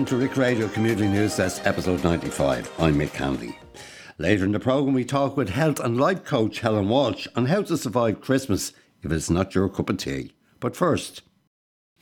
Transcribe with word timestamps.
welcome 0.00 0.18
to 0.18 0.24
Rick 0.24 0.38
Radio 0.38 0.66
Community 0.68 1.06
News 1.06 1.36
Desk, 1.36 1.60
episode 1.66 2.02
95. 2.02 2.72
I'm 2.78 2.94
Mick 2.94 3.10
Canley. 3.10 3.54
Later 4.16 4.46
in 4.46 4.52
the 4.52 4.58
programme, 4.58 4.94
we 4.94 5.04
talk 5.04 5.36
with 5.36 5.50
health 5.50 5.78
and 5.78 6.00
life 6.00 6.24
coach 6.24 6.60
Helen 6.60 6.88
Walsh 6.88 7.26
on 7.36 7.44
how 7.44 7.60
to 7.60 7.76
survive 7.76 8.22
Christmas 8.22 8.72
if 9.02 9.12
it's 9.12 9.28
not 9.28 9.54
your 9.54 9.68
cup 9.68 9.90
of 9.90 9.98
tea. 9.98 10.32
But 10.58 10.74
first, 10.74 11.20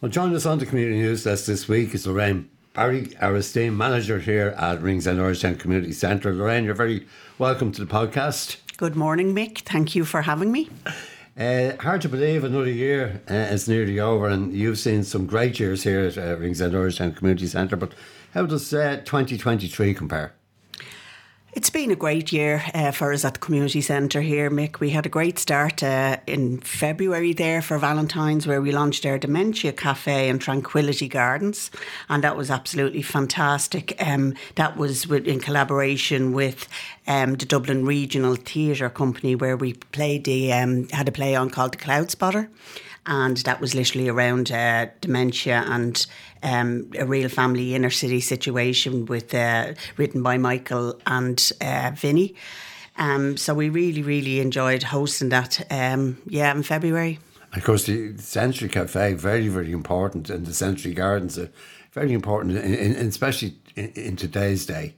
well, 0.01 0.13
join 0.13 0.33
us 0.37 0.47
on 0.47 0.61
the 0.61 0.67
Community 0.67 0.99
News 0.99 1.25
Desk 1.25 1.47
this 1.47 1.67
week 1.67 1.93
is 1.93 2.07
Lorraine 2.07 2.49
Barry, 2.73 3.17
our 3.21 3.35
esteemed 3.35 3.77
manager 3.77 4.21
here 4.21 4.55
at 4.57 4.81
Ringsend 4.81 5.19
Irishtown 5.19 5.59
Community 5.59 5.93
Centre. 5.93 6.33
Lorraine, 6.33 6.63
you're 6.63 6.75
very 6.75 7.05
welcome 7.37 7.73
to 7.73 7.85
the 7.85 7.93
podcast. 7.93 8.59
Good 8.77 8.95
morning, 8.95 9.35
Mick. 9.35 9.63
Thank 9.63 9.97
you 9.97 10.05
for 10.05 10.23
having 10.23 10.53
me. 10.53 10.71
Uh, 11.39 11.77
hard 11.79 12.01
to 12.01 12.09
believe 12.09 12.43
another 12.43 12.69
year 12.69 13.23
uh, 13.31 13.35
is 13.35 13.69
nearly 13.69 14.01
over, 14.01 14.27
and 14.27 14.53
you've 14.53 14.79
seen 14.79 15.05
some 15.05 15.25
great 15.25 15.61
years 15.61 15.85
here 15.85 16.01
at 16.01 16.19
uh, 16.19 16.37
Ringsend 16.37 16.73
Irishtown 16.73 17.15
Community 17.15 17.47
Centre. 17.47 17.77
But 17.77 17.93
how 18.35 18.45
does 18.45 18.75
uh, 18.75 18.97
2023 19.05 19.95
compare? 19.95 20.33
It's 21.55 21.71
been 21.71 21.91
a 21.91 21.97
great 21.97 22.31
year 22.31 22.63
uh, 22.75 22.91
for 22.91 23.11
us 23.11 23.25
at 23.25 23.35
the 23.35 23.41
community 23.41 23.81
centre 23.81 24.21
here, 24.21 24.51
Mick. 24.51 24.81
We 24.81 24.91
had 24.91 25.07
a 25.07 25.09
great 25.09 25.39
start 25.39 25.83
uh, 25.83 26.19
in 26.27 26.59
February 26.59 27.33
there 27.33 27.63
for 27.63 27.79
Valentine's, 27.79 28.47
where 28.47 28.61
we 28.61 28.71
launched 28.71 29.07
our 29.07 29.17
Dementia 29.17 29.73
Cafe 29.73 30.29
and 30.29 30.43
Tranquility 30.43 31.09
Gardens, 31.09 31.71
and 32.11 32.23
that 32.23 32.37
was 32.37 32.51
absolutely 32.51 33.01
fantastic. 33.01 33.97
Um, 33.99 34.35
that 34.57 34.77
was 34.77 35.11
in 35.11 35.41
collaboration 35.41 36.35
with 36.35 36.69
um, 37.07 37.37
the 37.37 37.47
Dublin 37.47 37.87
Regional 37.87 38.37
Theatre 38.37 38.91
Company, 38.91 39.35
where 39.35 39.57
we 39.57 39.73
played 39.73 40.25
the 40.25 40.53
um, 40.53 40.87
had 40.91 41.09
a 41.09 41.13
play 41.13 41.35
on 41.35 41.49
called 41.49 41.73
The 41.73 41.79
Cloud 41.79 42.11
Spotter 42.11 42.51
and 43.09 43.39
that 43.39 43.61
was 43.61 43.75
literally 43.75 44.07
around 44.07 44.53
uh, 44.53 44.87
dementia 45.01 45.65
and 45.67 46.07
um, 46.43 46.91
a 46.99 47.07
real 47.07 47.29
family 47.29 47.75
inner 47.75 47.91
city 47.91 48.21
situation 48.21 49.07
with 49.07 49.35
uh, 49.35 49.73
written 49.97 50.23
by 50.23 50.37
Michael 50.37 51.01
and 51.07 51.51
uh, 51.61 51.91
Vinny. 51.95 52.35
Um, 52.97 53.37
so 53.37 53.55
we 53.55 53.71
really, 53.71 54.03
really 54.03 54.41
enjoyed 54.41 54.83
hosting 54.83 55.31
that. 55.31 55.67
Um, 55.73 56.19
yeah, 56.27 56.53
in 56.53 56.63
February. 56.63 57.19
Of 57.55 57.65
course, 57.65 57.87
the 57.87 58.19
Century 58.19 58.69
Cafe 58.69 59.15
very, 59.15 59.49
very 59.49 59.73
important, 59.73 60.29
and 60.29 60.45
the 60.45 60.53
Century 60.53 60.93
Gardens 60.93 61.39
are 61.39 61.51
very 61.93 62.13
important, 62.13 62.59
in, 62.59 62.75
in, 62.75 63.07
especially 63.07 63.57
in, 63.75 63.89
in 63.93 64.17
today's 64.17 64.67
day. 64.67 64.95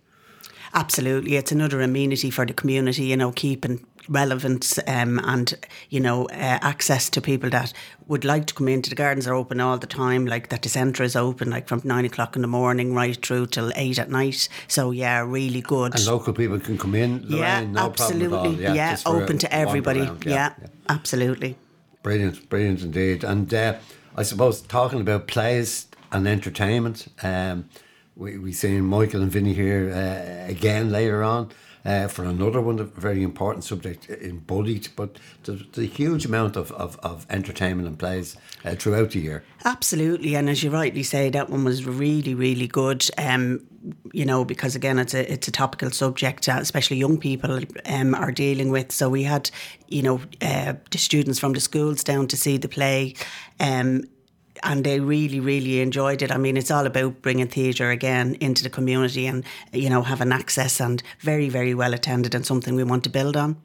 Absolutely, 0.74 1.36
it's 1.36 1.52
another 1.52 1.80
amenity 1.80 2.30
for 2.30 2.44
the 2.44 2.54
community. 2.54 3.04
You 3.04 3.16
know, 3.16 3.30
keeping 3.32 3.86
relevance 4.10 4.78
um, 4.86 5.20
and 5.20 5.54
you 5.88 6.00
know 6.00 6.26
uh, 6.26 6.58
access 6.60 7.08
to 7.08 7.20
people 7.20 7.48
that 7.48 7.72
would 8.08 8.24
like 8.24 8.44
to 8.46 8.52
come 8.52 8.68
into 8.68 8.90
the 8.90 8.96
gardens 8.96 9.26
are 9.26 9.34
open 9.34 9.60
all 9.60 9.78
the 9.78 9.86
time. 9.86 10.26
Like 10.26 10.48
that 10.48 10.62
the 10.62 10.68
centre 10.68 11.04
is 11.04 11.16
open 11.16 11.48
like 11.48 11.68
from 11.68 11.80
nine 11.84 12.04
o'clock 12.04 12.36
in 12.36 12.42
the 12.42 12.48
morning 12.48 12.92
right 12.92 13.24
through 13.24 13.46
till 13.46 13.72
eight 13.76 13.98
at 13.98 14.10
night. 14.10 14.48
So 14.68 14.90
yeah 14.90 15.20
really 15.20 15.62
good. 15.62 15.94
And 15.94 16.06
local 16.06 16.34
people 16.34 16.58
can 16.58 16.76
come 16.76 16.94
in 16.94 17.22
Lorraine, 17.22 17.38
yeah 17.38 17.64
no 17.64 17.80
absolutely. 17.80 18.62
Yeah, 18.62 18.74
yeah 18.74 18.96
open 19.06 19.38
to 19.38 19.54
everybody. 19.54 20.00
Yeah, 20.00 20.16
yeah, 20.26 20.54
yeah, 20.60 20.66
absolutely. 20.88 21.56
Brilliant 22.02 22.48
brilliant 22.48 22.82
indeed. 22.82 23.24
And 23.24 23.52
uh, 23.54 23.78
I 24.16 24.24
suppose 24.24 24.60
talking 24.60 25.00
about 25.00 25.28
plays 25.28 25.86
and 26.12 26.26
entertainment 26.26 27.06
um, 27.22 27.68
we, 28.16 28.36
we 28.36 28.52
seen 28.52 28.84
Michael 28.84 29.22
and 29.22 29.30
Vinny 29.30 29.54
here 29.54 29.90
uh, 29.94 30.50
again 30.50 30.90
later 30.90 31.22
on 31.22 31.50
uh, 31.84 32.08
for 32.08 32.24
another 32.24 32.60
one, 32.60 32.78
a 32.78 32.84
very 32.84 33.22
important 33.22 33.64
subject 33.64 34.08
in 34.08 34.38
bullied, 34.38 34.88
but 34.96 35.18
the, 35.44 35.64
a 35.76 35.82
huge 35.82 36.24
amount 36.26 36.56
of, 36.56 36.72
of, 36.72 36.98
of 37.02 37.26
entertainment 37.30 37.88
and 37.88 37.98
plays 37.98 38.36
uh, 38.64 38.74
throughout 38.74 39.10
the 39.10 39.20
year. 39.20 39.44
Absolutely, 39.64 40.34
and 40.34 40.48
as 40.48 40.62
you 40.62 40.70
rightly 40.70 41.02
say, 41.02 41.30
that 41.30 41.50
one 41.50 41.64
was 41.64 41.84
really, 41.84 42.34
really 42.34 42.66
good. 42.66 43.08
Um, 43.18 43.66
you 44.12 44.26
know, 44.26 44.44
because 44.44 44.76
again, 44.76 44.98
it's 44.98 45.14
a 45.14 45.32
it's 45.32 45.48
a 45.48 45.52
topical 45.52 45.90
subject, 45.90 46.48
uh, 46.48 46.58
especially 46.60 46.98
young 46.98 47.18
people 47.18 47.60
um, 47.86 48.14
are 48.14 48.32
dealing 48.32 48.70
with. 48.70 48.92
So 48.92 49.08
we 49.08 49.22
had, 49.22 49.50
you 49.88 50.02
know, 50.02 50.20
uh, 50.42 50.74
the 50.90 50.98
students 50.98 51.38
from 51.38 51.54
the 51.54 51.60
schools 51.60 52.04
down 52.04 52.26
to 52.28 52.36
see 52.36 52.58
the 52.58 52.68
play. 52.68 53.14
Um, 53.58 54.04
and 54.62 54.84
they 54.84 55.00
really, 55.00 55.40
really 55.40 55.80
enjoyed 55.80 56.22
it. 56.22 56.30
I 56.30 56.36
mean, 56.36 56.56
it's 56.56 56.70
all 56.70 56.86
about 56.86 57.22
bringing 57.22 57.48
theatre 57.48 57.90
again 57.90 58.36
into 58.40 58.62
the 58.62 58.70
community 58.70 59.26
and, 59.26 59.44
you 59.72 59.88
know, 59.88 60.02
having 60.02 60.32
access 60.32 60.80
and 60.80 61.02
very, 61.20 61.48
very 61.48 61.74
well 61.74 61.94
attended 61.94 62.34
and 62.34 62.44
something 62.44 62.74
we 62.74 62.84
want 62.84 63.04
to 63.04 63.10
build 63.10 63.36
on. 63.36 63.56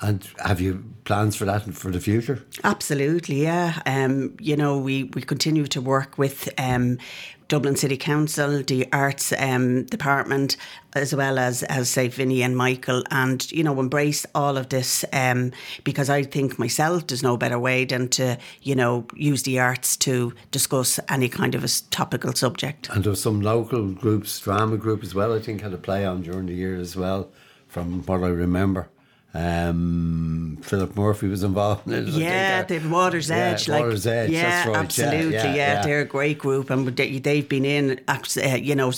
And 0.00 0.28
have 0.44 0.60
you 0.60 0.84
plans 1.04 1.34
for 1.34 1.44
that 1.44 1.62
for 1.74 1.90
the 1.90 2.00
future? 2.00 2.44
Absolutely, 2.62 3.42
yeah. 3.42 3.82
Um, 3.84 4.36
you 4.38 4.56
know, 4.56 4.78
we, 4.78 5.04
we 5.04 5.22
continue 5.22 5.66
to 5.66 5.80
work 5.80 6.18
with 6.18 6.48
um, 6.56 6.98
Dublin 7.48 7.76
City 7.76 7.96
Council, 7.96 8.62
the 8.62 8.86
Arts 8.92 9.32
um, 9.38 9.84
Department, 9.84 10.58
as 10.92 11.14
well 11.14 11.38
as, 11.38 11.62
as 11.64 11.88
say, 11.88 12.08
Vinny 12.08 12.42
and 12.42 12.54
Michael, 12.54 13.02
and, 13.10 13.50
you 13.50 13.64
know, 13.64 13.80
embrace 13.80 14.26
all 14.34 14.58
of 14.58 14.68
this 14.68 15.02
um, 15.14 15.52
because 15.82 16.10
I 16.10 16.24
think 16.24 16.58
myself 16.58 17.06
there's 17.06 17.22
no 17.22 17.38
better 17.38 17.58
way 17.58 17.86
than 17.86 18.08
to, 18.10 18.36
you 18.60 18.74
know, 18.74 19.06
use 19.14 19.44
the 19.44 19.58
arts 19.58 19.96
to 19.98 20.34
discuss 20.50 21.00
any 21.08 21.30
kind 21.30 21.54
of 21.54 21.64
a 21.64 21.68
topical 21.90 22.34
subject. 22.34 22.90
And 22.90 23.02
there's 23.02 23.22
some 23.22 23.40
local 23.40 23.92
groups, 23.92 24.38
drama 24.40 24.76
group 24.76 25.02
as 25.02 25.14
well, 25.14 25.34
I 25.34 25.40
think 25.40 25.62
had 25.62 25.72
a 25.72 25.78
play 25.78 26.04
on 26.04 26.22
during 26.22 26.46
the 26.46 26.54
year 26.54 26.78
as 26.78 26.96
well, 26.96 27.30
from 27.66 28.02
what 28.02 28.22
I 28.22 28.28
remember. 28.28 28.90
Um, 29.38 30.58
Philip 30.62 30.96
Murphy 30.96 31.28
was 31.28 31.44
involved 31.44 31.86
in 31.86 31.94
it. 31.94 32.08
Yeah, 32.08 32.64
the 32.64 32.80
Water's 32.80 33.30
Edge. 33.30 33.68
Yeah, 33.68 33.74
like, 33.74 33.84
Water's 33.84 34.06
Edge. 34.06 34.30
Yeah, 34.30 34.66
right. 34.66 34.76
absolutely. 34.76 35.34
Yeah, 35.34 35.44
yeah, 35.44 35.54
yeah, 35.54 35.82
they're 35.82 36.00
a 36.00 36.04
great 36.04 36.38
group, 36.38 36.70
and 36.70 36.88
they've 36.88 37.48
been 37.48 37.64
in, 37.64 38.00
uh, 38.08 38.18
you 38.56 38.74
know, 38.74 38.90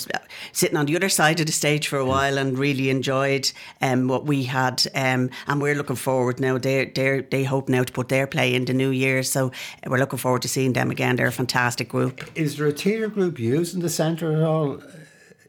sitting 0.51 0.77
on 0.77 0.87
the 0.87 0.95
other 0.95 1.09
side 1.09 1.39
of 1.39 1.45
the 1.45 1.51
stage 1.51 1.87
for 1.87 1.99
a 1.99 2.05
while 2.05 2.39
and 2.39 2.57
really 2.57 2.89
enjoyed 2.89 3.51
um, 3.81 4.07
what 4.07 4.25
we 4.25 4.43
had. 4.43 4.83
Um, 4.95 5.29
and 5.45 5.61
we're 5.61 5.75
looking 5.75 5.95
forward 5.95 6.39
now. 6.39 6.57
They're, 6.57 6.85
they're, 6.85 7.21
they 7.21 7.43
hope 7.43 7.69
now 7.69 7.83
to 7.83 7.93
put 7.93 8.09
their 8.09 8.25
play 8.25 8.55
in 8.55 8.65
the 8.65 8.73
new 8.73 8.89
year, 8.89 9.21
so 9.21 9.51
we're 9.85 9.99
looking 9.99 10.17
forward 10.17 10.41
to 10.41 10.47
seeing 10.47 10.73
them 10.73 10.89
again. 10.89 11.17
They're 11.17 11.27
a 11.27 11.31
fantastic 11.31 11.89
group. 11.89 12.23
Is 12.33 12.57
there 12.57 12.67
a 12.67 12.71
theatre 12.71 13.09
group 13.09 13.37
using 13.37 13.81
the 13.81 13.89
centre 13.89 14.33
at 14.33 14.41
all? 14.41 14.81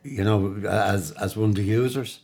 You 0.03 0.25
know, 0.25 0.57
as 0.69 1.13
as 1.13 1.35
one 1.35 1.51
of 1.51 1.55
the 1.55 1.63
users. 1.63 2.21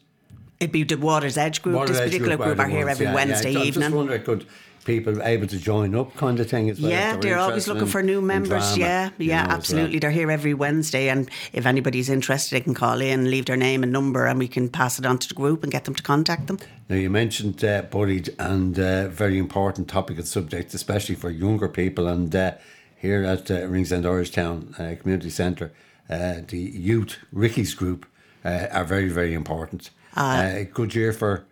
It'd 0.61 0.73
be 0.73 0.83
the 0.83 0.97
Water's 0.97 1.39
Edge 1.39 1.63
group. 1.63 1.77
Water's 1.77 1.99
this 1.99 2.07
particular 2.07 2.37
group, 2.37 2.57
group 2.57 2.59
are 2.59 2.69
here 2.69 2.89
every 2.89 3.07
yeah, 3.07 3.15
Wednesday 3.15 3.53
yeah. 3.53 3.61
evening. 3.61 3.85
I'm 3.85 3.91
just 3.91 3.97
wondering, 3.97 4.23
could 4.23 4.47
people 4.85 5.23
able 5.23 5.47
to 5.47 5.59
join 5.59 5.95
up 5.95 6.17
kind 6.17 6.41
of 6.41 6.51
thing 6.51 6.69
as 6.71 6.81
well? 6.81 6.91
Yeah, 6.91 7.17
they're 7.17 7.39
always 7.39 7.69
looking 7.69 7.83
in, 7.83 7.89
for 7.89 8.03
new 8.03 8.21
members. 8.21 8.75
Drama, 8.75 8.77
yeah, 8.79 9.11
yeah, 9.19 9.45
know, 9.45 9.53
absolutely. 9.53 9.97
Well. 9.97 10.01
They're 10.01 10.11
here 10.11 10.31
every 10.31 10.55
Wednesday, 10.55 11.11
and 11.11 11.31
if 11.53 11.65
anybody's 11.65 12.09
interested, 12.09 12.57
they 12.57 12.61
can 12.61 12.75
call 12.75 13.01
in, 13.01 13.31
leave 13.31 13.47
their 13.47 13.57
name 13.57 13.85
and 13.85 13.93
number, 13.93 14.27
and 14.27 14.39
we 14.39 14.49
can 14.49 14.69
pass 14.69 14.99
it 14.99 15.07
on 15.07 15.19
to 15.19 15.29
the 15.29 15.35
group 15.35 15.63
and 15.63 15.71
get 15.71 15.85
them 15.85 15.95
to 15.95 16.03
contact 16.03 16.49
them. 16.49 16.59
Now, 16.89 16.97
you 16.97 17.11
mentioned 17.11 17.63
uh, 17.63 17.83
bullied 17.83 18.35
and 18.39 18.79
uh, 18.79 19.09
very 19.09 19.39
important 19.39 19.89
topic 19.89 20.19
and 20.19 20.27
subject, 20.27 20.75
especially 20.75 21.15
for 21.15 21.31
younger 21.31 21.69
people, 21.69 22.09
and 22.09 22.35
uh, 22.35 22.53
here 22.97 23.23
at 23.25 23.49
uh, 23.51 23.67
Ringsend 23.69 24.05
Irishtown 24.05 24.75
uh, 24.81 25.01
Community 25.01 25.31
Centre, 25.31 25.71
uh, 26.11 26.41
the 26.49 26.59
youth 26.59 27.19
Ricky's 27.31 27.75
group 27.75 28.07
uh, 28.45 28.67
are 28.73 28.85
very, 28.85 29.09
very 29.09 29.35
important. 29.35 29.91
Uh, 30.19 30.65
good 30.75 30.95
year 30.95 31.13
for 31.13 31.45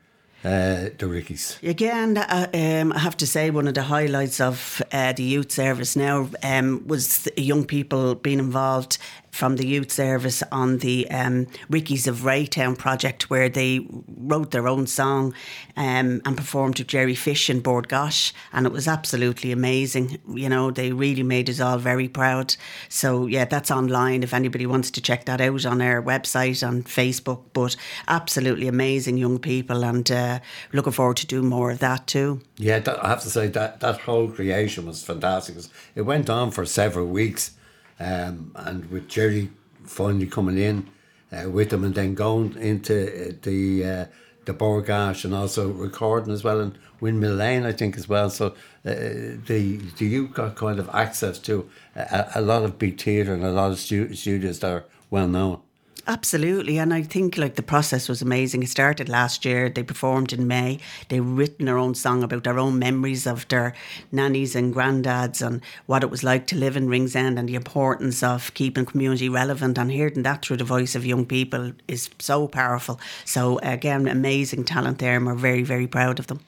uh, 0.44 0.90
the 0.98 1.06
Rickies. 1.06 1.58
Again, 1.62 2.18
uh, 2.18 2.48
um, 2.52 2.92
I 2.92 2.98
have 2.98 3.16
to 3.18 3.26
say, 3.26 3.50
one 3.50 3.68
of 3.68 3.74
the 3.74 3.82
highlights 3.82 4.40
of 4.40 4.82
uh, 4.92 5.12
the 5.12 5.22
youth 5.22 5.52
service 5.52 5.96
now 5.96 6.28
um, 6.42 6.86
was 6.86 7.28
young 7.36 7.64
people 7.64 8.14
being 8.16 8.38
involved 8.38 8.98
from 9.36 9.56
the 9.56 9.66
youth 9.66 9.92
service 9.92 10.42
on 10.50 10.78
the 10.78 11.08
um, 11.10 11.46
Rickies 11.68 12.06
of 12.06 12.20
Raytown 12.20 12.76
project, 12.76 13.28
where 13.28 13.48
they 13.48 13.86
wrote 14.16 14.50
their 14.50 14.66
own 14.66 14.86
song 14.86 15.34
um, 15.76 16.22
and 16.24 16.36
performed 16.36 16.78
with 16.78 16.88
Jerry 16.88 17.14
Fish 17.14 17.50
and 17.50 17.62
Bord 17.62 17.88
Gáis, 17.88 18.32
and 18.52 18.66
it 18.66 18.72
was 18.72 18.88
absolutely 18.88 19.52
amazing. 19.52 20.18
You 20.28 20.48
know, 20.48 20.70
they 20.70 20.92
really 20.92 21.22
made 21.22 21.50
us 21.50 21.60
all 21.60 21.78
very 21.78 22.08
proud. 22.08 22.56
So 22.88 23.26
yeah, 23.26 23.44
that's 23.44 23.70
online 23.70 24.22
if 24.22 24.32
anybody 24.32 24.64
wants 24.66 24.90
to 24.92 25.02
check 25.02 25.26
that 25.26 25.40
out 25.40 25.66
on 25.66 25.82
our 25.82 26.02
website 26.02 26.66
on 26.66 26.82
Facebook. 26.82 27.42
But 27.52 27.76
absolutely 28.08 28.68
amazing 28.68 29.18
young 29.18 29.38
people, 29.38 29.84
and 29.84 30.10
uh, 30.10 30.40
looking 30.72 30.92
forward 30.92 31.18
to 31.18 31.26
doing 31.26 31.46
more 31.46 31.70
of 31.70 31.80
that 31.80 32.06
too. 32.06 32.40
Yeah, 32.56 32.78
that, 32.78 33.04
I 33.04 33.08
have 33.08 33.22
to 33.22 33.30
say 33.30 33.48
that 33.48 33.80
that 33.80 34.00
whole 34.00 34.28
creation 34.28 34.86
was 34.86 35.04
fantastic. 35.04 35.56
It 35.94 36.02
went 36.02 36.30
on 36.30 36.50
for 36.50 36.64
several 36.64 37.06
weeks 37.06 37.52
um, 38.00 38.52
and 38.54 38.90
with 38.90 39.08
Jerry 39.08 39.50
finally 39.84 40.26
coming 40.26 40.58
in 40.58 40.88
uh, 41.32 41.48
with 41.50 41.70
them 41.70 41.84
and 41.84 41.94
then 41.94 42.14
going 42.14 42.56
into 42.56 43.28
uh, 43.28 43.32
the 43.42 43.84
uh, 43.84 44.04
the 44.44 44.52
Bord 44.52 44.86
Gáis 44.86 45.24
and 45.24 45.34
also 45.34 45.70
recording 45.70 46.32
as 46.32 46.44
well 46.44 46.60
in 46.60 46.78
Windmill 47.00 47.34
Lane, 47.34 47.66
I 47.66 47.72
think 47.72 47.96
as 47.96 48.08
well. 48.08 48.30
So 48.30 48.46
uh, 48.46 48.52
the 48.84 49.80
the 49.98 50.06
youth 50.06 50.34
got 50.34 50.54
kind 50.56 50.78
of 50.78 50.88
access 50.92 51.38
to 51.40 51.68
a, 51.94 52.30
a 52.36 52.40
lot 52.40 52.62
of 52.62 52.78
big 52.78 53.00
theatre 53.00 53.34
and 53.34 53.44
a 53.44 53.50
lot 53.50 53.72
of 53.72 53.78
stu- 53.78 54.14
studios 54.14 54.60
that 54.60 54.72
are 54.72 54.84
well 55.10 55.28
known. 55.28 55.60
Absolutely, 56.08 56.78
and 56.78 56.94
I 56.94 57.02
think 57.02 57.36
like 57.36 57.56
the 57.56 57.64
process 57.64 58.08
was 58.08 58.22
amazing. 58.22 58.62
It 58.62 58.68
started 58.68 59.08
last 59.08 59.44
year. 59.44 59.68
They 59.68 59.82
performed 59.82 60.32
in 60.32 60.46
May. 60.46 60.78
They've 61.08 61.26
written 61.26 61.66
their 61.66 61.78
own 61.78 61.96
song 61.96 62.22
about 62.22 62.44
their 62.44 62.60
own 62.60 62.78
memories 62.78 63.26
of 63.26 63.48
their 63.48 63.74
nannies 64.12 64.54
and 64.54 64.72
granddads 64.72 65.44
and 65.44 65.62
what 65.86 66.04
it 66.04 66.10
was 66.10 66.22
like 66.22 66.46
to 66.48 66.56
live 66.56 66.76
in 66.76 66.88
Ringsend 66.88 67.40
and 67.40 67.48
the 67.48 67.56
importance 67.56 68.22
of 68.22 68.54
keeping 68.54 68.86
community 68.86 69.28
relevant. 69.28 69.78
And 69.78 69.90
hearing 69.90 70.22
that 70.22 70.44
through 70.44 70.58
the 70.58 70.64
voice 70.64 70.94
of 70.94 71.04
young 71.04 71.26
people 71.26 71.72
is 71.88 72.08
so 72.20 72.46
powerful. 72.46 73.00
So 73.24 73.58
again, 73.64 74.06
amazing 74.06 74.64
talent 74.64 75.00
there, 75.00 75.16
and 75.16 75.26
we're 75.26 75.34
very 75.34 75.64
very 75.64 75.88
proud 75.88 76.20
of 76.20 76.28
them. 76.28 76.38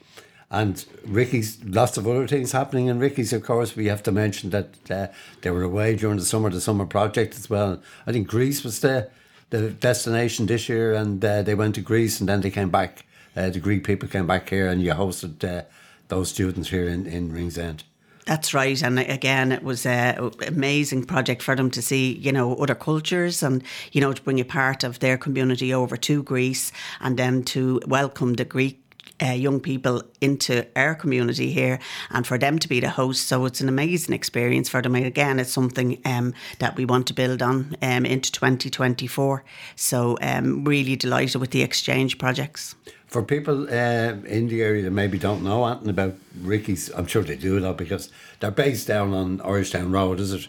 And 0.51 0.83
Ricky's, 1.05 1.63
lots 1.63 1.97
of 1.97 2.07
other 2.07 2.27
things 2.27 2.53
happening 2.53 2.87
in 2.87 2.97
Ricky's, 2.97 3.33
of 3.33 3.43
course. 3.43 3.75
We 3.75 3.87
have 3.87 4.01
to 4.03 4.11
mention 4.11 4.49
that 4.49 4.89
uh, 4.89 5.07
they 5.41 5.51
were 5.51 5.63
away 5.63 5.95
during 5.95 6.17
the 6.17 6.25
summer, 6.25 6.49
the 6.49 6.61
summer 6.61 6.85
project 6.85 7.35
as 7.35 7.49
well. 7.49 7.81
I 8.07 8.13
think 8.13 8.27
Greece 8.27 8.63
was 8.63 8.79
the, 8.79 9.09
the 9.49 9.69
destination 9.69 10.45
this 10.45 10.69
year, 10.69 10.93
and 10.93 11.23
uh, 11.23 11.41
they 11.41 11.55
went 11.55 11.75
to 11.75 11.81
Greece 11.81 12.19
and 12.19 12.29
then 12.29 12.41
they 12.41 12.51
came 12.51 12.69
back. 12.69 13.05
Uh, 13.35 13.49
the 13.49 13.59
Greek 13.59 13.83
people 13.83 14.09
came 14.09 14.27
back 14.27 14.49
here, 14.49 14.67
and 14.67 14.81
you 14.81 14.91
hosted 14.91 15.43
uh, 15.43 15.63
those 16.07 16.29
students 16.29 16.69
here 16.69 16.87
in, 16.87 17.05
in 17.05 17.31
Ringsend. 17.31 17.83
That's 18.25 18.53
right, 18.53 18.79
and 18.83 18.99
again, 18.99 19.51
it 19.51 19.63
was 19.63 19.87
an 19.87 20.31
amazing 20.45 21.05
project 21.05 21.41
for 21.41 21.55
them 21.55 21.71
to 21.71 21.81
see, 21.81 22.13
you 22.13 22.31
know, 22.31 22.53
other 22.55 22.75
cultures 22.75 23.41
and 23.41 23.63
you 23.91 24.01
know 24.01 24.13
to 24.13 24.21
bring 24.21 24.39
a 24.39 24.45
part 24.45 24.83
of 24.83 24.99
their 24.99 25.17
community 25.17 25.73
over 25.73 25.97
to 25.97 26.21
Greece, 26.21 26.71
and 27.01 27.17
then 27.17 27.43
to 27.45 27.81
welcome 27.87 28.33
the 28.33 28.45
Greek 28.45 28.88
uh, 29.21 29.31
young 29.31 29.59
people 29.59 30.03
into 30.21 30.65
our 30.75 30.95
community 30.95 31.51
here 31.51 31.79
and 32.11 32.25
for 32.25 32.37
them 32.37 32.59
to 32.59 32.67
be 32.67 32.79
the 32.79 32.89
host. 32.89 33.27
So 33.27 33.45
it's 33.45 33.61
an 33.61 33.69
amazing 33.69 34.13
experience 34.13 34.69
for 34.69 34.81
them. 34.81 34.95
And 34.95 35.05
again, 35.05 35.39
it's 35.39 35.51
something 35.51 35.99
um, 36.05 36.33
that 36.59 36.75
we 36.75 36.85
want 36.85 37.07
to 37.07 37.13
build 37.13 37.41
on 37.41 37.75
um, 37.81 38.05
into 38.05 38.31
2024. 38.31 39.43
So 39.75 40.17
um, 40.21 40.63
really 40.63 40.95
delighted 40.95 41.41
with 41.41 41.51
the 41.51 41.61
exchange 41.61 42.17
projects. 42.17 42.75
For 43.07 43.23
people 43.23 43.63
uh, 43.69 44.13
in 44.27 44.47
the 44.49 44.61
area 44.61 44.83
that 44.83 44.91
maybe 44.91 45.17
don't 45.17 45.43
know 45.43 45.65
anything 45.65 45.89
about 45.89 46.15
Ricky's, 46.41 46.89
I'm 46.89 47.07
sure 47.07 47.23
they 47.23 47.35
do 47.35 47.59
though 47.59 47.73
because 47.73 48.11
they're 48.39 48.51
based 48.51 48.87
down 48.87 49.13
on 49.13 49.39
Irishtown 49.39 49.91
Road, 49.91 50.19
is 50.19 50.31
it? 50.31 50.47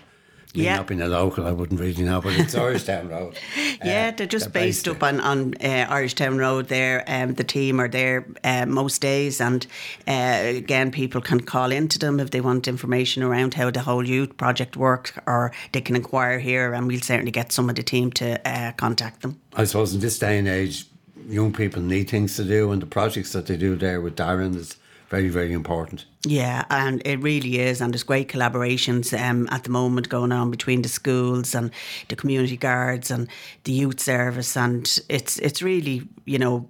Me 0.55 0.65
Yeah. 0.65 0.77
not 0.77 0.89
being 0.89 1.01
a 1.01 1.07
local, 1.09 1.47
I 1.47 1.53
wouldn't 1.53 1.79
really 1.79 2.03
know, 2.03 2.21
but 2.21 2.33
it's 2.35 2.55
Irishtown 2.55 3.09
Road. 3.11 3.35
Yeah, 3.85 4.09
Uh, 4.13 4.17
they're 4.17 4.27
just 4.27 4.53
they're 4.53 4.63
based, 4.65 4.85
based 4.85 4.89
up 4.89 5.03
on 5.03 5.21
on 5.21 5.55
uh, 5.61 5.87
Irishtown 5.95 6.39
Road. 6.39 6.69
There, 6.69 7.05
um, 7.07 7.35
the 7.35 7.45
team 7.45 7.81
are 7.81 7.89
there 7.89 8.27
uh, 8.45 8.67
most 8.67 9.01
days, 9.01 9.41
and 9.41 9.67
uh, 10.09 10.43
again, 10.57 10.91
people 10.91 11.21
can 11.21 11.41
call 11.41 11.71
into 11.73 11.99
them 11.99 12.19
if 12.21 12.31
they 12.31 12.41
want 12.41 12.67
information 12.69 13.23
around 13.23 13.55
how 13.55 13.71
the 13.71 13.81
whole 13.81 14.07
youth 14.07 14.37
project 14.37 14.77
works, 14.77 15.13
or 15.27 15.53
they 15.73 15.81
can 15.81 15.95
inquire 15.97 16.39
here, 16.41 16.75
and 16.75 16.89
we'll 16.89 17.01
certainly 17.01 17.31
get 17.31 17.53
some 17.53 17.71
of 17.71 17.77
the 17.77 17.83
team 17.83 18.11
to 18.13 18.27
uh, 18.49 18.73
contact 18.73 19.23
them. 19.23 19.41
I 19.57 19.65
suppose 19.65 19.95
in 19.95 20.01
this 20.01 20.19
day 20.19 20.37
and 20.39 20.49
age, 20.49 20.85
young 21.29 21.53
people 21.53 21.81
need 21.83 22.11
things 22.11 22.35
to 22.37 22.45
do, 22.45 22.73
and 22.73 22.83
the 22.83 22.87
projects 22.87 23.33
that 23.33 23.47
they 23.47 23.57
do 23.57 23.77
there 23.77 24.01
with 24.01 24.17
Darren 24.17 24.57
is 24.57 24.77
very, 25.11 25.29
very 25.29 25.53
important. 25.53 26.07
Yeah, 26.25 26.65
and 26.71 27.03
it 27.05 27.21
really 27.21 27.59
is, 27.59 27.81
and 27.81 27.93
there's 27.93 28.05
great 28.05 28.29
collaborations 28.29 29.13
um, 29.13 29.49
at 29.51 29.65
the 29.65 29.71
moment 29.71 30.09
going 30.09 30.31
on 30.31 30.51
between 30.51 30.83
the 30.83 30.89
schools 30.89 31.55
and 31.55 31.73
the 32.09 32.17
community 32.17 32.57
guards 32.57 33.11
and 33.11 33.29
the 33.65 33.73
youth 33.73 33.99
service, 34.01 34.57
and 34.57 35.01
it's 35.09 35.39
it's 35.39 35.63
really 35.63 36.03
you 36.25 36.39
know 36.39 36.69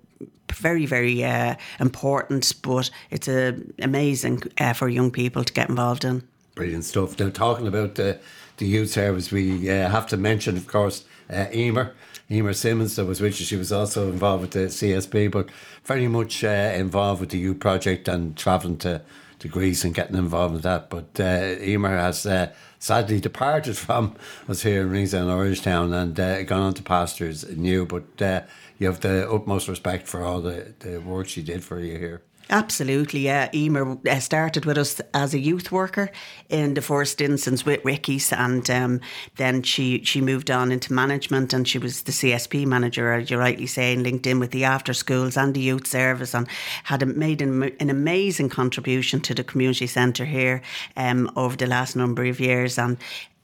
very 0.52 0.86
very 0.86 1.22
uh, 1.22 1.54
important, 1.80 2.52
but 2.62 2.90
it's 3.10 3.28
uh, 3.28 3.52
amazing 3.82 4.42
uh, 4.58 4.72
for 4.72 4.88
young 4.88 5.10
people 5.10 5.44
to 5.44 5.52
get 5.52 5.68
involved 5.68 6.04
in. 6.04 6.22
Brilliant 6.54 6.84
stuff. 6.84 7.18
Now, 7.18 7.28
talking 7.28 7.66
about 7.66 7.94
the, 7.94 8.18
the 8.56 8.66
youth 8.66 8.90
service, 8.90 9.30
we 9.30 9.70
uh, 9.70 9.88
have 9.88 10.06
to 10.08 10.16
mention, 10.16 10.56
of 10.56 10.66
course, 10.66 11.04
uh, 11.30 11.46
Emer. 11.54 11.94
Emer 12.32 12.52
Simmons, 12.52 12.94
that 12.94 13.06
was 13.06 13.20
with 13.20 13.40
you. 13.40 13.46
She 13.46 13.56
was 13.56 13.72
also 13.72 14.08
involved 14.08 14.42
with 14.42 14.50
the 14.52 14.60
CSP, 14.68 15.30
but 15.32 15.48
very 15.84 16.06
much 16.06 16.44
uh, 16.44 16.72
involved 16.76 17.20
with 17.20 17.30
the 17.30 17.38
youth 17.38 17.58
project 17.58 18.06
and 18.06 18.36
travelling 18.36 18.76
to, 18.78 19.02
to 19.40 19.48
Greece 19.48 19.82
and 19.82 19.94
getting 19.94 20.16
involved 20.16 20.54
with 20.54 20.62
that. 20.62 20.90
But 20.90 21.18
uh, 21.18 21.60
Emer 21.60 21.96
has 21.96 22.24
uh, 22.26 22.52
sadly 22.78 23.18
departed 23.18 23.76
from 23.76 24.14
us 24.48 24.62
here 24.62 24.82
in 24.82 24.90
Ringsend, 24.90 25.26
Irishtown, 25.26 25.92
and 25.92 26.20
uh, 26.20 26.42
gone 26.44 26.62
on 26.62 26.74
to 26.74 26.84
pastures 26.84 27.48
new. 27.56 27.84
But 27.84 28.22
uh, 28.22 28.42
you 28.78 28.86
have 28.86 29.00
the 29.00 29.28
utmost 29.28 29.66
respect 29.66 30.06
for 30.06 30.22
all 30.22 30.40
the, 30.40 30.72
the 30.78 31.00
work 31.00 31.28
she 31.28 31.42
did 31.42 31.64
for 31.64 31.80
you 31.80 31.98
here. 31.98 32.22
Absolutely, 32.52 33.20
yeah. 33.20 33.48
Emer 33.54 33.96
uh, 34.08 34.18
started 34.18 34.64
with 34.64 34.76
us 34.76 35.00
as 35.14 35.34
a 35.34 35.38
youth 35.38 35.70
worker 35.70 36.10
in 36.48 36.74
the 36.74 36.82
first 36.82 37.20
instance 37.20 37.64
with 37.64 37.84
Ricky's, 37.84 38.32
and 38.32 38.68
um, 38.68 39.00
then 39.36 39.62
she 39.62 40.02
she 40.02 40.20
moved 40.20 40.50
on 40.50 40.72
into 40.72 40.92
management, 40.92 41.52
and 41.52 41.66
she 41.68 41.78
was 41.78 42.02
the 42.02 42.10
CSP 42.10 42.66
manager, 42.66 43.12
as 43.12 43.30
you're 43.30 43.38
rightly 43.38 43.66
saying, 43.66 44.02
linked 44.02 44.26
in 44.26 44.40
with 44.40 44.50
the 44.50 44.64
after 44.64 44.92
schools 44.92 45.36
and 45.36 45.54
the 45.54 45.60
youth 45.60 45.86
service, 45.86 46.34
and 46.34 46.48
had 46.84 47.06
made 47.16 47.40
an, 47.40 47.62
an 47.78 47.88
amazing 47.88 48.48
contribution 48.48 49.20
to 49.20 49.32
the 49.32 49.44
community 49.44 49.86
centre 49.86 50.24
here 50.24 50.60
um, 50.96 51.30
over 51.36 51.56
the 51.56 51.68
last 51.68 51.94
number 51.94 52.24
of 52.24 52.40
years, 52.40 52.78
and 52.78 52.98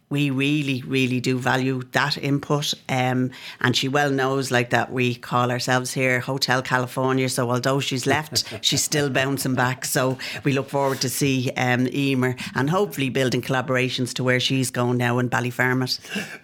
we 0.09 0.31
really, 0.31 0.83
really 0.87 1.21
do 1.21 1.39
value 1.39 1.83
that 1.93 2.17
input. 2.19 2.75
Um, 2.89 3.33
and 3.61 3.77
she 3.77 3.89
well 3.89 4.11
knows 4.11 4.51
like 4.51 4.71
that 4.71 4.93
we 4.93 5.15
call 5.15 5.51
ourselves 5.51 5.93
here 5.93 6.21
Hotel 6.21 6.63
California. 6.63 7.29
So 7.29 7.51
although 7.51 7.81
she's 7.81 8.07
left, 8.07 8.45
she's 8.65 8.83
still 8.83 9.11
bouncing 9.11 9.55
back. 9.55 9.85
So 9.85 10.17
we 10.45 10.53
look 10.53 10.69
forward 10.69 11.01
to 11.01 11.09
see 11.09 11.51
um, 11.57 11.89
Emer 11.89 12.37
and 12.55 12.71
hopefully 12.71 13.09
building 13.09 13.43
collaborations 13.43 14.15
to 14.15 14.25
where 14.25 14.41
she's 14.41 14.71
going 14.71 14.99
now 14.99 15.19
in 15.19 15.29
Ballyfermot. 15.29 15.99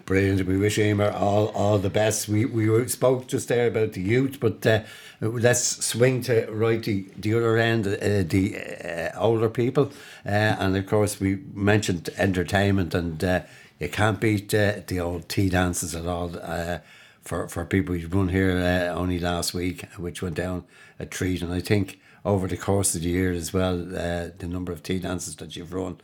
Brilliant. 0.06 0.47
We 0.47 0.59
wish 0.59 0.79
Emer 0.79 1.11
all, 1.11 1.49
all 1.49 1.79
the 1.79 1.91
best. 1.91 2.29
We 2.29 2.44
we 2.44 2.88
spoke 2.88 3.29
just 3.29 3.49
there 3.49 3.69
about 3.69 3.93
the 3.93 4.03
youth, 4.03 4.38
but 4.41 4.67
uh, 4.67 4.82
let's 5.29 5.85
swing 5.85 6.21
to 6.23 6.47
right 6.51 6.83
the, 6.83 7.07
the 7.17 7.35
other 7.35 7.57
end, 7.57 7.87
uh, 7.87 8.23
the 8.27 8.59
uh, 8.59 9.19
older 9.19 9.49
people. 9.49 9.93
Uh, 10.27 10.57
and 10.59 10.77
of 10.77 10.87
course, 10.87 11.21
we 11.21 11.37
mentioned 11.55 12.11
entertainment, 12.17 12.95
and 12.95 13.23
uh, 13.23 13.41
you 13.79 13.89
can't 13.89 14.21
beat 14.21 14.53
uh, 14.53 14.81
the 14.87 14.99
old 15.01 15.29
tea 15.29 15.49
dances 15.49 15.95
at 15.95 16.07
all. 16.07 16.33
Uh, 16.41 16.79
for, 17.21 17.47
for 17.47 17.65
people 17.65 17.95
who've 17.95 18.13
run 18.13 18.31
here 18.31 18.59
only 18.97 19.21
last 19.21 19.55
week, 19.55 19.85
which 19.97 20.23
went 20.23 20.35
down 20.35 20.65
a 20.99 21.07
treat. 21.07 21.41
And 21.41 21.53
I 21.53 21.61
think 21.61 22.01
over 22.25 22.49
the 22.49 22.57
course 22.57 22.97
of 22.97 23.03
the 23.03 23.11
year 23.11 23.31
as 23.31 23.53
well, 23.53 23.77
the 23.79 24.35
number 24.41 24.73
of 24.73 24.83
tea 24.83 24.99
dances 24.99 25.37
that 25.37 25.55
you've 25.55 25.73
run, 25.73 26.01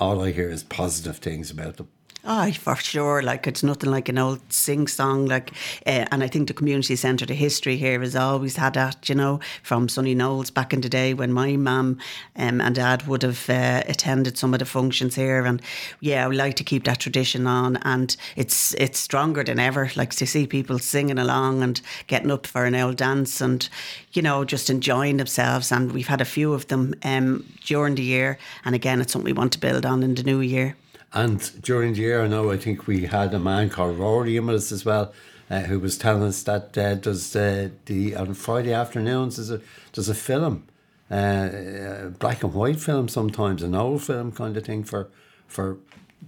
all 0.00 0.20
I 0.24 0.32
hear 0.32 0.50
is 0.50 0.64
positive 0.64 1.18
things 1.18 1.52
about 1.52 1.76
them. 1.76 1.86
Aye, 2.28 2.50
for 2.50 2.74
sure. 2.74 3.22
Like 3.22 3.46
it's 3.46 3.62
nothing 3.62 3.88
like 3.88 4.08
an 4.08 4.18
old 4.18 4.40
sing 4.52 4.88
song. 4.88 5.26
Like, 5.26 5.52
uh, 5.86 6.06
and 6.10 6.24
I 6.24 6.26
think 6.26 6.48
the 6.48 6.54
community 6.54 6.96
centre, 6.96 7.24
the 7.24 7.34
history 7.34 7.76
here 7.76 8.00
has 8.00 8.16
always 8.16 8.56
had 8.56 8.74
that. 8.74 9.08
You 9.08 9.14
know, 9.14 9.38
from 9.62 9.88
Sonny 9.88 10.12
Knowles 10.12 10.50
back 10.50 10.72
in 10.72 10.80
the 10.80 10.88
day 10.88 11.14
when 11.14 11.32
my 11.32 11.56
mum 11.56 11.98
um, 12.34 12.60
and 12.60 12.74
dad 12.74 13.06
would 13.06 13.22
have 13.22 13.48
uh, 13.48 13.84
attended 13.86 14.36
some 14.36 14.54
of 14.54 14.58
the 14.58 14.64
functions 14.64 15.14
here, 15.14 15.44
and 15.46 15.62
yeah, 16.00 16.24
I 16.24 16.26
would 16.26 16.36
like 16.36 16.56
to 16.56 16.64
keep 16.64 16.82
that 16.84 16.98
tradition 16.98 17.46
on. 17.46 17.76
And 17.82 18.16
it's 18.34 18.74
it's 18.74 18.98
stronger 18.98 19.44
than 19.44 19.60
ever. 19.60 19.92
Like 19.94 20.10
to 20.16 20.26
see 20.26 20.48
people 20.48 20.80
singing 20.80 21.20
along 21.20 21.62
and 21.62 21.80
getting 22.08 22.32
up 22.32 22.44
for 22.44 22.64
an 22.64 22.74
old 22.74 22.96
dance, 22.96 23.40
and 23.40 23.68
you 24.14 24.22
know, 24.22 24.44
just 24.44 24.68
enjoying 24.68 25.18
themselves. 25.18 25.70
And 25.70 25.92
we've 25.92 26.08
had 26.08 26.20
a 26.20 26.24
few 26.24 26.54
of 26.54 26.66
them 26.66 26.94
um, 27.04 27.44
during 27.64 27.94
the 27.94 28.02
year, 28.02 28.36
and 28.64 28.74
again, 28.74 29.00
it's 29.00 29.12
something 29.12 29.26
we 29.26 29.32
want 29.32 29.52
to 29.52 29.60
build 29.60 29.86
on 29.86 30.02
in 30.02 30.16
the 30.16 30.24
new 30.24 30.40
year. 30.40 30.76
And 31.12 31.62
during 31.62 31.94
the 31.94 32.00
year, 32.00 32.22
I 32.22 32.28
know 32.28 32.50
I 32.50 32.56
think 32.56 32.86
we 32.86 33.06
had 33.06 33.32
a 33.32 33.38
man 33.38 33.70
called 33.70 33.98
Rory 33.98 34.38
with 34.38 34.56
us 34.56 34.72
as 34.72 34.84
well, 34.84 35.12
uh, 35.50 35.60
who 35.60 35.78
was 35.78 35.96
telling 35.96 36.24
us 36.24 36.42
that 36.42 36.76
uh, 36.76 36.94
does 36.94 37.34
uh, 37.34 37.70
the 37.86 38.16
on 38.16 38.34
Friday 38.34 38.72
afternoons 38.72 39.36
there's 39.36 39.50
a 39.50 39.60
there's 39.92 40.08
a 40.08 40.14
film, 40.14 40.66
uh, 41.10 42.08
black 42.18 42.42
and 42.42 42.52
white 42.52 42.80
film 42.80 43.08
sometimes, 43.08 43.62
an 43.62 43.74
old 43.74 44.02
film 44.02 44.32
kind 44.32 44.56
of 44.56 44.64
thing 44.64 44.84
for 44.84 45.08
for 45.46 45.78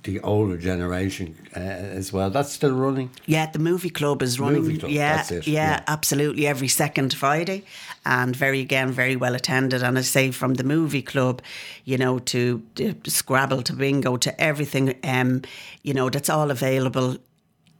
the 0.04 0.20
older 0.20 0.56
generation 0.56 1.36
uh, 1.56 1.60
as 1.60 2.12
well. 2.12 2.30
That's 2.30 2.52
still 2.52 2.74
running. 2.74 3.10
Yeah, 3.26 3.50
the 3.50 3.58
movie 3.58 3.90
club 3.90 4.22
is 4.22 4.38
running. 4.38 4.78
Club, 4.78 4.90
yeah, 4.90 5.24
yeah, 5.30 5.40
yeah. 5.44 5.84
absolutely. 5.88 6.46
Every 6.46 6.68
second 6.68 7.14
Friday, 7.14 7.64
and 8.04 8.34
very 8.34 8.60
again 8.60 8.92
very 8.92 9.16
well 9.16 9.34
attended. 9.34 9.82
And 9.82 9.98
I 9.98 10.02
say 10.02 10.30
from 10.30 10.54
the 10.54 10.64
movie 10.64 11.02
club, 11.02 11.42
you 11.84 11.98
know, 11.98 12.18
to, 12.20 12.62
to 12.76 12.94
Scrabble 13.06 13.62
to 13.62 13.72
bingo 13.72 14.16
to 14.18 14.40
everything, 14.40 14.94
um, 15.04 15.42
you 15.82 15.94
know, 15.94 16.10
that's 16.10 16.30
all 16.30 16.50
available, 16.50 17.16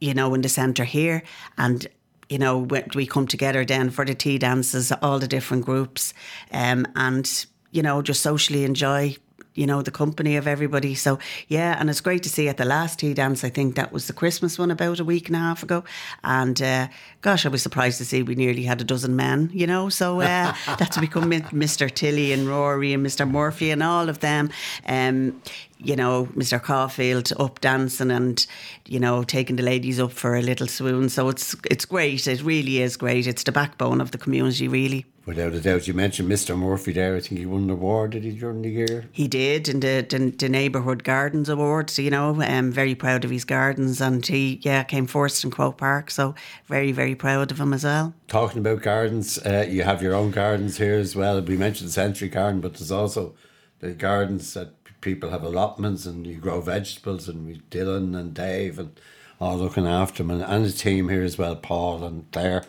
you 0.01 0.13
know, 0.13 0.33
in 0.33 0.41
the 0.41 0.49
centre 0.49 0.85
here. 0.85 1.23
And 1.57 1.87
you 2.27 2.37
know, 2.37 2.59
we 2.59 2.83
we 2.95 3.05
come 3.07 3.27
together 3.27 3.65
then 3.65 3.89
for 3.89 4.05
the 4.05 4.13
tea 4.13 4.37
dances, 4.37 4.91
all 5.01 5.19
the 5.19 5.27
different 5.27 5.65
groups, 5.65 6.13
um, 6.51 6.85
and 6.95 7.45
you 7.71 7.81
know, 7.81 8.01
just 8.01 8.21
socially 8.21 8.65
enjoy 8.65 9.15
you 9.59 9.67
know, 9.67 9.81
the 9.81 9.91
company 9.91 10.37
of 10.37 10.47
everybody. 10.47 10.95
So, 10.95 11.19
yeah, 11.49 11.75
and 11.77 11.89
it's 11.89 11.99
great 11.99 12.23
to 12.23 12.29
see 12.29 12.47
at 12.47 12.55
the 12.55 12.63
last 12.63 12.99
tea 12.99 13.13
dance, 13.13 13.43
I 13.43 13.49
think 13.49 13.75
that 13.75 13.91
was 13.91 14.07
the 14.07 14.13
Christmas 14.13 14.57
one 14.57 14.71
about 14.71 15.01
a 15.01 15.03
week 15.03 15.27
and 15.27 15.35
a 15.35 15.39
half 15.39 15.63
ago. 15.63 15.83
And 16.23 16.61
uh, 16.61 16.87
gosh, 17.21 17.45
I 17.45 17.49
was 17.49 17.61
surprised 17.61 17.97
to 17.97 18.05
see 18.05 18.23
we 18.23 18.35
nearly 18.35 18.63
had 18.63 18.79
a 18.79 18.85
dozen 18.85 19.17
men, 19.17 19.49
you 19.53 19.67
know. 19.67 19.89
So 19.89 20.21
uh, 20.21 20.53
that's 20.79 20.97
become 20.97 21.29
Mr. 21.29 21.93
Tilly 21.93 22.31
and 22.31 22.47
Rory 22.47 22.93
and 22.93 23.05
Mr. 23.05 23.29
Murphy 23.29 23.69
and 23.69 23.83
all 23.83 24.07
of 24.07 24.19
them. 24.19 24.49
Um, 24.85 25.41
you 25.77 25.97
know, 25.97 26.27
Mr. 26.35 26.61
Caulfield 26.61 27.33
up 27.37 27.59
dancing 27.59 28.11
and, 28.11 28.47
you 28.85 28.99
know, 28.99 29.23
taking 29.23 29.57
the 29.57 29.63
ladies 29.63 29.99
up 29.99 30.13
for 30.13 30.37
a 30.37 30.41
little 30.41 30.67
swoon. 30.67 31.09
So 31.09 31.27
it's 31.27 31.53
it's 31.69 31.83
great. 31.83 32.27
It 32.27 32.41
really 32.43 32.81
is 32.81 32.95
great. 32.95 33.27
It's 33.27 33.43
the 33.43 33.51
backbone 33.51 33.99
of 33.99 34.11
the 34.11 34.17
community, 34.17 34.69
really. 34.69 35.05
Without 35.29 35.53
a 35.53 35.61
doubt. 35.61 35.87
You 35.87 35.93
mentioned 35.93 36.27
Mr. 36.27 36.57
Murphy 36.57 36.91
there. 36.91 37.15
I 37.15 37.19
think 37.19 37.37
he 37.37 37.45
won 37.45 37.65
an 37.65 37.69
award, 37.69 38.13
did 38.13 38.23
he, 38.23 38.31
during 38.31 38.63
the 38.63 38.71
year? 38.71 39.05
He 39.11 39.27
did 39.27 39.69
in 39.69 39.79
the, 39.79 40.03
the, 40.09 40.31
the 40.31 40.49
Neighbourhood 40.49 41.03
Gardens 41.03 41.49
Awards, 41.49 41.99
you 41.99 42.09
know. 42.09 42.41
I'm 42.41 42.71
very 42.71 42.95
proud 42.95 43.23
of 43.23 43.29
his 43.29 43.45
gardens 43.45 44.01
and 44.01 44.25
he, 44.25 44.59
yeah, 44.63 44.81
came 44.81 45.05
first 45.05 45.43
in 45.43 45.51
Croke 45.51 45.77
Park. 45.77 46.09
So 46.09 46.33
very, 46.65 46.91
very 46.91 47.13
proud 47.13 47.51
of 47.51 47.59
him 47.59 47.73
as 47.73 47.83
well. 47.83 48.15
Talking 48.27 48.57
about 48.57 48.81
gardens, 48.81 49.37
uh, 49.45 49.67
you 49.69 49.83
have 49.83 50.01
your 50.01 50.15
own 50.15 50.31
gardens 50.31 50.79
here 50.79 50.95
as 50.95 51.15
well. 51.15 51.39
We 51.39 51.57
mentioned 51.57 51.91
Century 51.91 52.29
Garden, 52.29 52.59
but 52.59 52.73
there's 52.73 52.89
also 52.89 53.35
the 53.81 53.91
gardens 53.91 54.55
that 54.55 54.73
people 54.99 55.29
have 55.29 55.43
allotments 55.43 56.07
and 56.07 56.25
you 56.25 56.37
grow 56.37 56.59
vegetables 56.59 57.29
and 57.29 57.45
we 57.45 57.61
Dylan 57.69 58.17
and 58.17 58.33
Dave 58.33 58.79
and 58.79 58.99
all 59.39 59.57
looking 59.57 59.85
after 59.85 60.23
them 60.23 60.31
and, 60.31 60.41
and 60.41 60.65
the 60.65 60.71
team 60.71 61.07
here 61.07 61.23
as 61.23 61.37
well, 61.37 61.55
Paul 61.55 62.03
and 62.03 62.25
Claire 62.31 62.63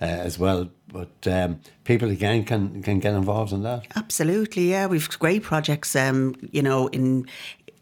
uh, 0.00 0.04
as 0.04 0.38
well. 0.38 0.68
But 0.88 1.26
um, 1.26 1.60
people 1.84 2.10
again 2.10 2.44
can 2.44 2.82
can 2.82 3.00
get 3.00 3.14
involved 3.14 3.52
in 3.52 3.62
that. 3.62 3.86
Absolutely, 3.96 4.70
yeah. 4.70 4.86
We've 4.86 5.08
great 5.18 5.42
projects. 5.42 5.96
Um, 5.96 6.34
you 6.52 6.62
know, 6.62 6.88
in 6.88 7.26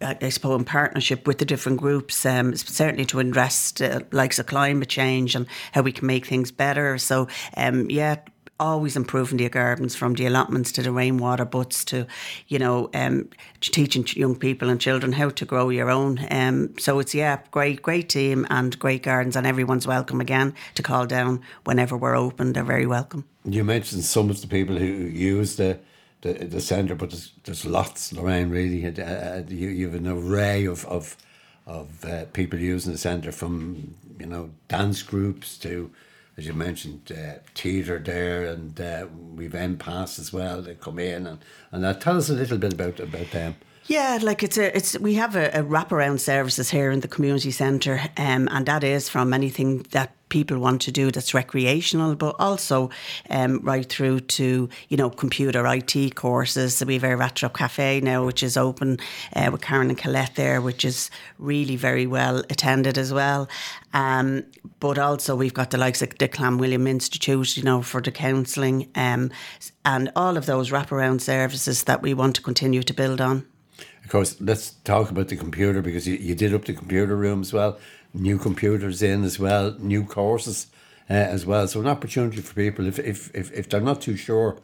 I 0.00 0.28
suppose 0.28 0.59
in 0.59 0.64
partnership 0.64 1.26
with 1.26 1.38
the 1.38 1.44
different 1.44 1.78
groups, 1.78 2.26
um, 2.26 2.54
certainly 2.56 3.04
to 3.06 3.21
address 3.21 3.73
likes 4.12 4.38
of 4.38 4.47
climate 4.47 4.88
change 4.88 5.35
and 5.35 5.47
how 5.73 5.83
we 5.83 5.92
can 5.92 6.06
make 6.06 6.26
things 6.26 6.52
better. 6.52 6.99
So, 6.99 7.28
um, 7.56 7.88
yeah, 7.90 8.16
always 8.58 8.96
improving 8.96 9.38
the 9.38 9.49
gardens 9.49 9.96
from 9.96 10.14
the 10.14 10.26
allotments 10.26 10.73
to 10.73 10.82
the 10.82 10.92
rainwater 10.92 11.44
butts 11.44 11.84
to, 11.84 12.06
you 12.49 12.58
know, 12.58 12.88
um, 12.94 13.28
teaching 13.61 14.06
young 14.14 14.37
people 14.37 14.68
and 14.68 14.80
children 14.80 15.12
how 15.12 15.30
to 15.30 15.44
grow 15.44 15.70
your 15.70 15.90
own. 15.90 16.20
Um, 16.30 16.78
so 16.78 16.99
it's, 17.00 17.14
yeah, 17.14 17.38
great, 17.50 17.82
great 17.82 18.08
team 18.08 18.46
and 18.50 18.78
great 18.78 19.02
gardens, 19.02 19.37
and 19.37 19.46
everyone's 19.46 19.87
welcome 19.87 20.20
again 20.20 20.54
to 20.75 20.82
call 20.82 21.06
down 21.06 21.40
whenever 21.64 21.96
we're 21.96 22.16
open. 22.16 22.52
They're 22.52 22.64
very 22.64 22.87
welcome. 22.87 23.25
You 23.44 23.64
mentioned 23.64 24.04
some 24.04 24.30
of 24.30 24.40
the 24.40 24.46
people 24.46 24.76
who 24.76 24.87
use 24.87 25.56
the 25.56 25.78
the, 26.23 26.32
the 26.32 26.61
centre, 26.61 26.94
but 26.94 27.11
there's, 27.11 27.32
there's 27.44 27.66
lots, 27.66 28.11
Lorraine, 28.11 28.49
really. 28.49 28.87
Uh, 28.87 29.02
uh, 29.02 29.42
you, 29.46 29.68
you 29.68 29.90
have 29.90 29.94
an 29.94 30.08
array 30.08 30.64
of, 30.64 30.87
of, 30.87 31.18
of 31.66 32.02
uh, 32.04 32.25
people 32.32 32.58
using 32.58 32.92
the 32.92 32.99
centre 32.99 33.30
from, 33.30 33.94
you 34.18 34.25
know, 34.25 34.49
dance 34.68 35.02
groups 35.02 35.58
to 35.58 35.90
as 36.36 36.46
you 36.46 36.52
mentioned, 36.52 37.12
uh, 37.12 37.34
theatre 37.54 37.98
there, 37.98 38.44
and 38.44 38.80
uh, 38.80 39.06
we've 39.34 39.52
NPAS 39.52 40.18
as 40.18 40.32
well. 40.32 40.62
They 40.62 40.74
come 40.74 40.98
in 40.98 41.26
and 41.26 41.38
and 41.70 41.84
that. 41.84 42.00
Tell 42.00 42.16
us 42.16 42.28
a 42.28 42.34
little 42.34 42.58
bit 42.58 42.72
about 42.72 43.00
about 43.00 43.30
them. 43.30 43.56
Yeah, 43.86 44.18
like 44.22 44.42
it's 44.42 44.56
a 44.56 44.74
it's 44.74 44.98
we 44.98 45.14
have 45.14 45.36
a, 45.36 45.48
a 45.48 45.62
wraparound 45.62 46.20
services 46.20 46.70
here 46.70 46.90
in 46.90 47.00
the 47.00 47.08
community 47.08 47.50
centre, 47.50 48.00
um, 48.16 48.48
and 48.50 48.64
that 48.64 48.82
is 48.82 49.10
from 49.10 49.34
anything 49.34 49.84
that 49.90 50.14
people 50.30 50.58
want 50.58 50.80
to 50.82 50.90
do 50.90 51.10
that's 51.10 51.34
recreational, 51.34 52.14
but 52.14 52.34
also 52.38 52.88
um, 53.28 53.60
right 53.62 53.86
through 53.86 54.20
to 54.20 54.70
you 54.88 54.96
know 54.96 55.10
computer 55.10 55.66
IT 55.66 56.14
courses. 56.14 56.76
So 56.76 56.86
we 56.86 56.94
have 56.94 57.04
a 57.04 57.14
Retro 57.14 57.50
Cafe 57.50 58.00
now, 58.00 58.24
which 58.24 58.42
is 58.42 58.56
open 58.56 59.00
uh, 59.36 59.50
with 59.52 59.60
Karen 59.60 59.90
and 59.90 59.98
Colette 59.98 60.34
there, 60.34 60.62
which 60.62 60.86
is 60.86 61.10
really 61.38 61.76
very 61.76 62.06
well 62.06 62.38
attended 62.48 62.96
as 62.96 63.12
well. 63.12 63.50
Um, 63.92 64.44
but 64.80 64.98
also 64.98 65.36
we've 65.36 65.52
got 65.52 65.72
the 65.72 65.78
likes 65.78 66.00
of 66.00 66.16
the 66.16 66.28
Clanwilliam 66.28 66.88
Institute, 66.88 67.54
you 67.58 67.62
know, 67.62 67.82
for 67.82 68.00
the 68.00 68.10
counselling, 68.10 68.88
um, 68.94 69.30
and 69.84 70.10
all 70.16 70.38
of 70.38 70.46
those 70.46 70.70
wraparound 70.70 71.20
services 71.20 71.84
that 71.84 72.00
we 72.00 72.14
want 72.14 72.36
to 72.36 72.42
continue 72.42 72.82
to 72.82 72.94
build 72.94 73.20
on. 73.20 73.46
Of 74.04 74.11
course, 74.11 74.37
let's 74.40 74.73
talk 74.84 75.11
about 75.11 75.28
the 75.28 75.37
computer 75.37 75.80
because 75.82 76.06
you, 76.06 76.14
you 76.16 76.34
did 76.34 76.54
up 76.54 76.66
the 76.66 76.75
computer 76.75 77.16
room 77.16 77.40
as 77.40 77.52
well 77.52 77.78
new 78.14 78.38
computers 78.38 79.02
in 79.02 79.25
as 79.25 79.38
well, 79.38 79.75
new 79.78 80.04
courses 80.04 80.68
uh, 81.11 81.14
as 81.14 81.44
well. 81.44 81.66
So 81.68 81.80
an 81.80 81.88
opportunity 81.88 82.40
for 82.40 82.54
people 82.54 82.87
if 82.87 82.99
if 82.99 83.34
if, 83.34 83.52
if 83.52 83.68
they're 83.68 83.80
not 83.80 84.00
too 84.00 84.16
sure 84.16 84.56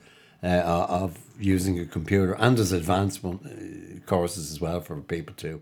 uh, 0.43 0.87
of 0.89 1.19
using 1.39 1.79
a 1.79 1.85
computer, 1.85 2.33
and 2.35 2.57
there's 2.57 2.73
advanced 2.73 3.23
one, 3.23 3.41
uh, 3.45 4.07
courses 4.07 4.51
as 4.51 4.61
well 4.61 4.81
for 4.81 4.97
people 5.01 5.35
too. 5.35 5.61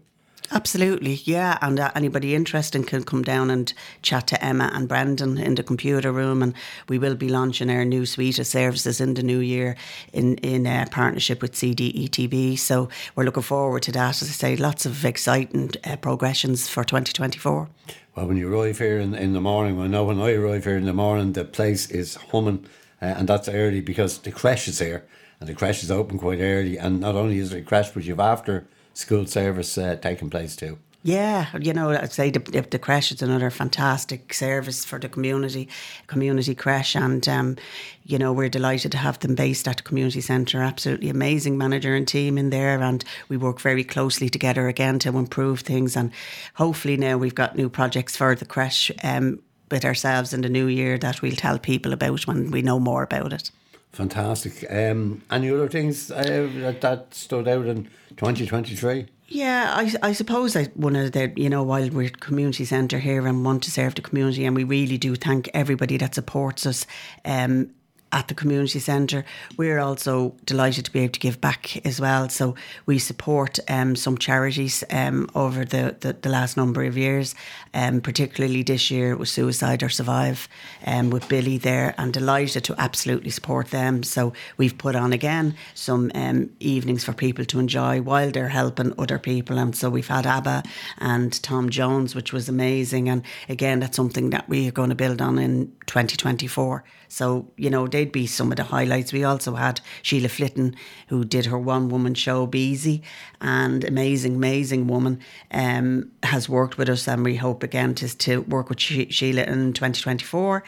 Absolutely, 0.50 1.20
yeah. 1.24 1.58
And 1.60 1.78
uh, 1.78 1.90
anybody 1.94 2.34
interested 2.34 2.86
can 2.86 3.04
come 3.04 3.22
down 3.22 3.50
and 3.50 3.72
chat 4.00 4.26
to 4.28 4.42
Emma 4.42 4.70
and 4.72 4.88
Brendan 4.88 5.36
in 5.36 5.56
the 5.56 5.62
computer 5.62 6.10
room. 6.10 6.42
And 6.42 6.54
we 6.88 6.98
will 6.98 7.14
be 7.14 7.28
launching 7.28 7.68
our 7.70 7.84
new 7.84 8.06
suite 8.06 8.38
of 8.38 8.46
services 8.46 9.00
in 9.00 9.14
the 9.14 9.22
new 9.22 9.40
year 9.40 9.76
in 10.12 10.36
in 10.38 10.66
uh, 10.66 10.86
partnership 10.90 11.42
with 11.42 11.52
CDETB. 11.52 12.58
So 12.58 12.88
we're 13.14 13.24
looking 13.24 13.42
forward 13.42 13.82
to 13.82 13.92
that. 13.92 14.22
As 14.22 14.28
I 14.28 14.32
say, 14.32 14.56
lots 14.56 14.86
of 14.86 15.04
exciting 15.04 15.72
uh, 15.84 15.96
progressions 15.96 16.68
for 16.68 16.82
2024. 16.82 17.68
Well, 18.14 18.26
when 18.26 18.36
you 18.36 18.52
arrive 18.52 18.78
here 18.78 18.98
in, 18.98 19.14
in 19.14 19.34
the 19.34 19.40
morning, 19.40 19.78
I 19.80 19.86
know 19.86 20.04
when 20.04 20.20
I 20.20 20.32
arrive 20.32 20.64
here 20.64 20.76
in 20.76 20.86
the 20.86 20.92
morning, 20.92 21.34
the 21.34 21.44
place 21.44 21.90
is 21.90 22.16
humming, 22.16 22.64
uh, 23.00 23.04
and 23.04 23.28
that's 23.28 23.48
early 23.48 23.80
because 23.80 24.18
the 24.18 24.32
crash 24.32 24.66
is 24.66 24.78
here, 24.78 25.06
and 25.40 25.48
the 25.48 25.54
crash 25.54 25.82
is 25.82 25.90
open 25.90 26.18
quite 26.18 26.40
early. 26.40 26.78
And 26.78 27.00
not 27.00 27.14
only 27.14 27.38
is 27.38 27.50
there 27.50 27.60
a 27.60 27.62
crash, 27.62 27.90
but 27.90 28.04
you've 28.04 28.18
after 28.18 28.66
school 28.98 29.26
service 29.26 29.78
uh, 29.78 29.96
taking 30.02 30.28
place 30.28 30.56
too. 30.56 30.76
Yeah, 31.04 31.46
you 31.56 31.72
know, 31.72 31.90
I'd 31.90 32.12
say 32.12 32.30
the, 32.30 32.40
the, 32.40 32.78
creche 32.78 33.12
is 33.12 33.22
another 33.22 33.50
fantastic 33.50 34.34
service 34.34 34.84
for 34.84 34.98
the 34.98 35.08
community, 35.08 35.68
community 36.08 36.56
creche, 36.56 36.96
and 36.96 37.26
um, 37.28 37.56
you 38.04 38.18
know 38.18 38.32
we're 38.32 38.48
delighted 38.48 38.90
to 38.92 38.98
have 38.98 39.20
them 39.20 39.36
based 39.36 39.68
at 39.68 39.76
the 39.76 39.84
community 39.84 40.20
centre. 40.20 40.60
Absolutely 40.60 41.08
amazing 41.08 41.56
manager 41.56 41.94
and 41.94 42.08
team 42.08 42.36
in 42.36 42.50
there, 42.50 42.82
and 42.82 43.04
we 43.28 43.36
work 43.36 43.60
very 43.60 43.84
closely 43.84 44.28
together 44.28 44.66
again 44.66 44.98
to 44.98 45.16
improve 45.16 45.60
things. 45.60 45.96
And 45.96 46.10
hopefully 46.54 46.96
now 46.96 47.16
we've 47.16 47.34
got 47.34 47.56
new 47.56 47.68
projects 47.68 48.16
for 48.16 48.34
the 48.34 48.44
creche 48.44 48.90
um, 49.04 49.38
with 49.70 49.84
ourselves 49.84 50.34
in 50.34 50.40
the 50.40 50.48
new 50.48 50.66
year 50.66 50.98
that 50.98 51.22
we'll 51.22 51.36
tell 51.36 51.60
people 51.60 51.92
about 51.92 52.26
when 52.26 52.50
we 52.50 52.60
know 52.60 52.80
more 52.80 53.04
about 53.04 53.32
it. 53.32 53.52
Fantastic. 53.92 54.64
Um, 54.70 55.22
any 55.30 55.50
other 55.50 55.68
things 55.68 56.10
uh, 56.10 56.48
that, 56.56 56.80
that 56.82 57.14
stood 57.14 57.48
out 57.48 57.66
in 57.66 57.84
2023? 58.16 59.06
Yeah, 59.30 59.74
I, 59.76 59.92
I 60.02 60.12
suppose 60.12 60.56
I 60.56 60.64
one 60.74 60.96
of 60.96 61.12
the 61.12 61.30
you 61.36 61.50
know 61.50 61.62
while 61.62 61.90
we're 61.90 62.08
community 62.08 62.64
centre 62.64 62.98
here 62.98 63.26
and 63.26 63.44
want 63.44 63.62
to 63.64 63.70
serve 63.70 63.94
the 63.94 64.00
community 64.00 64.46
and 64.46 64.56
we 64.56 64.64
really 64.64 64.96
do 64.96 65.16
thank 65.16 65.50
everybody 65.52 65.98
that 65.98 66.14
supports 66.14 66.64
us. 66.64 66.86
Um, 67.26 67.70
at 68.12 68.28
the 68.28 68.34
community 68.34 68.78
centre. 68.78 69.24
We're 69.56 69.78
also 69.78 70.34
delighted 70.44 70.84
to 70.86 70.92
be 70.92 71.00
able 71.00 71.12
to 71.12 71.20
give 71.20 71.40
back 71.40 71.84
as 71.86 72.00
well. 72.00 72.28
So 72.28 72.54
we 72.86 72.98
support 72.98 73.58
um, 73.68 73.96
some 73.96 74.16
charities 74.16 74.84
um, 74.90 75.28
over 75.34 75.64
the, 75.64 75.96
the, 76.00 76.14
the, 76.14 76.28
last 76.28 76.56
number 76.56 76.84
of 76.84 76.96
years, 76.96 77.34
um, 77.74 78.00
particularly 78.00 78.62
this 78.62 78.90
year 78.90 79.16
with 79.16 79.28
Suicide 79.28 79.82
or 79.82 79.88
Survive 79.88 80.48
um, 80.86 81.10
with 81.10 81.28
Billy 81.28 81.58
there, 81.58 81.94
and 81.98 82.12
delighted 82.12 82.64
to 82.64 82.74
absolutely 82.78 83.30
support 83.30 83.70
them. 83.70 84.02
So 84.02 84.32
we've 84.56 84.76
put 84.76 84.94
on 84.94 85.12
again 85.12 85.54
some 85.74 86.10
um, 86.14 86.50
evenings 86.60 87.04
for 87.04 87.12
people 87.12 87.44
to 87.46 87.58
enjoy 87.58 88.00
while 88.00 88.30
they're 88.30 88.48
helping 88.48 88.94
other 88.98 89.18
people. 89.18 89.58
And 89.58 89.76
so 89.76 89.90
we've 89.90 90.08
had 90.08 90.26
ABBA 90.26 90.62
and 90.98 91.42
Tom 91.42 91.70
Jones, 91.70 92.14
which 92.14 92.32
was 92.32 92.48
amazing. 92.48 93.08
And 93.08 93.22
again, 93.48 93.80
that's 93.80 93.96
something 93.96 94.30
that 94.30 94.48
we 94.48 94.68
are 94.68 94.72
going 94.72 94.90
to 94.90 94.94
build 94.94 95.20
on 95.20 95.38
in 95.38 95.72
2024. 95.86 96.84
So, 97.08 97.50
you 97.56 97.70
know, 97.70 97.86
they'd 97.98 98.12
be 98.12 98.28
some 98.28 98.52
of 98.52 98.56
the 98.56 98.62
highlights. 98.62 99.12
We 99.12 99.24
also 99.24 99.54
had 99.56 99.80
Sheila 100.02 100.28
Flitton, 100.28 100.76
who 101.08 101.24
did 101.24 101.46
her 101.46 101.58
one 101.58 101.88
woman 101.88 102.14
show, 102.14 102.46
Beezy, 102.46 103.02
and 103.40 103.82
amazing, 103.82 104.36
amazing 104.36 104.86
woman, 104.86 105.18
um, 105.50 106.12
has 106.22 106.48
worked 106.48 106.78
with 106.78 106.88
us. 106.88 107.08
And 107.08 107.24
we 107.24 107.34
hope 107.34 107.64
again 107.64 107.96
to, 107.96 108.16
to 108.18 108.42
work 108.42 108.68
with 108.68 108.78
she- 108.78 109.10
Sheila 109.10 109.42
in 109.42 109.72
2024. 109.72 110.62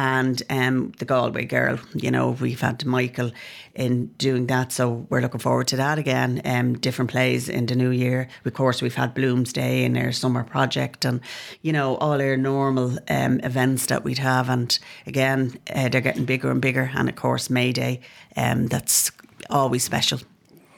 And 0.00 0.42
um, 0.48 0.92
the 0.98 1.04
Galway 1.04 1.44
girl, 1.44 1.78
you 1.92 2.10
know, 2.10 2.30
we've 2.30 2.62
had 2.62 2.86
Michael 2.86 3.32
in 3.74 4.06
doing 4.16 4.46
that. 4.46 4.72
So 4.72 5.06
we're 5.10 5.20
looking 5.20 5.40
forward 5.40 5.68
to 5.68 5.76
that 5.76 5.98
again. 5.98 6.40
Um, 6.46 6.78
different 6.78 7.10
plays 7.10 7.50
in 7.50 7.66
the 7.66 7.74
new 7.74 7.90
year. 7.90 8.26
Of 8.46 8.54
course, 8.54 8.80
we've 8.80 8.94
had 8.94 9.14
Bloomsday 9.14 9.84
in 9.84 9.98
our 9.98 10.10
summer 10.10 10.42
project 10.42 11.04
and, 11.04 11.20
you 11.60 11.74
know, 11.74 11.96
all 11.96 12.18
our 12.18 12.38
normal 12.38 12.96
um, 13.10 13.40
events 13.40 13.86
that 13.86 14.02
we'd 14.02 14.16
have. 14.16 14.48
And 14.48 14.78
again, 15.06 15.58
uh, 15.68 15.90
they're 15.90 16.00
getting 16.00 16.24
bigger 16.24 16.50
and 16.50 16.62
bigger. 16.62 16.90
And 16.94 17.10
of 17.10 17.16
course, 17.16 17.50
May 17.50 17.70
Day, 17.70 18.00
um, 18.38 18.68
that's 18.68 19.12
always 19.50 19.84
special. 19.84 20.20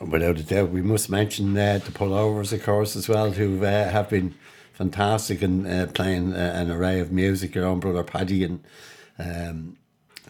Without 0.00 0.38
a 0.38 0.42
doubt, 0.42 0.70
we 0.70 0.82
must 0.82 1.08
mention 1.08 1.56
uh, 1.56 1.78
the 1.78 1.92
pullovers, 1.92 2.52
of 2.52 2.64
course, 2.64 2.96
as 2.96 3.08
well, 3.08 3.30
who 3.30 3.64
uh, 3.64 3.88
have 3.88 4.10
been 4.10 4.34
fantastic 4.72 5.42
in 5.42 5.64
uh, 5.64 5.86
playing 5.94 6.34
uh, 6.34 6.54
an 6.56 6.72
array 6.72 6.98
of 6.98 7.12
music. 7.12 7.54
Your 7.54 7.66
own 7.66 7.78
brother 7.78 8.02
Paddy 8.02 8.42
and 8.42 8.64
um, 9.18 9.76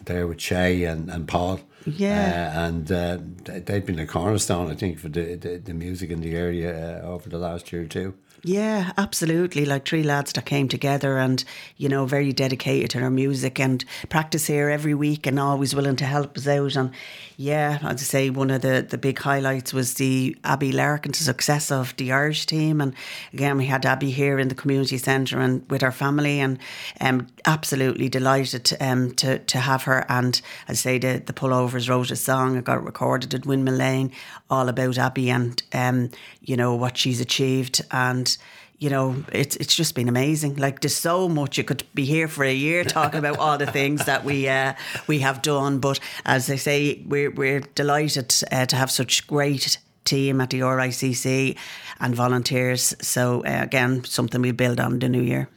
there 0.05 0.27
with 0.27 0.41
Shay 0.41 0.83
and, 0.83 1.09
and 1.09 1.27
Paul. 1.27 1.59
Yeah. 1.85 2.53
Uh, 2.55 2.59
and 2.67 2.91
uh, 2.91 3.17
they've 3.65 3.85
been 3.85 3.99
a 3.99 4.07
cornerstone, 4.07 4.71
I 4.71 4.75
think, 4.75 4.99
for 4.99 5.09
the, 5.09 5.35
the, 5.35 5.57
the 5.57 5.73
music 5.73 6.09
in 6.09 6.21
the 6.21 6.35
area 6.35 7.01
uh, 7.03 7.07
over 7.07 7.29
the 7.29 7.37
last 7.37 7.71
year 7.71 7.83
or 7.83 7.87
two. 7.87 8.13
Yeah, 8.45 8.91
absolutely. 8.97 9.63
Like 9.63 9.87
three 9.87 10.03
lads 10.03 10.33
that 10.33 10.45
came 10.45 10.67
together 10.67 11.17
and, 11.17 11.41
you 11.77 11.87
know, 11.87 12.05
very 12.05 12.33
dedicated 12.33 12.89
to 12.89 12.99
their 12.99 13.09
music 13.09 13.57
and 13.57 13.85
practice 14.09 14.47
here 14.47 14.69
every 14.69 14.93
week 14.93 15.25
and 15.25 15.39
always 15.39 15.73
willing 15.73 15.95
to 15.95 16.05
help 16.05 16.37
us 16.37 16.45
out. 16.45 16.75
And 16.75 16.91
yeah, 17.37 17.79
I'd 17.81 18.01
say 18.01 18.29
one 18.29 18.51
of 18.51 18.61
the, 18.61 18.85
the 18.87 18.97
big 18.97 19.17
highlights 19.19 19.73
was 19.73 19.93
the 19.93 20.35
Abby 20.43 20.73
the 20.73 21.09
success 21.13 21.71
of 21.71 21.95
the 21.95 22.11
Irish 22.11 22.45
team. 22.45 22.81
And 22.81 22.93
again, 23.31 23.55
we 23.55 23.67
had 23.67 23.85
Abby 23.85 24.11
here 24.11 24.37
in 24.37 24.49
the 24.49 24.55
community 24.55 24.97
centre 24.97 25.39
and 25.39 25.65
with 25.69 25.81
our 25.81 25.93
family 25.93 26.41
and 26.41 26.59
um, 26.99 27.27
absolutely 27.45 28.09
delighted 28.09 28.75
um, 28.81 29.11
to, 29.11 29.39
to 29.39 29.59
have 29.59 29.83
her. 29.83 30.05
And 30.09 30.41
I'd 30.67 30.77
say 30.77 30.97
the, 30.97 31.23
the 31.25 31.33
Pullovers 31.73 31.89
wrote 31.89 32.11
a 32.11 32.15
song, 32.15 32.55
it 32.55 32.65
got 32.65 32.83
recorded 32.83 33.33
at 33.33 33.45
Windmill 33.45 33.75
Lane, 33.75 34.11
all 34.49 34.69
about 34.69 34.97
Abby 34.97 35.29
and, 35.29 35.61
um, 35.73 36.09
you 36.41 36.55
know, 36.55 36.75
what 36.75 36.97
she's 36.97 37.19
achieved. 37.19 37.81
And 37.91 38.35
you 38.79 38.89
know, 38.89 39.23
it's 39.31 39.55
it's 39.57 39.75
just 39.75 39.95
been 39.95 40.09
amazing. 40.09 40.57
Like 40.57 40.81
there's 40.81 40.95
so 40.95 41.29
much 41.29 41.57
you 41.57 41.63
could 41.63 41.83
be 41.93 42.03
here 42.03 42.27
for 42.27 42.43
a 42.43 42.53
year 42.53 42.83
talking 42.83 43.19
about 43.19 43.37
all 43.37 43.57
the 43.57 43.71
things 43.71 44.05
that 44.05 44.25
we 44.25 44.49
uh, 44.49 44.73
we 45.07 45.19
have 45.19 45.41
done. 45.41 45.79
But 45.79 45.99
as 46.25 46.49
I 46.49 46.57
say, 46.57 47.01
we're 47.07 47.31
we're 47.31 47.61
delighted 47.75 48.35
uh, 48.51 48.65
to 48.65 48.75
have 48.75 48.91
such 48.91 49.25
great 49.25 49.77
team 50.03 50.41
at 50.41 50.49
the 50.49 50.59
RICC 50.59 51.55
and 52.01 52.15
volunteers. 52.15 52.93
So 52.99 53.45
uh, 53.45 53.59
again, 53.61 54.03
something 54.03 54.41
we 54.41 54.51
build 54.51 54.81
on 54.81 54.99
the 54.99 55.07
new 55.07 55.21
year. 55.21 55.47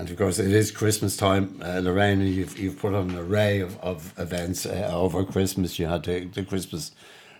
And 0.00 0.08
of 0.08 0.16
course, 0.16 0.38
it 0.38 0.50
is 0.50 0.70
Christmas 0.70 1.14
time, 1.14 1.60
uh, 1.62 1.80
Lorraine. 1.80 2.22
You've 2.22 2.58
you've 2.58 2.78
put 2.78 2.94
on 2.94 3.10
an 3.10 3.18
array 3.18 3.60
of, 3.60 3.78
of 3.80 4.18
events 4.18 4.64
uh, 4.64 4.88
over 4.90 5.22
Christmas. 5.24 5.78
You 5.78 5.88
had 5.88 6.04
the, 6.04 6.20
the 6.20 6.42
Christmas 6.42 6.92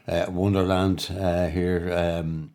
uh, 0.06 0.26
Wonderland 0.28 1.10
uh, 1.18 1.46
here 1.46 1.90
um, 1.90 2.50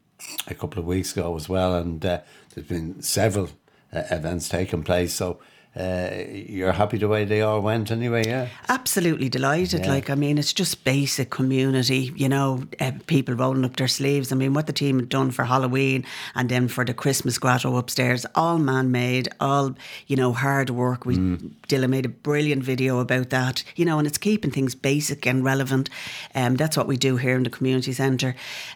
a 0.48 0.54
couple 0.54 0.78
of 0.78 0.86
weeks 0.86 1.14
ago 1.14 1.36
as 1.36 1.50
well, 1.50 1.74
and 1.74 2.06
uh, 2.06 2.20
there's 2.54 2.68
been 2.68 3.02
several 3.02 3.50
uh, 3.92 4.04
events 4.12 4.48
taking 4.48 4.84
place. 4.84 5.12
So 5.12 5.40
uh, 5.76 6.24
you're 6.30 6.72
happy 6.72 6.98
the 6.98 7.08
way 7.08 7.26
they 7.26 7.42
all 7.42 7.60
went 7.60 7.92
anyway, 7.92 8.26
yeah? 8.26 8.48
Absolutely 8.70 9.28
delighted. 9.28 9.82
Yeah. 9.82 9.92
Like, 9.92 10.10
I 10.10 10.16
mean, 10.16 10.38
it's 10.38 10.54
just 10.54 10.86
basic 10.86 11.30
community, 11.30 12.14
you 12.16 12.30
know, 12.30 12.64
uh, 12.80 12.92
people 13.08 13.36
rolling 13.36 13.66
up 13.66 13.76
their 13.76 13.90
sleeves. 13.90 14.32
I 14.32 14.36
mean, 14.36 14.54
what 14.54 14.68
the 14.68 14.74
team 14.74 15.00
had 15.00 15.10
done 15.10 15.32
for 15.32 15.44
Halloween 15.44 16.06
and 16.34 16.48
then 16.48 16.70
for 16.70 16.86
the 16.86 16.94
Christmas 16.94 17.38
grotto 17.38 17.76
upstairs, 17.76 18.26
all 18.36 18.58
man 18.58 18.92
made, 18.92 19.28
all, 19.42 19.76
you 20.08 20.16
know, 20.16 20.32
hard 20.32 20.70
work. 20.70 21.06
We, 21.06 21.18
mm. 21.18 21.52
Dylan 21.68 21.90
made 21.90 22.06
a 22.06 22.10
brilliant 22.10 22.64
video 22.64 23.00
about 23.00 23.30
that, 23.32 23.64
you 23.76 23.84
know, 23.84 23.98
and 24.00 24.08
it's 24.08 24.18
keeping 24.18 24.52
things 24.52 24.76
basic 24.76 25.28
and 25.28 25.44
relevant. 25.44 25.90
Um, 26.34 26.56
that's 26.56 26.78
what 26.78 26.88
we 26.88 26.96
do 26.96 27.18
here 27.18 27.36
in 27.36 27.44
the 27.44 27.50
community 27.50 27.92
centre. 27.92 28.36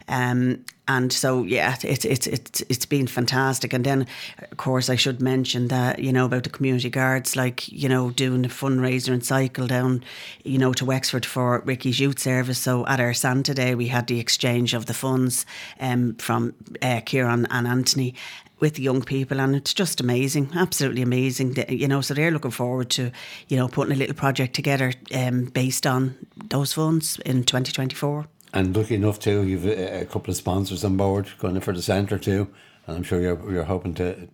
Um, 0.09 0.65
and 0.89 1.13
so 1.13 1.43
yeah, 1.43 1.75
it's 1.83 2.03
it's 2.03 2.25
it's 2.25 2.61
it's 2.61 2.85
been 2.87 3.05
fantastic. 3.05 3.73
And 3.73 3.85
then, 3.85 4.07
of 4.51 4.57
course, 4.57 4.89
I 4.89 4.95
should 4.95 5.21
mention 5.21 5.67
that 5.67 5.99
you 5.99 6.11
know 6.11 6.25
about 6.25 6.43
the 6.43 6.49
community 6.49 6.89
guards, 6.89 7.35
like 7.35 7.71
you 7.71 7.87
know 7.87 8.09
doing 8.09 8.43
a 8.43 8.49
fundraiser 8.49 9.13
and 9.13 9.23
cycle 9.23 9.67
down, 9.67 10.03
you 10.43 10.57
know, 10.57 10.73
to 10.73 10.85
Wexford 10.85 11.27
for 11.27 11.61
Ricky's 11.63 11.99
youth 11.99 12.17
service. 12.17 12.57
So 12.57 12.87
at 12.87 12.99
our 12.99 13.13
Santa 13.13 13.53
Day, 13.53 13.75
we 13.75 13.87
had 13.87 14.07
the 14.07 14.19
exchange 14.19 14.73
of 14.73 14.87
the 14.87 14.95
funds 14.95 15.45
um, 15.79 16.15
from 16.15 16.55
uh, 16.81 17.01
Kieran 17.05 17.45
and 17.51 17.67
Anthony, 17.67 18.15
with 18.59 18.73
the 18.73 18.81
young 18.81 19.03
people 19.03 19.39
and 19.39 19.55
it's 19.55 19.73
just 19.73 20.01
amazing 20.01 20.49
absolutely 20.53 21.01
amazing 21.01 21.55
you 21.69 21.87
know 21.87 22.01
so 22.01 22.13
they're 22.13 22.29
looking 22.31 22.51
forward 22.51 22.89
to 22.89 23.09
you 23.47 23.55
know 23.55 23.69
putting 23.69 23.93
a 23.93 23.95
little 23.95 24.13
project 24.13 24.53
together 24.53 24.91
um, 25.13 25.45
based 25.45 25.87
on 25.87 26.13
those 26.49 26.73
funds 26.73 27.19
in 27.25 27.45
2024 27.45 28.27
and 28.53 28.75
lucky 28.75 28.95
enough 28.95 29.19
too, 29.19 29.43
you've 29.43 29.65
a, 29.65 30.01
a 30.01 30.05
couple 30.05 30.31
of 30.31 30.37
sponsors 30.37 30.83
on 30.83 30.97
board 30.97 31.27
going 31.37 31.59
for 31.59 31.73
the 31.73 31.81
centre 31.81 32.17
too, 32.17 32.47
and 32.87 32.97
I'm 32.97 33.03
sure 33.03 33.21
you're 33.21 33.51
you're 33.51 33.63
hoping 33.63 33.93
to 33.95 34.27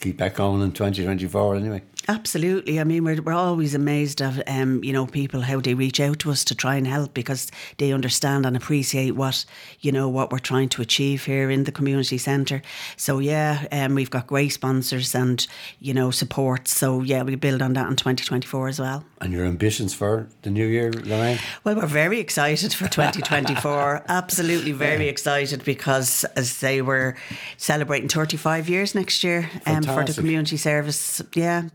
keep 0.00 0.18
that 0.18 0.34
going 0.34 0.62
in 0.62 0.72
2024 0.72 1.56
anyway. 1.56 1.82
Absolutely. 2.10 2.80
I 2.80 2.84
mean, 2.84 3.04
we're, 3.04 3.20
we're 3.20 3.34
always 3.34 3.74
amazed 3.74 4.22
at, 4.22 4.48
um, 4.48 4.82
you 4.82 4.94
know, 4.94 5.04
people, 5.06 5.42
how 5.42 5.60
they 5.60 5.74
reach 5.74 6.00
out 6.00 6.20
to 6.20 6.30
us 6.30 6.42
to 6.44 6.54
try 6.54 6.76
and 6.76 6.86
help 6.86 7.12
because 7.12 7.50
they 7.76 7.92
understand 7.92 8.46
and 8.46 8.56
appreciate 8.56 9.10
what, 9.10 9.44
you 9.80 9.92
know, 9.92 10.08
what 10.08 10.32
we're 10.32 10.38
trying 10.38 10.70
to 10.70 10.80
achieve 10.80 11.26
here 11.26 11.50
in 11.50 11.64
the 11.64 11.72
community 11.72 12.16
centre. 12.16 12.62
So, 12.96 13.18
yeah, 13.18 13.66
um, 13.72 13.94
we've 13.94 14.08
got 14.08 14.26
great 14.26 14.54
sponsors 14.54 15.14
and, 15.14 15.46
you 15.80 15.92
know, 15.92 16.10
support. 16.10 16.66
So, 16.66 17.02
yeah, 17.02 17.22
we 17.24 17.34
build 17.34 17.60
on 17.60 17.74
that 17.74 17.88
in 17.90 17.96
2024 17.96 18.68
as 18.68 18.80
well. 18.80 19.04
And 19.20 19.30
your 19.30 19.44
ambitions 19.44 19.92
for 19.92 20.28
the 20.42 20.50
new 20.50 20.66
year, 20.66 20.90
Lorraine? 20.90 21.38
Well, 21.64 21.76
we're 21.76 21.86
very 21.86 22.20
excited 22.20 22.72
for 22.72 22.88
2024. 22.88 24.04
Absolutely 24.08 24.72
very 24.72 25.04
yeah. 25.04 25.10
excited 25.10 25.62
because, 25.62 26.24
as 26.36 26.60
they 26.60 26.80
were 26.80 27.16
celebrating 27.58 28.08
35 28.08 28.70
years 28.70 28.94
next 28.94 29.22
year 29.22 29.50
um, 29.66 29.82
for 29.94 30.04
the 30.04 30.14
community 30.14 30.56
service. 30.56 31.22
Yeah, 31.34 31.68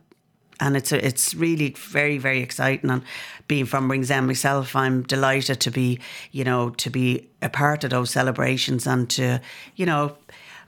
and 0.60 0.78
it's 0.78 0.92
a, 0.92 1.06
it's 1.06 1.34
really 1.34 1.76
very 1.78 2.18
very 2.18 2.42
exciting. 2.42 2.90
And 2.90 3.04
being 3.48 3.66
from 3.66 3.90
Ringsend 3.90 4.28
myself, 4.28 4.76
I'm 4.76 5.04
delighted 5.04 5.60
to 5.62 5.72
be 5.72 6.00
you 6.32 6.44
know 6.44 6.70
to 6.70 6.90
be 6.90 7.30
a 7.42 7.50
part 7.50 7.84
of 7.84 7.90
those 7.90 8.12
celebrations 8.12 8.88
and 8.88 9.10
to 9.12 9.42
you 9.76 9.86
know 9.86 10.18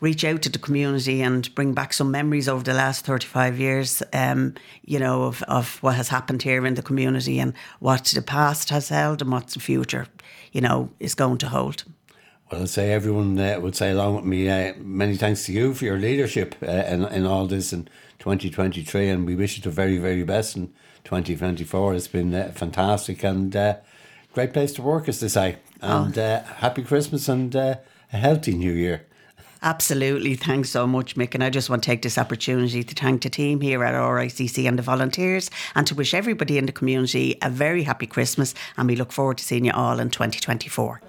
reach 0.02 0.24
out 0.24 0.42
to 0.44 0.50
the 0.50 0.60
community 0.60 1.22
and 1.22 1.54
bring 1.56 1.74
back 1.74 1.94
some 1.94 2.12
memories 2.12 2.50
over 2.50 2.64
the 2.64 2.74
last 2.74 3.06
35 3.06 3.60
years, 3.60 4.04
um, 4.14 4.54
you 4.84 5.00
know, 5.00 5.24
of, 5.24 5.42
of 5.44 5.82
what 5.82 5.96
has 5.96 6.10
happened 6.10 6.42
here 6.42 6.66
in 6.66 6.76
the 6.76 6.82
community 6.82 7.40
and 7.40 7.54
what 7.80 8.06
the 8.06 8.22
past 8.22 8.70
has 8.70 8.90
held 8.90 9.22
and 9.22 9.32
what 9.32 9.48
the 9.48 9.60
future, 9.60 10.08
you 10.52 10.62
know, 10.62 10.90
is 11.00 11.16
going 11.16 11.38
to 11.38 11.48
hold. 11.48 11.84
Well, 12.52 12.62
I'd 12.62 12.70
say 12.70 12.92
everyone 12.92 13.40
uh, 13.40 13.60
would 13.60 13.76
say 13.76 13.92
along 13.92 14.18
with 14.18 14.26
me, 14.26 14.50
uh, 14.50 14.74
many 14.78 15.16
thanks 15.16 15.46
to 15.46 15.52
you 15.52 15.74
for 15.74 15.86
your 15.86 15.98
leadership 15.98 16.56
uh, 16.62 16.72
in, 16.72 17.04
in 17.06 17.26
all 17.26 17.48
this 17.48 17.74
in 17.74 17.86
2023, 18.20 19.10
and 19.10 19.26
we 19.26 19.36
wish 19.36 19.58
you 19.58 19.64
the 19.64 19.72
very, 19.72 19.98
very 19.98 20.24
best 20.24 20.56
in 20.56 20.68
2024. 21.06 21.96
It's 21.96 22.08
been 22.08 22.36
uh, 22.36 22.52
fantastic 22.54 23.24
and 23.24 23.56
uh, 23.56 23.78
great 24.34 24.54
place 24.54 24.74
to 24.74 24.84
work, 24.84 25.10
as 25.10 25.20
they 25.22 25.28
say. 25.28 25.58
And 25.82 26.18
oh. 26.18 26.22
uh, 26.22 26.44
happy 26.44 26.84
Christmas 26.84 27.28
and 27.28 27.56
uh, 27.56 27.76
a 28.14 28.18
healthy 28.18 28.54
new 28.54 28.74
year. 28.74 29.08
Absolutely. 29.64 30.36
Thanks 30.36 30.70
so 30.70 30.86
much, 30.86 31.16
Mick. 31.16 31.34
And 31.34 31.44
I 31.44 31.50
just 31.50 31.72
want 31.72 31.82
to 31.82 31.88
take 31.88 32.04
this 32.04 32.20
opportunity 32.20 32.84
to 32.84 32.94
thank 32.94 33.24
the 33.24 33.30
team 33.32 33.62
here 33.62 33.84
at 33.84 33.96
RICC 33.96 34.68
and 34.68 34.78
the 34.78 34.84
volunteers 34.84 35.50
and 35.74 35.88
to 35.88 35.96
wish 35.96 36.14
everybody 36.14 36.60
in 36.60 36.68
the 36.68 36.72
community 36.72 37.36
a 37.42 37.50
very 37.50 37.82
happy 37.82 38.06
Christmas. 38.06 38.54
And 38.78 38.88
we 38.88 38.96
look 38.96 39.12
forward 39.12 39.40
to 39.40 39.44
seeing 39.44 39.66
you 39.66 39.72
all 39.72 40.00
in 40.00 40.12
2024. 40.12 41.02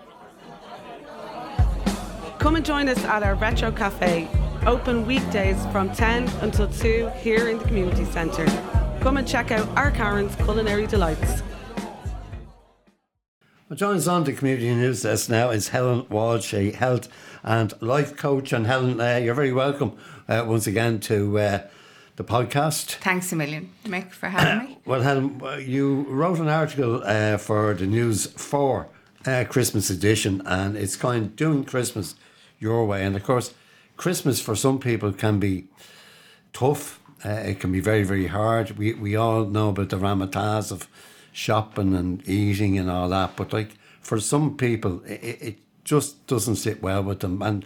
Come 2.47 2.55
and 2.55 2.65
join 2.65 2.89
us 2.89 3.05
at 3.05 3.25
our 3.25 3.35
Retro 3.35 3.73
Cafe 3.73 4.29
Open 4.67 5.05
weekdays 5.05 5.57
from 5.73 5.93
10 5.93 6.29
until 6.43 6.69
2 6.69 7.11
here 7.19 7.49
in 7.49 7.59
the 7.59 7.65
community 7.65 8.05
centre. 8.05 8.47
Come 9.01 9.17
and 9.17 9.27
check 9.27 9.51
out 9.51 9.67
our 9.77 9.91
Karen's 9.91 10.33
culinary 10.37 10.87
delights. 10.87 11.43
Well, 13.69 13.77
joining 13.77 13.97
us 13.97 14.07
on 14.07 14.23
the 14.23 14.33
community 14.33 14.73
news 14.73 15.03
desk 15.03 15.29
now 15.29 15.51
is 15.51 15.71
Helen 15.71 16.07
Walsh, 16.09 16.55
a 16.55 16.71
health 16.71 17.09
and 17.43 17.75
life 17.83 18.17
coach. 18.17 18.53
And 18.53 18.65
Helen, 18.69 19.01
uh, 19.01 19.17
you're 19.17 19.35
very 19.35 19.53
welcome 19.53 19.99
uh, 20.29 20.45
once 20.47 20.69
again 20.69 21.01
to 21.01 21.41
uh, 21.41 21.59
the 22.15 22.23
podcast. 22.23 22.93
Thanks 22.99 23.33
a 23.33 23.37
million, 23.37 23.73
Mick, 23.87 24.13
for 24.13 24.29
having 24.29 24.69
me. 24.69 24.79
well, 24.87 25.03
Helen, 25.03 25.43
you 25.67 26.03
wrote 26.03 26.39
an 26.39 26.47
article 26.47 27.03
uh, 27.05 27.39
for 27.39 27.75
the 27.75 27.89
News 27.89 28.27
4 28.27 28.89
uh, 29.27 29.45
Christmas 29.49 29.91
edition, 29.91 30.43
and 30.47 30.77
it's 30.77 30.95
kind 30.95 31.25
of 31.25 31.35
doing 31.35 31.65
Christmas 31.65 32.15
your 32.59 32.85
way. 32.87 33.05
And 33.05 33.17
of 33.17 33.23
course, 33.23 33.55
Christmas 33.97 34.41
for 34.41 34.55
some 34.55 34.79
people 34.79 35.13
can 35.13 35.39
be 35.39 35.69
tough. 36.53 37.01
Uh, 37.25 37.31
it 37.31 37.61
can 37.61 37.73
be 37.73 37.81
very, 37.81 38.03
very 38.03 38.27
hard. 38.27 38.79
We 38.79 38.95
we 38.95 39.17
all 39.17 39.47
know 39.47 39.71
about 39.71 39.89
the 39.89 39.99
ramataz 39.99 40.71
of 40.71 40.89
shopping 41.33 41.95
and 41.95 42.27
eating 42.29 42.79
and 42.79 42.91
all 42.91 43.09
that, 43.09 43.37
but 43.37 43.53
like 43.53 43.71
for 44.01 44.21
some 44.21 44.57
people, 44.57 45.03
it, 45.05 45.43
it 45.43 45.59
just 45.85 46.27
doesn't 46.27 46.57
sit 46.57 46.83
well 46.83 47.03
with 47.03 47.21
them. 47.21 47.43
And 47.43 47.65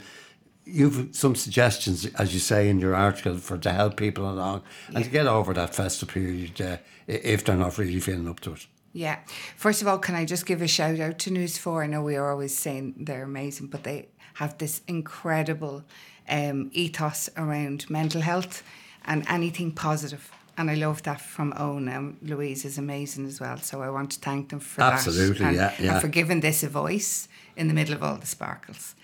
you've 0.64 1.14
some 1.14 1.35
suggestions, 1.35 2.07
as 2.14 2.33
you 2.33 2.40
say 2.40 2.68
in 2.68 2.79
your 2.81 2.94
article, 2.94 3.37
for 3.37 3.59
to 3.59 3.72
help 3.72 3.96
people 3.96 4.31
along 4.31 4.62
and 4.94 5.05
to 5.05 5.11
get 5.11 5.26
over 5.26 5.53
that 5.55 5.74
festive 5.74 6.09
period 6.09 6.61
uh, 6.61 6.76
if 7.07 7.44
they're 7.44 7.57
not 7.57 7.79
really 7.79 8.00
feeling 8.00 8.29
up 8.29 8.40
to 8.40 8.53
it. 8.53 8.66
Yeah. 8.92 9.18
First 9.57 9.83
of 9.83 9.88
all, 9.88 9.98
can 9.98 10.14
I 10.14 10.24
just 10.24 10.46
give 10.46 10.62
a 10.62 10.66
shout 10.66 10.98
out 10.98 11.18
to 11.20 11.31
News 11.31 11.59
4? 11.59 11.85
I 11.85 11.87
know 11.87 12.03
we 12.03 12.16
are 12.16 12.31
always 12.31 12.57
saying 12.57 12.94
they're 12.98 13.22
amazing, 13.22 13.68
but 13.68 13.85
they 13.85 14.09
have 14.35 14.59
this 14.59 14.83
incredible 14.87 15.85
um, 16.29 16.71
ethos 16.73 17.29
around 17.37 17.88
mental 17.90 18.21
health 18.21 18.62
and 19.05 19.25
anything 19.29 19.73
positive. 19.73 20.31
And 20.57 20.71
I 20.71 20.75
love 20.75 21.03
that 21.05 21.21
from 21.21 21.55
Owen. 21.57 21.88
Um, 21.88 22.16
Louise 22.23 22.64
is 22.64 22.77
amazing 22.77 23.27
as 23.27 23.40
well. 23.40 23.57
So 23.59 23.83
I 23.83 23.88
want 23.88 24.12
to 24.12 24.21
thank 24.21 24.51
them 24.51 24.61
for 24.61 24.83
Absolutely, 24.83 25.38
that. 25.38 25.55
Absolutely, 25.55 25.57
yeah, 25.57 25.75
yeah. 25.79 25.93
And 25.95 26.03
for 26.03 26.09
giving 26.09 26.40
this 26.40 26.62
a 26.62 26.69
voice 26.69 27.29
in 27.57 27.69
the 27.69 27.75
middle 27.75 27.95
of 27.95 28.03
all 28.03 28.16
the 28.16 28.27
sparkles. 28.27 28.95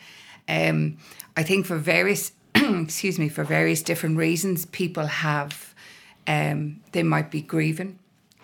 Um, 0.49 0.99
I 1.37 1.43
think 1.43 1.67
for 1.67 1.77
various, 1.77 2.33
excuse 2.55 3.19
me, 3.19 3.29
for 3.29 3.45
various 3.45 3.83
different 3.83 4.19
reasons, 4.19 4.67
people 4.67 5.07
have, 5.07 5.75
um, 6.27 6.81
they 6.93 7.03
might 7.03 7.31
be 7.31 7.41
grieving 7.41 7.99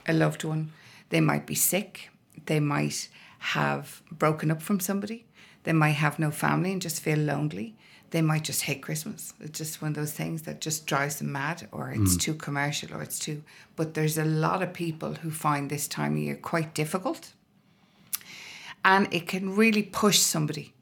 a 0.06 0.12
loved 0.12 0.44
one. 0.44 0.72
They 1.10 1.20
might 1.20 1.46
be 1.46 1.54
sick. 1.54 2.10
They 2.46 2.60
might 2.60 3.08
have 3.38 4.02
broken 4.10 4.50
up 4.50 4.62
from 4.62 4.80
somebody. 4.80 5.26
They 5.64 5.72
might 5.72 5.92
have 5.92 6.18
no 6.18 6.30
family 6.30 6.72
and 6.72 6.82
just 6.82 7.00
feel 7.02 7.18
lonely. 7.18 7.74
They 8.10 8.20
might 8.20 8.44
just 8.44 8.62
hate 8.62 8.82
Christmas. 8.82 9.32
It's 9.40 9.58
just 9.58 9.80
one 9.80 9.92
of 9.92 9.94
those 9.96 10.12
things 10.12 10.42
that 10.42 10.60
just 10.60 10.86
drives 10.86 11.16
them 11.16 11.32
mad, 11.32 11.66
or 11.72 11.90
it's 11.90 12.16
mm. 12.16 12.20
too 12.20 12.34
commercial, 12.34 12.94
or 12.94 13.02
it's 13.02 13.18
too. 13.18 13.42
But 13.74 13.94
there's 13.94 14.18
a 14.18 14.24
lot 14.24 14.62
of 14.62 14.74
people 14.74 15.14
who 15.14 15.30
find 15.30 15.70
this 15.70 15.88
time 15.88 16.12
of 16.12 16.18
year 16.18 16.36
quite 16.36 16.74
difficult. 16.74 17.32
And 18.84 19.12
it 19.14 19.26
can 19.26 19.56
really 19.56 19.82
push 19.82 20.18
somebody. 20.18 20.74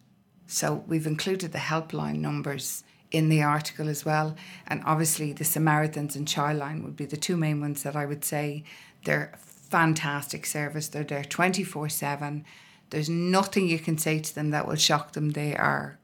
So 0.46 0.82
we've 0.88 1.06
included 1.06 1.52
the 1.52 1.58
helpline 1.58 2.16
numbers 2.16 2.82
in 3.10 3.28
the 3.28 3.42
article 3.42 3.88
as 3.88 4.04
well. 4.04 4.34
And 4.66 4.82
obviously, 4.84 5.32
the 5.32 5.44
Samaritans 5.44 6.16
and 6.16 6.26
Childline 6.26 6.82
would 6.82 6.96
be 6.96 7.06
the 7.06 7.16
two 7.16 7.36
main 7.36 7.60
ones 7.60 7.82
that 7.82 7.96
I 7.96 8.06
would 8.06 8.24
say 8.24 8.64
they're 9.04 9.32
fantastic 9.38 10.46
service. 10.46 10.88
They're 10.88 11.04
there 11.04 11.24
24 11.24 11.88
7. 11.88 12.44
There's 12.90 13.08
nothing 13.08 13.68
you 13.68 13.78
can 13.78 13.98
say 13.98 14.18
to 14.18 14.34
them 14.34 14.50
that 14.50 14.66
will 14.66 14.76
shock 14.76 15.12
them. 15.12 15.30
They 15.30 15.56
are 15.56 15.98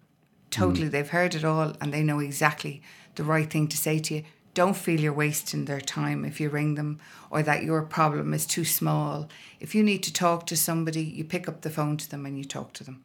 totally, 0.50 0.88
they've 0.88 1.08
heard 1.08 1.34
it 1.34 1.44
all 1.44 1.74
and 1.80 1.92
they 1.92 2.02
know 2.02 2.20
exactly 2.20 2.82
the 3.16 3.24
right 3.24 3.50
thing 3.50 3.68
to 3.68 3.76
say 3.76 3.98
to 3.98 4.14
you. 4.14 4.24
Don't 4.54 4.76
feel 4.76 5.00
you're 5.00 5.12
wasting 5.12 5.66
their 5.66 5.80
time 5.80 6.24
if 6.24 6.40
you 6.40 6.48
ring 6.48 6.76
them 6.76 6.98
or 7.30 7.42
that 7.42 7.62
your 7.62 7.82
problem 7.82 8.32
is 8.32 8.46
too 8.46 8.64
small. 8.64 9.28
If 9.60 9.74
you 9.74 9.82
need 9.82 10.02
to 10.04 10.12
talk 10.12 10.46
to 10.46 10.56
somebody, 10.56 11.02
you 11.02 11.24
pick 11.24 11.46
up 11.46 11.60
the 11.60 11.70
phone 11.70 11.98
to 11.98 12.08
them 12.08 12.24
and 12.24 12.38
you 12.38 12.44
talk 12.44 12.72
to 12.74 12.84
them. 12.84 13.04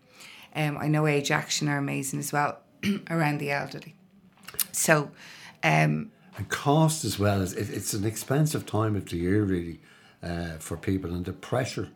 Um, 0.55 0.77
I 0.77 0.87
know 0.87 1.07
Age 1.07 1.31
Action 1.31 1.67
are 1.67 1.77
amazing 1.77 2.19
as 2.19 2.31
well 2.31 2.59
around 3.09 3.39
the 3.39 3.51
elderly. 3.51 3.95
So, 4.71 5.11
um, 5.63 6.11
And 6.37 6.49
cost 6.49 7.03
as 7.03 7.19
well. 7.19 7.41
Is, 7.41 7.53
it, 7.53 7.69
it's 7.69 7.93
an 7.93 8.05
expensive 8.05 8.65
time 8.65 8.95
of 8.95 9.09
the 9.09 9.17
year, 9.17 9.43
really, 9.43 9.79
uh, 10.23 10.57
for 10.59 10.77
people, 10.77 11.13
and 11.13 11.25
the 11.25 11.33
pressure, 11.33 11.89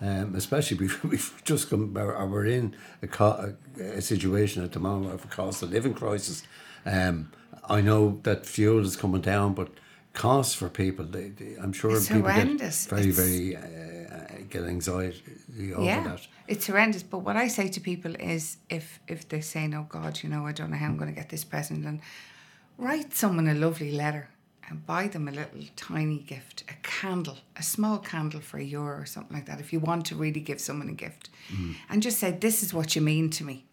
um, 0.00 0.34
especially 0.34 0.76
we've, 0.82 1.04
we've 1.04 1.42
just 1.44 1.70
come, 1.70 1.92
we're 1.94 2.46
in 2.46 2.74
a, 3.02 3.06
co- 3.06 3.54
a, 3.80 4.00
situation 4.00 4.64
at 4.64 4.72
the 4.72 4.80
moment 4.80 5.14
of 5.14 5.24
a 5.24 5.28
cost 5.28 5.62
of 5.62 5.70
living 5.70 5.94
crisis. 5.94 6.42
Um, 6.86 7.30
I 7.68 7.80
know 7.80 8.20
that 8.22 8.46
fuel 8.46 8.80
is 8.84 8.96
coming 8.96 9.20
down, 9.20 9.54
but 9.54 9.68
costs 10.12 10.54
for 10.54 10.68
people, 10.68 11.04
they, 11.04 11.28
they, 11.28 11.56
I'm 11.62 11.72
sure 11.72 11.92
It's 11.92 12.08
people 12.08 12.22
horrendous. 12.22 12.86
get 12.86 12.96
very, 12.96 13.08
It's- 13.10 13.16
very 13.26 13.56
uh, 13.56 14.00
get 14.48 14.64
anxiety 14.64 15.22
over 15.74 15.84
yeah, 15.84 16.02
that. 16.02 16.26
it's 16.48 16.66
horrendous. 16.66 17.02
But 17.04 17.18
what 17.18 17.36
I 17.36 17.48
say 17.48 17.68
to 17.68 17.80
people 17.80 18.14
is, 18.16 18.56
if 18.68 18.98
if 19.06 19.28
they 19.28 19.40
say, 19.40 19.70
"Oh 19.72 19.86
God, 19.88 20.22
you 20.22 20.28
know, 20.28 20.46
I 20.46 20.52
don't 20.52 20.70
know 20.70 20.76
how 20.78 20.86
I'm 20.86 20.96
going 20.96 21.14
to 21.14 21.20
get 21.20 21.28
this 21.28 21.44
present," 21.44 21.86
and 21.86 22.00
write 22.78 23.14
someone 23.14 23.46
a 23.48 23.54
lovely 23.54 23.92
letter 23.92 24.28
and 24.70 24.86
buy 24.86 25.08
them 25.08 25.28
a 25.28 25.32
little 25.32 25.60
tiny 25.76 26.18
gift, 26.18 26.62
a 26.68 26.74
candle, 26.82 27.38
a 27.56 27.62
small 27.62 27.98
candle 27.98 28.40
for 28.40 28.58
a 28.58 28.62
euro 28.62 29.00
or 29.00 29.04
something 29.06 29.36
like 29.36 29.46
that. 29.46 29.60
If 29.60 29.72
you 29.72 29.80
want 29.80 30.06
to 30.06 30.14
really 30.14 30.40
give 30.40 30.60
someone 30.60 30.88
a 30.88 30.92
gift, 30.92 31.28
Mm. 31.52 31.74
and 31.90 32.02
just 32.02 32.18
say, 32.18 32.30
"This 32.30 32.62
is 32.62 32.72
what 32.72 32.94
you 32.94 33.02
mean 33.02 33.28
to 33.30 33.44
me." 33.44 33.64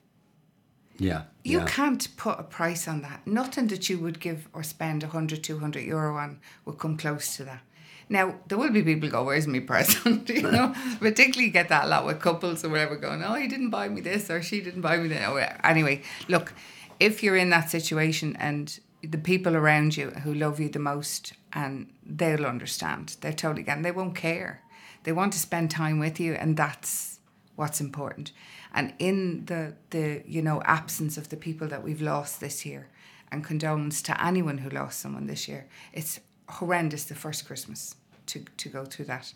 Yeah. 0.97 1.23
You 1.43 1.59
yeah. 1.59 1.65
can't 1.67 2.07
put 2.17 2.39
a 2.39 2.43
price 2.43 2.87
on 2.87 3.01
that. 3.03 3.25
Nothing 3.27 3.67
that 3.67 3.87
you 3.89 3.99
would 3.99 4.19
give 4.19 4.47
or 4.53 4.63
spend 4.63 5.03
100, 5.03 5.43
200 5.43 5.83
euro 5.83 6.17
on 6.17 6.39
would 6.65 6.79
come 6.79 6.97
close 6.97 7.37
to 7.37 7.43
that. 7.43 7.61
Now, 8.09 8.35
there 8.47 8.57
will 8.57 8.71
be 8.71 8.81
people 8.81 9.09
go, 9.09 9.23
Where's 9.23 9.45
my 9.47 9.59
present? 9.59 10.27
you 10.41 10.41
know, 10.51 10.73
particularly 10.99 11.45
you 11.45 11.51
get 11.51 11.69
that 11.69 11.85
a 11.85 11.87
lot 11.87 12.05
with 12.05 12.19
couples 12.19 12.63
or 12.65 12.69
whatever 12.69 12.95
going, 12.95 13.21
Oh, 13.23 13.35
he 13.35 13.47
didn't 13.47 13.69
buy 13.69 13.89
me 13.89 14.01
this 14.01 14.29
or 14.31 14.41
she 14.41 14.61
didn't 14.61 14.81
buy 14.81 14.97
me 14.97 15.09
that. 15.09 15.59
Anyway, 15.63 16.01
look, 16.27 16.53
if 16.99 17.21
you're 17.21 17.35
in 17.37 17.51
that 17.51 17.69
situation 17.69 18.35
and 18.39 18.79
the 19.11 19.17
people 19.17 19.55
around 19.55 19.97
you 19.97 20.09
who 20.09 20.33
love 20.33 20.59
you 20.59 20.69
the 20.69 20.79
most 20.79 21.33
and 21.53 21.91
they'll 22.05 22.45
understand, 22.45 23.17
they're 23.21 23.33
totally 23.33 23.61
again, 23.61 23.81
they 23.81 23.91
won't 23.91 24.15
care. 24.15 24.61
They 25.03 25.11
want 25.11 25.33
to 25.33 25.39
spend 25.39 25.71
time 25.71 25.99
with 25.99 26.19
you 26.19 26.33
and 26.33 26.57
that's 26.57 27.19
what's 27.55 27.81
important. 27.81 28.31
And 28.73 28.93
in 28.99 29.45
the 29.45 29.73
the 29.89 30.23
you 30.25 30.41
know 30.41 30.61
absence 30.63 31.17
of 31.17 31.29
the 31.29 31.37
people 31.37 31.67
that 31.67 31.83
we've 31.83 32.01
lost 32.01 32.39
this 32.39 32.65
year, 32.65 32.89
and 33.31 33.43
condolence 33.43 34.01
to 34.03 34.23
anyone 34.23 34.59
who 34.59 34.69
lost 34.69 34.99
someone 34.99 35.27
this 35.27 35.47
year, 35.47 35.67
it's 35.93 36.19
horrendous 36.47 37.05
the 37.05 37.15
first 37.15 37.45
Christmas 37.45 37.95
to 38.27 38.45
to 38.57 38.69
go 38.69 38.85
through 38.85 39.05
that. 39.05 39.33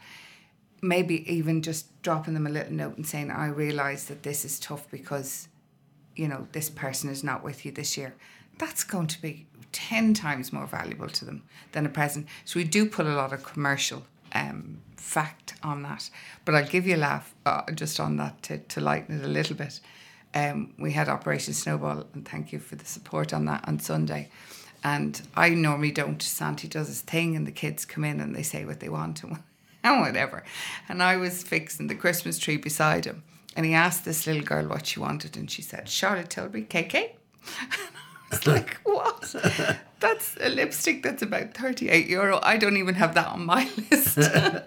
Maybe 0.81 1.31
even 1.31 1.61
just 1.61 2.01
dropping 2.01 2.33
them 2.33 2.47
a 2.47 2.49
little 2.49 2.73
note 2.73 2.97
and 2.97 3.05
saying, 3.05 3.31
"I 3.31 3.47
realise 3.47 4.05
that 4.05 4.23
this 4.23 4.45
is 4.45 4.59
tough 4.59 4.89
because, 4.89 5.47
you 6.15 6.27
know, 6.27 6.47
this 6.51 6.69
person 6.69 7.09
is 7.09 7.23
not 7.23 7.43
with 7.43 7.65
you 7.65 7.71
this 7.71 7.97
year." 7.97 8.15
That's 8.57 8.83
going 8.83 9.07
to 9.07 9.21
be 9.21 9.47
ten 9.71 10.13
times 10.13 10.53
more 10.53 10.67
valuable 10.67 11.07
to 11.07 11.25
them 11.25 11.43
than 11.71 11.85
a 11.85 11.89
present. 11.89 12.27
So 12.45 12.59
we 12.59 12.63
do 12.63 12.85
put 12.85 13.05
a 13.05 13.15
lot 13.15 13.33
of 13.33 13.43
commercial 13.43 14.03
um, 14.33 14.81
fact 14.95 15.55
on 15.63 15.83
that. 15.83 16.09
But 16.45 16.55
I'll 16.55 16.67
give 16.67 16.87
you 16.87 16.95
a 16.95 16.97
laugh 16.97 17.33
uh, 17.45 17.63
just 17.73 17.99
on 17.99 18.17
that 18.17 18.41
to, 18.43 18.57
to 18.59 18.81
lighten 18.81 19.19
it 19.19 19.25
a 19.25 19.29
little 19.29 19.55
bit. 19.55 19.79
Um, 20.33 20.73
we 20.79 20.93
had 20.93 21.09
Operation 21.09 21.53
Snowball, 21.53 22.05
and 22.13 22.27
thank 22.27 22.53
you 22.53 22.59
for 22.59 22.75
the 22.75 22.85
support 22.85 23.33
on 23.33 23.45
that 23.45 23.67
on 23.67 23.79
Sunday. 23.79 24.29
And 24.83 25.21
I 25.35 25.49
normally 25.49 25.91
don't. 25.91 26.21
Santi 26.21 26.67
does 26.67 26.87
his 26.87 27.01
thing, 27.01 27.35
and 27.35 27.45
the 27.45 27.51
kids 27.51 27.85
come 27.85 28.03
in 28.03 28.19
and 28.19 28.35
they 28.35 28.43
say 28.43 28.65
what 28.65 28.79
they 28.79 28.89
want 28.89 29.23
and, 29.23 29.39
and 29.83 30.01
whatever. 30.05 30.43
And 30.87 31.03
I 31.03 31.17
was 31.17 31.43
fixing 31.43 31.87
the 31.87 31.95
Christmas 31.95 32.39
tree 32.39 32.57
beside 32.57 33.05
him, 33.05 33.23
and 33.55 33.65
he 33.65 33.73
asked 33.73 34.05
this 34.05 34.25
little 34.25 34.43
girl 34.43 34.67
what 34.67 34.87
she 34.87 34.99
wanted, 34.99 35.35
and 35.35 35.51
she 35.51 35.61
said, 35.61 35.89
Charlotte 35.89 36.29
Tilbury, 36.29 36.63
KK. 36.63 37.11
It's 38.33 38.47
like, 38.47 38.77
what? 38.83 39.35
That's 39.99 40.35
a 40.39 40.49
lipstick 40.49 41.03
that's 41.03 41.21
about 41.21 41.53
38 41.53 42.07
euro. 42.07 42.39
I 42.41 42.57
don't 42.57 42.77
even 42.77 42.95
have 42.95 43.13
that 43.15 43.27
on 43.27 43.45
my 43.45 43.69
list. 43.91 44.17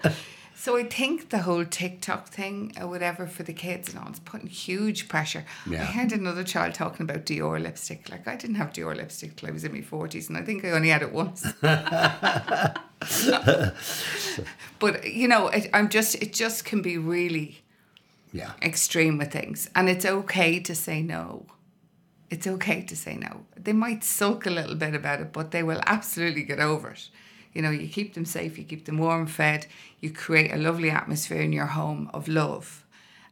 so 0.54 0.76
I 0.76 0.84
think 0.84 1.30
the 1.30 1.38
whole 1.40 1.64
TikTok 1.64 2.28
thing 2.28 2.72
or 2.80 2.86
whatever 2.86 3.26
for 3.26 3.42
the 3.42 3.52
kids 3.52 3.88
and 3.88 3.98
all, 4.02 4.08
it's 4.10 4.20
putting 4.20 4.46
huge 4.48 5.08
pressure. 5.08 5.44
I 5.66 5.70
Yeah. 5.70 5.84
heard 5.86 6.12
another 6.12 6.44
child 6.44 6.74
talking 6.74 7.02
about 7.04 7.24
Dior 7.26 7.60
lipstick. 7.60 8.08
Like, 8.10 8.28
I 8.28 8.36
didn't 8.36 8.56
have 8.56 8.72
Dior 8.72 8.94
lipstick 8.94 9.36
till 9.36 9.48
I 9.48 9.52
was 9.52 9.64
in 9.64 9.72
my 9.72 9.80
40s, 9.80 10.28
and 10.28 10.36
I 10.38 10.42
think 10.42 10.64
I 10.64 10.70
only 10.70 10.90
had 10.90 11.02
it 11.02 11.12
once. 11.12 11.44
but, 14.78 15.04
you 15.12 15.28
know, 15.28 15.48
it, 15.48 15.68
I'm 15.72 15.88
just, 15.88 16.14
it 16.16 16.32
just 16.32 16.64
can 16.64 16.82
be 16.82 16.98
really 16.98 17.62
Yeah. 18.32 18.52
extreme 18.62 19.18
with 19.18 19.32
things. 19.32 19.70
And 19.74 19.88
it's 19.88 20.04
okay 20.04 20.60
to 20.60 20.74
say 20.74 21.02
no. 21.02 21.46
It's 22.30 22.46
okay 22.46 22.82
to 22.82 22.96
say 22.96 23.16
no. 23.16 23.44
They 23.56 23.72
might 23.72 24.02
sulk 24.02 24.46
a 24.46 24.50
little 24.50 24.74
bit 24.74 24.94
about 24.94 25.20
it, 25.20 25.32
but 25.32 25.50
they 25.50 25.62
will 25.62 25.80
absolutely 25.86 26.42
get 26.42 26.58
over 26.58 26.90
it. 26.90 27.08
You 27.52 27.62
know, 27.62 27.70
you 27.70 27.88
keep 27.88 28.14
them 28.14 28.24
safe, 28.24 28.58
you 28.58 28.64
keep 28.64 28.84
them 28.84 28.98
warm 28.98 29.26
fed, 29.26 29.66
you 30.00 30.10
create 30.10 30.52
a 30.52 30.56
lovely 30.56 30.90
atmosphere 30.90 31.40
in 31.40 31.52
your 31.52 31.66
home 31.66 32.10
of 32.12 32.26
love 32.26 32.84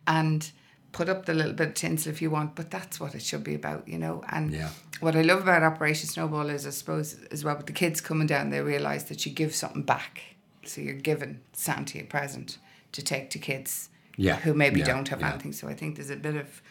and 0.07 0.51
put 0.93 1.09
up 1.09 1.27
the 1.27 1.35
little 1.35 1.55
bit 1.55 1.69
of 1.69 1.75
tinsel 1.75 2.13
if 2.13 2.23
you 2.23 2.31
want, 2.31 2.55
but 2.55 2.71
that's 2.71 3.01
what 3.01 3.15
it 3.15 3.23
should 3.23 3.43
be 3.43 3.55
about, 3.55 3.89
you 3.89 3.99
know. 3.99 4.23
And 4.29 4.53
Yeah. 4.53 4.69
what 5.01 5.17
I 5.17 5.23
love 5.23 5.41
about 5.41 5.63
Operation 5.63 6.09
Snowball 6.09 6.51
is, 6.51 6.67
I 6.67 6.71
suppose, 6.71 7.17
as 7.31 7.43
well, 7.45 7.57
with 7.57 7.67
the 7.67 7.73
kids 7.73 8.01
coming 8.01 8.27
down, 8.27 8.51
they 8.51 8.61
realise 8.61 9.05
that 9.05 9.27
you 9.27 9.33
give 9.33 9.55
something 9.55 9.83
back. 9.83 10.21
So 10.65 10.81
you're 10.81 10.95
giving 10.95 11.41
Santi 11.53 11.99
a 11.99 12.05
present 12.05 12.59
to 12.93 13.03
take 13.03 13.31
to 13.31 13.39
kids 13.39 13.89
Yeah, 14.17 14.37
who 14.37 14.55
maybe 14.55 14.81
yeah, 14.81 14.87
don't 14.87 15.09
have 15.09 15.23
anything. 15.23 15.53
So 15.53 15.67
I 15.67 15.75
think 15.75 15.97
there's 15.97 16.11
a 16.11 16.17
bit 16.17 16.37
of 16.37 16.63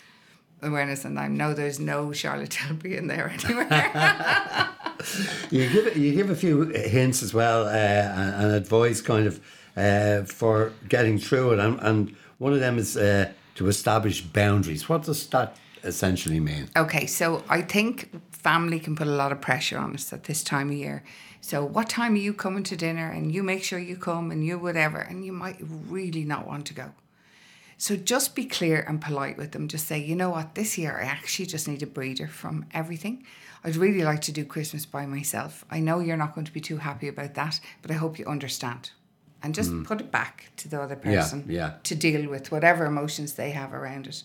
awareness, 0.61 1.05
and 1.05 1.19
I 1.19 1.27
know 1.27 1.53
there's 1.53 1.79
no 1.79 2.11
Charlotte 2.11 2.51
Tilbury 2.51 2.97
in 2.97 3.07
there 3.07 3.29
anywhere. 3.43 4.69
You 5.49 5.67
give 5.67 5.97
you 5.97 6.13
give 6.13 6.29
a 6.29 6.35
few 6.35 6.65
hints 6.65 7.23
as 7.23 7.33
well 7.33 7.65
uh, 7.65 7.71
and, 7.71 8.43
and 8.43 8.51
advice 8.53 9.01
kind 9.01 9.25
of 9.25 9.41
uh, 9.75 10.21
for 10.25 10.73
getting 10.89 11.17
through 11.17 11.53
it, 11.53 11.59
and, 11.59 11.79
and 11.81 12.15
one 12.37 12.53
of 12.53 12.59
them 12.59 12.77
is 12.77 12.95
uh, 12.95 13.31
to 13.55 13.67
establish 13.67 14.21
boundaries. 14.21 14.87
What 14.87 15.03
does 15.03 15.25
that 15.27 15.57
essentially 15.83 16.39
mean? 16.39 16.69
okay, 16.77 17.07
so 17.07 17.43
I 17.49 17.61
think 17.61 18.11
family 18.31 18.79
can 18.79 18.95
put 18.95 19.07
a 19.07 19.11
lot 19.11 19.31
of 19.31 19.41
pressure 19.41 19.79
on 19.79 19.93
us 19.95 20.13
at 20.13 20.25
this 20.25 20.43
time 20.43 20.69
of 20.69 20.75
year. 20.75 21.03
So 21.41 21.65
what 21.65 21.89
time 21.89 22.13
are 22.13 22.17
you 22.17 22.33
coming 22.33 22.63
to 22.63 22.75
dinner? 22.75 23.09
And 23.09 23.31
you 23.31 23.41
make 23.41 23.63
sure 23.63 23.79
you 23.79 23.95
come, 23.97 24.29
and 24.29 24.45
you 24.45 24.59
whatever, 24.59 24.99
and 24.99 25.25
you 25.25 25.31
might 25.31 25.57
really 25.89 26.23
not 26.23 26.45
want 26.45 26.67
to 26.67 26.73
go. 26.73 26.91
So 27.81 27.95
just 27.95 28.35
be 28.35 28.45
clear 28.45 28.85
and 28.87 29.01
polite 29.01 29.37
with 29.37 29.53
them. 29.53 29.67
Just 29.67 29.87
say, 29.87 29.97
you 29.97 30.15
know 30.15 30.29
what, 30.29 30.53
this 30.53 30.77
year 30.77 30.99
I 31.01 31.05
actually 31.05 31.47
just 31.47 31.67
need 31.67 31.81
a 31.81 31.87
breather 31.87 32.27
from 32.27 32.67
everything. 32.75 33.25
I'd 33.63 33.75
really 33.75 34.03
like 34.03 34.21
to 34.21 34.31
do 34.31 34.45
Christmas 34.45 34.85
by 34.85 35.07
myself. 35.07 35.65
I 35.71 35.79
know 35.79 35.97
you're 35.97 36.15
not 36.15 36.35
going 36.35 36.45
to 36.45 36.53
be 36.53 36.61
too 36.61 36.77
happy 36.77 37.07
about 37.07 37.33
that, 37.33 37.59
but 37.81 37.89
I 37.89 37.95
hope 37.95 38.19
you 38.19 38.27
understand. 38.27 38.91
And 39.41 39.55
just 39.55 39.71
mm. 39.71 39.83
put 39.83 39.99
it 39.99 40.11
back 40.11 40.51
to 40.57 40.67
the 40.67 40.79
other 40.79 40.99
Yeah, 41.03 41.21
person 41.21 41.45
yeah. 41.49 41.73
to 41.81 41.95
deal 41.95 42.29
with 42.29 42.51
whatever 42.51 42.85
emotions 42.85 43.33
they 43.33 43.49
have 43.49 43.73
around 43.73 44.05
it. 44.05 44.21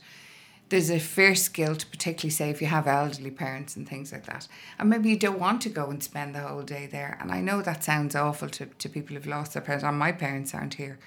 There's 0.68 0.90
a 0.90 1.00
fierce 1.00 1.48
guilt, 1.48 1.86
particularly 1.90 2.32
say 2.32 2.50
if 2.50 2.60
you 2.60 2.66
have 2.66 2.86
elderly 2.86 3.30
parents 3.30 3.74
and 3.74 3.88
things 3.88 4.12
like 4.12 4.26
that. 4.26 4.48
And 4.78 4.90
maybe 4.90 5.08
you 5.08 5.18
don't 5.18 5.40
want 5.40 5.62
to 5.62 5.70
go 5.70 5.88
and 5.88 6.02
spend 6.02 6.34
the 6.34 6.40
whole 6.40 6.60
day 6.60 6.88
there. 6.92 7.16
And 7.22 7.32
I 7.32 7.40
know 7.40 7.62
that 7.62 7.82
sounds 7.82 8.14
awful 8.14 8.50
to, 8.50 8.66
to 8.66 8.88
people 8.90 9.16
who've 9.16 9.26
lost 9.26 9.54
their 9.54 9.62
parents, 9.62 9.82
and 9.82 9.98
my 9.98 10.12
parents 10.12 10.54
aren't 10.54 10.74
here. 10.74 10.98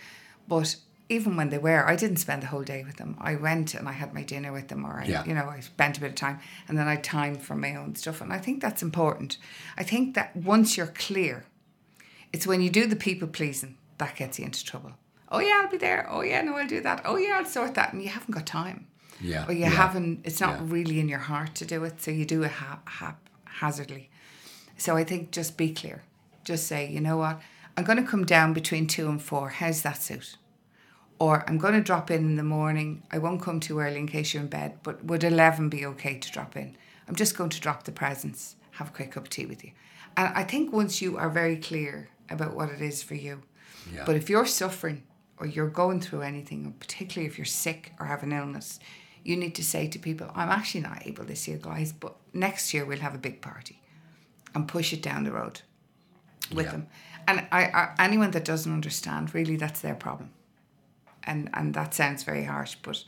But 0.48 0.78
even 1.10 1.36
when 1.36 1.50
they 1.50 1.58
were, 1.58 1.86
I 1.88 1.96
didn't 1.96 2.18
spend 2.18 2.44
the 2.44 2.48
whole 2.48 2.64
day 2.64 2.84
with 2.84 2.98
them. 2.98 3.18
I 3.20 3.36
went 3.36 3.74
and 3.74 3.90
I 3.90 3.94
had 3.94 4.14
my 4.14 4.22
dinner 4.24 4.52
with 4.54 4.68
them, 4.68 4.86
or 4.86 5.00
I, 5.02 5.06
Yeah. 5.06 5.26
you 5.26 5.34
know, 5.34 5.48
I 5.50 5.60
spent 5.60 5.98
a 5.98 6.02
bit 6.02 6.10
of 6.12 6.16
time, 6.16 6.40
and 6.68 6.78
then 6.78 6.88
I 6.88 6.92
had 6.92 7.04
time 7.04 7.36
for 7.36 7.56
my 7.56 7.76
own 7.76 7.96
stuff. 7.96 8.22
And 8.22 8.32
I 8.32 8.38
think 8.38 8.62
that's 8.62 8.82
important. 8.84 9.38
I 9.78 9.84
think 9.84 10.14
that 10.16 10.36
once 10.36 10.78
you're 10.78 10.88
clear, 11.08 11.46
it's 12.32 12.46
when 12.46 12.62
you 12.62 12.70
do 12.70 12.86
the 12.86 12.96
people 12.96 13.28
pleasing 13.28 13.78
that 13.98 14.16
gets 14.16 14.38
you 14.40 14.46
into 14.46 14.64
trouble. 14.64 14.92
Oh 15.32 15.40
yeah, 15.40 15.62
I'll 15.64 15.70
be 15.72 15.78
there. 15.78 16.08
Oh 16.10 16.22
yeah, 16.22 16.42
no, 16.42 16.56
I'll 16.56 16.68
do 16.68 16.82
that. 16.82 17.02
Oh 17.06 17.18
yeah, 17.18 17.38
I'll 17.40 17.46
sort 17.46 17.74
that, 17.76 17.92
and 17.94 18.02
you 18.04 18.10
haven't 18.10 18.32
got 18.34 18.46
time. 18.46 18.86
Yeah, 19.22 19.46
Or 19.48 19.52
you 19.54 19.62
yeah, 19.62 19.70
haven't. 19.70 20.22
It's 20.24 20.40
not 20.40 20.60
yeah. 20.60 20.66
really 20.66 21.00
in 21.00 21.10
your 21.10 21.20
heart 21.20 21.54
to 21.56 21.66
do 21.66 21.84
it, 21.84 22.02
so 22.02 22.12
you 22.12 22.24
do 22.26 22.44
it 22.44 22.52
ha- 22.52 22.80
haphazardly. 22.86 24.10
So 24.78 24.96
I 24.96 25.04
think 25.04 25.32
just 25.32 25.58
be 25.58 25.74
clear. 25.74 26.04
Just 26.46 26.68
say, 26.68 26.90
you 26.90 27.02
know 27.02 27.18
what, 27.18 27.42
I'm 27.76 27.84
going 27.84 27.98
to 28.04 28.10
come 28.10 28.26
down 28.26 28.54
between 28.54 28.88
two 28.88 29.10
and 29.10 29.22
four. 29.22 29.50
How's 29.50 29.82
that 29.82 30.02
suit? 30.02 30.38
Or 31.20 31.44
I'm 31.48 31.58
going 31.58 31.74
to 31.74 31.82
drop 31.82 32.10
in 32.10 32.22
in 32.24 32.36
the 32.38 32.44
morning. 32.44 33.04
I 33.12 33.18
won't 33.18 33.42
come 33.42 33.60
too 33.60 33.80
early 33.80 33.98
in 33.98 34.08
case 34.08 34.34
you're 34.34 34.44
in 34.44 34.50
bed, 34.50 34.80
but 34.84 35.04
would 35.04 35.24
11 35.24 35.68
be 35.70 35.86
okay 35.86 36.18
to 36.18 36.32
drop 36.32 36.56
in? 36.56 36.78
I'm 37.08 37.16
just 37.16 37.38
going 37.38 37.50
to 37.50 37.60
drop 37.60 37.84
the 37.84 37.92
presents, 37.92 38.56
have 38.72 38.90
a 38.90 38.92
quick 38.92 39.12
cup 39.12 39.24
of 39.24 39.30
tea 39.30 39.46
with 39.46 39.64
you. 39.64 39.72
And 40.16 40.34
I 40.34 40.44
think 40.44 40.72
once 40.72 41.02
you 41.02 41.18
are 41.18 41.30
very 41.30 41.58
clear 41.58 42.10
about 42.30 42.56
what 42.56 42.70
it 42.70 42.82
is 42.82 43.04
for 43.04 43.16
you, 43.16 43.42
Yeah. 43.94 44.04
but 44.06 44.16
if 44.16 44.30
you're 44.30 44.46
suffering 44.46 45.04
or 45.38 45.46
you're 45.48 45.70
going 45.70 46.00
through 46.02 46.22
anything, 46.22 46.66
or 46.68 46.72
particularly 46.80 47.28
if 47.30 47.38
you're 47.38 47.46
sick 47.46 47.94
or 48.00 48.06
have 48.06 48.24
an 48.24 48.32
illness, 48.32 48.80
you 49.24 49.36
need 49.36 49.56
to 49.56 49.64
say 49.64 49.88
to 49.88 50.00
people, 50.00 50.32
I'm 50.36 50.50
actually 50.50 50.82
not 50.82 51.06
able 51.06 51.26
this 51.26 51.48
year, 51.48 51.58
guys, 51.58 51.92
but 51.92 52.16
next 52.34 52.74
year 52.74 52.86
we'll 52.86 53.00
have 53.00 53.16
a 53.16 53.18
big 53.20 53.42
party 53.42 53.82
and 54.56 54.68
push 54.68 54.94
it 54.94 55.02
down 55.02 55.24
the 55.26 55.32
road 55.32 55.62
with 56.54 56.66
Yeah. 56.68 56.72
them. 56.72 56.88
And 57.28 57.40
I, 57.52 57.64
I, 57.66 57.96
anyone 58.00 58.32
that 58.32 58.46
doesn't 58.46 58.72
understand, 58.72 59.34
really, 59.36 59.58
that's 59.58 59.82
their 59.82 59.96
problem. 59.96 60.32
And 61.30 61.50
and 61.54 61.74
that 61.74 61.94
sounds 61.94 62.24
very 62.26 62.44
harsh, 62.46 62.76
but 62.82 63.04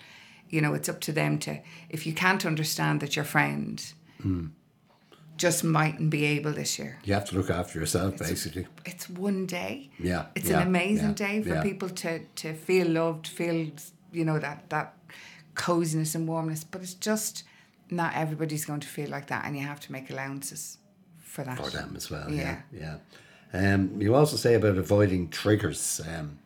you 0.50 0.62
know, 0.62 0.74
it's 0.76 0.90
up 0.90 1.00
to 1.02 1.12
them 1.14 1.38
to. 1.40 1.52
If 1.90 2.06
you 2.06 2.14
can't 2.14 2.46
understand 2.46 3.00
that 3.02 3.16
your 3.16 3.26
friend 3.26 3.94
Hmm. 4.22 4.48
just 5.38 5.64
mightn't 5.64 6.10
be 6.10 6.26
able 6.38 6.54
this 6.54 6.78
year, 6.80 7.00
You 7.04 7.14
have 7.16 7.26
to 7.30 7.36
look 7.36 7.50
after 7.50 7.80
yourself, 7.80 8.18
basically. 8.18 8.68
it's 8.86 9.10
one 9.10 9.46
day. 9.48 9.90
Yeah, 10.00 10.26
it's 10.36 10.50
yeah, 10.50 10.62
an 10.62 10.68
amazing 10.68 11.16
yeah, 11.18 11.28
day 11.28 11.44
for 11.44 11.56
yeah. 11.56 11.64
people 11.64 11.90
to 11.90 12.20
to 12.36 12.54
feel 12.54 12.88
loved, 12.88 13.28
feel 13.28 13.72
you 14.14 14.24
know 14.26 14.40
that 14.40 14.70
that 14.70 14.94
coziness 15.56 16.16
and 16.16 16.28
warmness. 16.28 16.64
But 16.72 16.82
it's 16.82 16.94
just 17.10 17.44
not 17.90 18.14
everybody's 18.16 18.66
going 18.66 18.82
to 18.82 18.88
feel 18.88 19.10
like 19.10 19.28
that, 19.28 19.46
and 19.46 19.56
you 19.58 19.66
have 19.68 19.80
to 19.80 19.92
make 19.92 20.10
allowances 20.14 20.78
for 21.20 21.44
that. 21.46 21.58
for 21.58 21.70
them 21.72 21.94
as 21.96 22.10
well. 22.12 22.30
Yeah. 22.30 22.62
Yeah, 22.72 22.98
yeah. 23.54 23.74
Um, 23.74 24.02
you 24.02 24.16
also 24.16 24.38
say 24.38 24.54
about 24.56 24.78
avoiding 24.78 25.30
triggers. 25.30 26.02
Um, 26.08 26.38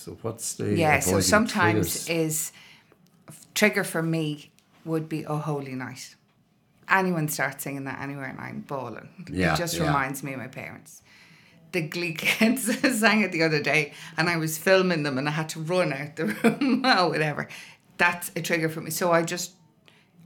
so 0.00 0.16
what's 0.22 0.54
the 0.54 0.74
Yeah, 0.76 1.00
so 1.00 1.20
sometimes 1.20 2.04
triggers? 2.04 2.08
is 2.08 2.52
trigger 3.54 3.84
for 3.84 4.02
me 4.02 4.50
would 4.84 5.08
be 5.08 5.26
oh 5.26 5.36
holy 5.38 5.74
night. 5.74 6.14
Anyone 6.88 7.28
starts 7.28 7.62
singing 7.64 7.84
that 7.84 8.00
anywhere 8.00 8.26
and 8.26 8.40
I'm 8.40 8.60
bawling. 8.60 9.08
Yeah, 9.30 9.54
it 9.54 9.58
just 9.58 9.76
yeah. 9.76 9.86
reminds 9.86 10.22
me 10.22 10.32
of 10.32 10.40
my 10.40 10.48
parents. 10.48 11.02
The 11.72 11.82
Glee 11.82 12.14
kids 12.18 12.62
sang 12.98 13.20
it 13.20 13.30
the 13.32 13.42
other 13.44 13.62
day 13.62 13.92
and 14.16 14.28
I 14.28 14.36
was 14.36 14.58
filming 14.58 15.02
them 15.04 15.18
and 15.18 15.28
I 15.28 15.32
had 15.32 15.48
to 15.50 15.60
run 15.60 15.92
out 15.92 16.16
the 16.16 16.26
room. 16.42 16.82
oh, 16.84 17.08
whatever. 17.10 17.48
That's 17.98 18.30
a 18.34 18.40
trigger 18.42 18.68
for 18.68 18.80
me. 18.80 18.90
So 18.90 19.12
I 19.12 19.22
just 19.22 19.52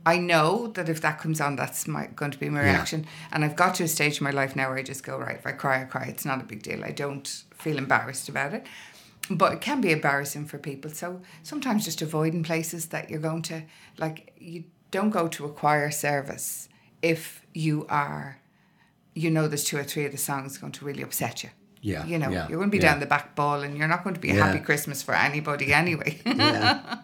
I 0.07 0.19
know 0.19 0.67
that 0.69 0.89
if 0.91 1.01
that 1.01 1.19
comes 1.19 1.41
on, 1.41 1.57
that's 1.57 1.89
my 1.89 2.07
going 2.15 2.31
to 2.31 2.39
be 2.39 2.49
my 2.51 2.61
Yeah. 2.61 2.73
reaction. 2.73 3.07
And 3.33 3.45
I've 3.45 3.57
got 3.57 3.75
to 3.77 3.85
a 3.85 3.89
stage 3.89 4.19
in 4.21 4.25
my 4.25 4.31
life 4.31 4.55
now 4.55 4.69
where 4.69 4.79
I 4.79 4.83
just 4.83 5.03
go, 5.03 5.19
right, 5.19 5.37
if 5.37 5.47
I 5.47 5.53
cry, 5.53 5.81
I 5.83 5.85
cry. 5.85 6.05
It's 6.05 6.25
not 6.27 6.41
a 6.41 6.45
big 6.45 6.63
deal. 6.63 6.85
I 6.85 6.91
don't 6.93 7.27
feel 7.55 7.79
embarrassed 7.79 8.29
about 8.29 8.53
it. 8.55 8.67
But 9.31 9.53
it 9.55 9.61
can 9.63 9.81
be 9.81 9.91
embarrassing 9.91 10.47
for 10.47 10.59
people. 10.59 10.91
So 10.91 11.23
sometimes 11.43 11.85
just 11.87 12.03
avoiding 12.03 12.43
places 12.43 12.87
that 12.89 13.09
you're 13.09 13.21
going 13.21 13.43
to, 13.43 13.63
like, 13.99 14.35
you 14.39 14.65
don't 14.91 15.11
go 15.11 15.29
to 15.29 15.47
a 15.47 15.49
choir 15.49 15.91
service 15.91 16.69
if 17.01 17.45
you 17.55 17.87
are, 17.89 18.39
you 19.15 19.31
know, 19.31 19.49
there's 19.49 19.65
two 19.65 19.79
or 19.79 19.85
three 19.85 20.05
of 20.05 20.13
the 20.13 20.19
songs 20.19 20.59
going 20.59 20.73
to 20.73 20.85
really 20.85 21.03
upset 21.03 21.43
you. 21.43 21.51
Yeah, 21.81 22.07
You 22.07 22.19
know, 22.19 22.31
yeah, 22.31 22.49
you're 22.49 22.59
going 22.59 22.71
to 22.71 22.77
be 22.77 22.83
yeah. 22.83 22.93
down 22.93 23.01
the 23.01 23.07
back 23.07 23.35
ball 23.35 23.63
and 23.63 23.77
you're 23.77 23.89
not 23.89 24.05
going 24.05 24.15
to 24.15 24.21
be 24.21 24.31
a 24.31 24.35
Yeah. 24.35 24.47
happy 24.47 24.59
Christmas 24.61 25.03
for 25.03 25.15
anybody 25.15 25.73
anyway. 25.83 26.21
Yeah. 26.25 26.99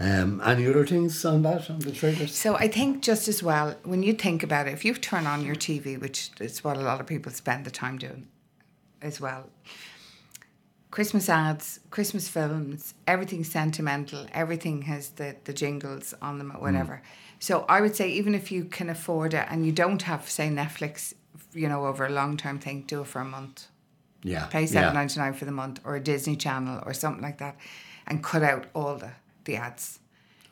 um, 0.00 0.40
any 0.44 0.66
other 0.66 0.86
things 0.86 1.24
on 1.24 1.42
that, 1.42 1.70
on 1.70 1.78
the 1.80 1.92
triggers? 1.92 2.34
So 2.34 2.56
I 2.56 2.68
think 2.68 3.02
just 3.02 3.28
as 3.28 3.42
well, 3.42 3.76
when 3.84 4.02
you 4.02 4.12
think 4.14 4.42
about 4.42 4.66
it, 4.66 4.72
if 4.72 4.84
you 4.84 4.94
turn 4.94 5.26
on 5.26 5.44
your 5.44 5.54
TV, 5.54 6.00
which 6.00 6.30
is 6.40 6.64
what 6.64 6.76
a 6.76 6.80
lot 6.80 7.00
of 7.00 7.06
people 7.06 7.32
spend 7.32 7.64
the 7.64 7.70
time 7.70 7.98
doing 7.98 8.26
as 9.02 9.20
well, 9.20 9.50
Christmas 10.94 11.28
ads, 11.28 11.80
Christmas 11.90 12.28
films, 12.28 12.94
everything's 13.08 13.50
sentimental, 13.50 14.28
everything 14.32 14.82
has 14.82 15.08
the, 15.08 15.34
the 15.42 15.52
jingles 15.52 16.14
on 16.22 16.38
them 16.38 16.52
or 16.52 16.58
mm. 16.58 16.60
whatever. 16.60 17.02
So 17.40 17.64
I 17.68 17.80
would 17.80 17.96
say 17.96 18.10
even 18.10 18.32
if 18.32 18.52
you 18.52 18.64
can 18.66 18.88
afford 18.88 19.34
it 19.34 19.44
and 19.50 19.66
you 19.66 19.72
don't 19.72 20.02
have, 20.02 20.30
say, 20.30 20.48
Netflix, 20.48 21.12
you 21.52 21.68
know, 21.68 21.86
over 21.86 22.06
a 22.06 22.10
long 22.10 22.36
term 22.36 22.60
thing, 22.60 22.84
do 22.86 23.00
it 23.00 23.08
for 23.08 23.20
a 23.20 23.24
month. 23.24 23.66
Yeah. 24.22 24.46
Pay 24.46 24.60
yeah. 24.60 24.66
seven 24.66 24.94
ninety 24.94 25.18
nine 25.18 25.32
for 25.34 25.46
the 25.46 25.50
month 25.50 25.80
or 25.82 25.96
a 25.96 26.00
Disney 26.00 26.36
channel 26.36 26.80
or 26.86 26.94
something 26.94 27.24
like 27.24 27.38
that 27.38 27.56
and 28.06 28.22
cut 28.22 28.44
out 28.44 28.66
all 28.72 28.94
the, 28.94 29.10
the 29.46 29.56
ads. 29.56 29.98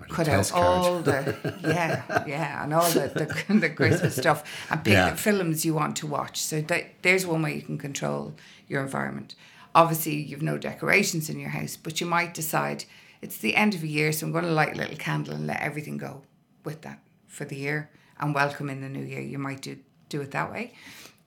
the 0.00 0.06
Cut 0.06 0.26
out 0.26 0.38
test 0.38 0.52
card. 0.54 0.64
all 0.66 0.98
the 1.02 1.58
yeah, 1.62 2.24
yeah, 2.26 2.64
and 2.64 2.74
all 2.74 2.90
the, 2.90 3.06
the, 3.14 3.54
the 3.60 3.70
Christmas 3.70 4.16
stuff 4.16 4.42
and 4.70 4.82
pick 4.82 4.94
Yeah. 4.94 5.10
the 5.10 5.16
films 5.16 5.64
you 5.64 5.74
want 5.74 5.94
to 5.98 6.08
watch. 6.08 6.40
So 6.42 6.62
that, 6.62 7.00
there's 7.02 7.24
one 7.24 7.42
way 7.42 7.54
you 7.54 7.62
can 7.62 7.78
control 7.78 8.34
your 8.66 8.82
environment. 8.82 9.36
Obviously, 9.74 10.14
you've 10.16 10.42
no 10.42 10.58
decorations 10.58 11.30
in 11.30 11.38
your 11.40 11.50
house, 11.50 11.76
but 11.76 12.00
you 12.00 12.06
might 12.06 12.34
decide 12.34 12.84
it's 13.22 13.38
the 13.38 13.54
end 13.56 13.74
of 13.74 13.82
a 13.82 13.86
year, 13.86 14.12
so 14.12 14.26
I'm 14.26 14.32
going 14.32 14.44
to 14.44 14.50
light 14.50 14.74
a 14.74 14.76
little 14.76 14.96
candle 14.96 15.34
and 15.34 15.46
let 15.46 15.60
everything 15.60 15.96
go 15.96 16.22
with 16.64 16.82
that 16.82 16.98
for 17.26 17.44
the 17.44 17.56
year 17.56 17.90
and 18.18 18.34
welcome 18.34 18.68
in 18.68 18.80
the 18.82 18.88
new 18.88 19.04
year. 19.04 19.20
You 19.20 19.38
might 19.38 19.62
do 19.62 19.78
do 20.08 20.20
it 20.20 20.32
that 20.32 20.50
way. 20.52 20.74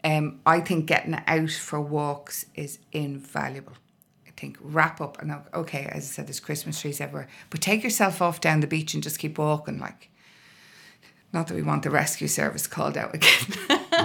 Um, 0.04 0.40
I 0.46 0.60
think 0.60 0.86
getting 0.86 1.18
out 1.26 1.50
for 1.50 1.82
walks 1.82 2.46
is 2.54 2.78
invaluable. 2.92 3.74
I 4.28 4.32
think 4.38 4.58
wrap 4.62 5.02
up 5.02 5.20
and 5.22 5.34
okay, 5.54 5.86
as 5.92 6.04
I 6.04 6.08
said, 6.08 6.28
there's 6.28 6.40
Christmas 6.40 6.80
trees 6.80 7.02
everywhere, 7.02 7.28
but 7.50 7.62
take 7.62 7.84
yourself 7.84 8.22
off 8.22 8.40
down 8.42 8.60
the 8.60 8.68
beach 8.68 8.94
and 8.94 9.02
just 9.02 9.18
keep 9.18 9.40
walking. 9.40 9.80
Like, 9.80 10.10
not 11.34 11.48
that 11.48 11.56
we 11.56 11.64
want 11.64 11.82
the 11.84 11.90
rescue 11.90 12.28
service 12.28 12.68
called 12.68 12.96
out 12.98 13.16
again 13.16 13.32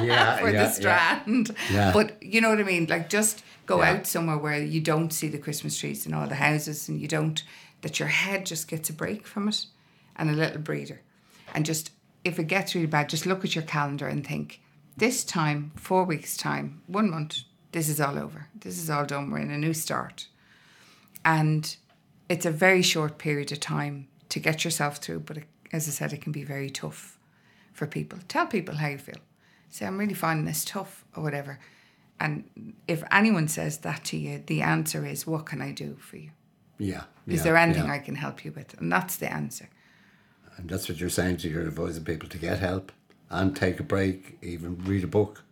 Yeah, 0.04 0.36
for 0.40 0.50
yeah, 0.50 0.64
the 0.64 0.70
strand, 0.70 1.54
Yeah. 1.70 1.92
but 1.92 2.22
you 2.22 2.40
know 2.40 2.48
what 2.48 2.60
I 2.60 2.64
mean. 2.64 2.86
Like, 2.86 3.10
just 3.10 3.42
go 3.70 3.82
Yeah. 3.82 3.92
out 3.92 4.06
somewhere 4.06 4.38
where 4.38 4.62
you 4.62 4.80
don't 4.80 5.12
see 5.12 5.28
the 5.28 5.38
Christmas 5.38 5.78
trees 5.78 6.04
and 6.06 6.14
all 6.14 6.26
the 6.26 6.34
houses, 6.48 6.88
and 6.88 7.00
you 7.00 7.08
don't 7.08 7.42
that 7.82 7.98
your 7.98 8.08
head 8.08 8.44
just 8.44 8.68
gets 8.68 8.90
a 8.90 8.92
break 8.92 9.26
from 9.26 9.48
it 9.48 9.66
and 10.16 10.28
a 10.28 10.34
little 10.34 10.60
breather, 10.60 11.00
and 11.54 11.64
just 11.64 11.92
if 12.24 12.38
it 12.38 12.44
gets 12.48 12.74
really 12.74 12.86
bad, 12.86 13.08
just 13.08 13.24
look 13.24 13.44
at 13.44 13.54
your 13.54 13.64
calendar 13.64 14.06
and 14.06 14.26
think, 14.26 14.60
this 14.96 15.24
time, 15.24 15.72
four 15.76 16.04
weeks 16.04 16.36
time, 16.36 16.82
one 16.86 17.08
month, 17.10 17.44
this 17.72 17.88
is 17.88 17.98
all 18.00 18.18
over. 18.18 18.48
This 18.54 18.76
is 18.76 18.90
all 18.90 19.06
done. 19.06 19.30
We're 19.30 19.38
in 19.38 19.50
a 19.50 19.56
new 19.56 19.72
start. 19.72 20.26
And 21.24 21.74
it's 22.28 22.44
a 22.44 22.50
very 22.50 22.82
short 22.82 23.16
period 23.16 23.52
of 23.52 23.60
time 23.60 24.08
to 24.28 24.38
get 24.38 24.64
yourself 24.64 24.98
through, 24.98 25.20
but 25.20 25.38
it, 25.38 25.44
as 25.72 25.88
I 25.88 25.92
said, 25.92 26.12
it 26.12 26.20
can 26.20 26.32
be 26.32 26.44
very 26.44 26.68
tough 26.68 27.18
for 27.72 27.86
people. 27.86 28.18
Tell 28.28 28.46
people 28.46 28.74
how 28.76 28.88
you 28.88 28.98
feel. 28.98 29.22
Say, 29.70 29.86
I'm 29.86 29.96
really 29.96 30.12
finding 30.14 30.44
this 30.44 30.64
tough 30.64 31.04
or 31.16 31.22
whatever. 31.22 31.58
And 32.20 32.74
if 32.86 33.02
anyone 33.10 33.48
says 33.48 33.78
that 33.78 34.04
to 34.06 34.16
you, 34.18 34.42
the 34.46 34.60
answer 34.60 35.06
is, 35.06 35.26
what 35.26 35.46
can 35.46 35.62
I 35.62 35.72
do 35.72 35.96
for 35.98 36.18
you? 36.18 36.30
Yeah. 36.78 37.04
Is 37.26 37.38
yeah, 37.38 37.42
there 37.44 37.56
anything 37.56 37.86
yeah. 37.86 37.94
I 37.94 37.98
can 37.98 38.14
help 38.14 38.44
you 38.44 38.52
with? 38.52 38.78
And 38.78 38.92
that's 38.92 39.16
the 39.16 39.32
answer. 39.32 39.68
And 40.56 40.68
that's 40.68 40.88
what 40.88 41.00
you're 41.00 41.08
saying 41.08 41.38
to 41.38 41.48
you're 41.48 41.66
advising 41.66 42.04
people 42.04 42.28
to 42.28 42.38
get 42.38 42.58
help 42.58 42.92
and 43.30 43.56
take 43.56 43.80
a 43.80 43.82
break, 43.82 44.38
even 44.42 44.76
read 44.84 45.04
a 45.04 45.06
book. 45.06 45.44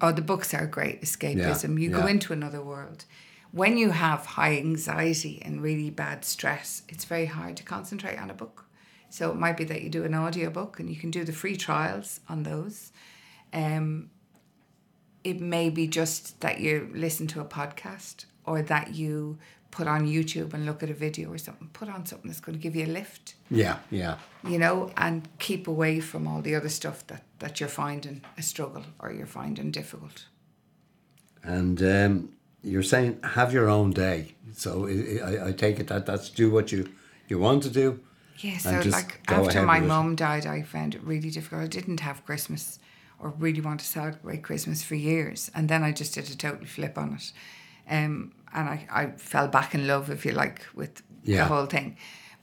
Oh, 0.00 0.12
the 0.12 0.22
books 0.22 0.52
are 0.52 0.66
great 0.66 1.00
escapism. 1.00 1.80
you 1.80 1.88
go 1.90 2.06
into 2.06 2.32
another 2.32 2.60
world. 2.60 3.04
When 3.52 3.78
you 3.78 3.90
have 3.90 4.26
high 4.26 4.56
anxiety 4.56 5.40
and 5.42 5.62
really 5.62 5.88
bad 5.88 6.24
stress, 6.24 6.82
it's 6.88 7.04
very 7.04 7.26
hard 7.26 7.56
to 7.58 7.62
concentrate 7.62 8.18
on 8.18 8.28
a 8.28 8.34
book. 8.34 8.66
So 9.08 9.30
it 9.30 9.36
might 9.36 9.56
be 9.56 9.64
that 9.64 9.82
you 9.82 9.88
do 9.88 10.04
an 10.04 10.12
audio 10.12 10.50
book 10.50 10.80
and 10.80 10.90
you 10.90 10.96
can 10.96 11.12
do 11.12 11.22
the 11.22 11.32
free 11.32 11.56
trials 11.56 12.20
on 12.28 12.42
those. 12.42 12.90
Um, 13.52 14.10
it 15.24 15.40
may 15.40 15.70
be 15.70 15.86
just 15.86 16.40
that 16.40 16.60
you 16.60 16.90
listen 16.94 17.26
to 17.28 17.40
a 17.40 17.44
podcast 17.44 18.26
or 18.44 18.62
that 18.62 18.94
you 18.94 19.38
put 19.70 19.88
on 19.88 20.06
YouTube 20.06 20.54
and 20.54 20.64
look 20.64 20.82
at 20.84 20.90
a 20.90 20.94
video 20.94 21.32
or 21.32 21.38
something. 21.38 21.68
Put 21.72 21.88
on 21.88 22.06
something 22.06 22.30
that's 22.30 22.40
going 22.40 22.56
to 22.56 22.62
give 22.62 22.76
you 22.76 22.84
a 22.84 22.92
lift 22.92 23.34
Yeah, 23.50 23.78
yeah. 23.90 24.18
you 24.46 24.58
know, 24.58 24.92
and 24.96 25.28
keep 25.40 25.66
away 25.66 25.98
from 25.98 26.28
all 26.28 26.42
the 26.42 26.54
other 26.54 26.68
stuff 26.68 27.04
that, 27.08 27.24
that 27.40 27.58
you're 27.58 27.68
finding 27.68 28.22
a 28.38 28.42
struggle 28.42 28.84
or 29.00 29.12
you're 29.12 29.26
finding 29.26 29.72
difficult. 29.72 30.26
And 31.42 31.82
um, 31.82 32.28
you're 32.62 32.84
saying 32.84 33.18
have 33.22 33.52
your 33.52 33.68
own 33.68 33.90
day. 33.90 34.34
So 34.52 34.86
I, 34.86 35.48
I, 35.48 35.52
take 35.52 35.80
it 35.80 35.88
that 35.88 36.06
that's 36.06 36.30
do 36.30 36.50
what 36.50 36.70
you, 36.70 36.88
you 37.28 37.38
want 37.40 37.64
to 37.64 37.70
do. 37.70 38.00
Yeah, 38.38 38.58
so 38.58 38.80
like 38.90 39.20
after 39.28 39.62
my 39.62 39.80
mum 39.80 40.14
died, 40.16 40.46
I 40.46 40.62
found 40.62 40.94
it 40.94 41.02
really 41.02 41.30
difficult. 41.30 41.62
I 41.62 41.66
didn't 41.66 42.00
have 42.00 42.24
Christmas 42.24 42.78
or 43.24 43.30
really 43.38 43.60
want 43.62 43.80
to 43.80 43.86
celebrate 43.86 44.42
Christmas 44.42 44.82
for 44.84 44.94
years. 44.94 45.50
And 45.54 45.68
then 45.68 45.82
I 45.82 45.92
just 45.92 46.14
did 46.14 46.28
a 46.30 46.36
total 46.36 46.66
flip 46.66 46.98
on 46.98 47.14
it. 47.14 47.32
Um, 47.88 48.32
and 48.52 48.68
I, 48.68 48.86
I 48.90 49.06
fell 49.16 49.48
back 49.48 49.74
in 49.74 49.86
love, 49.86 50.10
if 50.10 50.24
you 50.26 50.32
like, 50.32 50.66
with 50.74 51.02
Yeah. 51.24 51.38
the 51.38 51.54
whole 51.54 51.66
thing. 51.66 51.96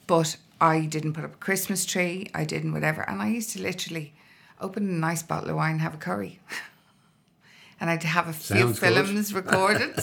But 0.08 0.38
I 0.60 0.82
didn't 0.86 1.14
put 1.14 1.24
up 1.24 1.34
a 1.36 1.38
Christmas 1.38 1.86
tree, 1.86 2.28
I 2.34 2.44
didn't 2.46 2.74
whatever. 2.74 3.02
And 3.08 3.22
I 3.22 3.28
used 3.30 3.52
to 3.52 3.62
literally 3.62 4.14
open 4.60 4.88
a 4.90 4.92
nice 4.92 5.24
bottle 5.24 5.50
of 5.52 5.56
wine 5.56 5.74
and 5.74 5.82
have 5.82 5.94
a 5.94 5.98
curry. 5.98 6.40
and 7.80 7.90
I'd 7.90 8.04
have 8.04 8.28
a 8.28 8.34
few 8.34 8.58
Sounds 8.62 8.80
good. 8.80 8.94
films 8.94 9.34
recorded, 9.42 9.96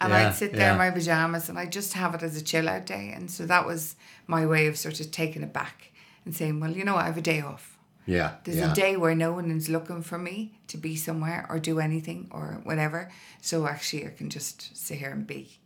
and 0.00 0.10
Yeah, 0.12 0.28
I'd 0.28 0.34
sit 0.34 0.52
there 0.52 0.60
yeah. 0.68 0.72
in 0.72 0.78
my 0.78 0.90
pajamas 0.90 1.48
and 1.50 1.58
I'd 1.58 1.72
just 1.72 1.92
have 1.94 2.14
it 2.14 2.22
as 2.22 2.36
a 2.36 2.42
chill 2.42 2.68
out 2.68 2.86
day. 2.86 3.12
And 3.14 3.30
so 3.30 3.46
that 3.46 3.66
was 3.66 3.96
my 4.26 4.44
way 4.46 4.66
of 4.66 4.76
sort 4.78 5.00
of 5.00 5.10
taking 5.10 5.42
it 5.42 5.52
back 5.52 5.92
and 6.24 6.34
saying, 6.34 6.58
well, 6.60 6.70
you 6.72 6.84
know 6.84 6.94
what, 6.94 7.04
I 7.04 7.08
have 7.08 7.18
a 7.18 7.22
day 7.22 7.40
off. 7.40 7.75
Yeah. 8.06 8.36
There's 8.44 8.58
yeah. 8.58 8.72
a 8.72 8.74
day 8.74 8.96
where 8.96 9.14
no 9.14 9.32
one 9.32 9.50
is 9.50 9.68
looking 9.68 10.02
for 10.02 10.16
me 10.16 10.58
to 10.68 10.78
be 10.78 10.96
somewhere 10.96 11.44
or 11.50 11.58
do 11.58 11.80
anything 11.80 12.28
or 12.30 12.60
whatever. 12.62 13.10
So 13.42 13.66
actually, 13.66 14.06
I 14.06 14.10
can 14.10 14.30
just 14.30 14.76
sit 14.76 14.98
here 14.98 15.10
and 15.10 15.26
be, 15.26 15.58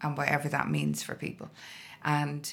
and 0.00 0.16
whatever 0.16 0.48
that 0.48 0.70
means 0.70 1.02
for 1.02 1.14
people. 1.14 1.50
And, 2.02 2.52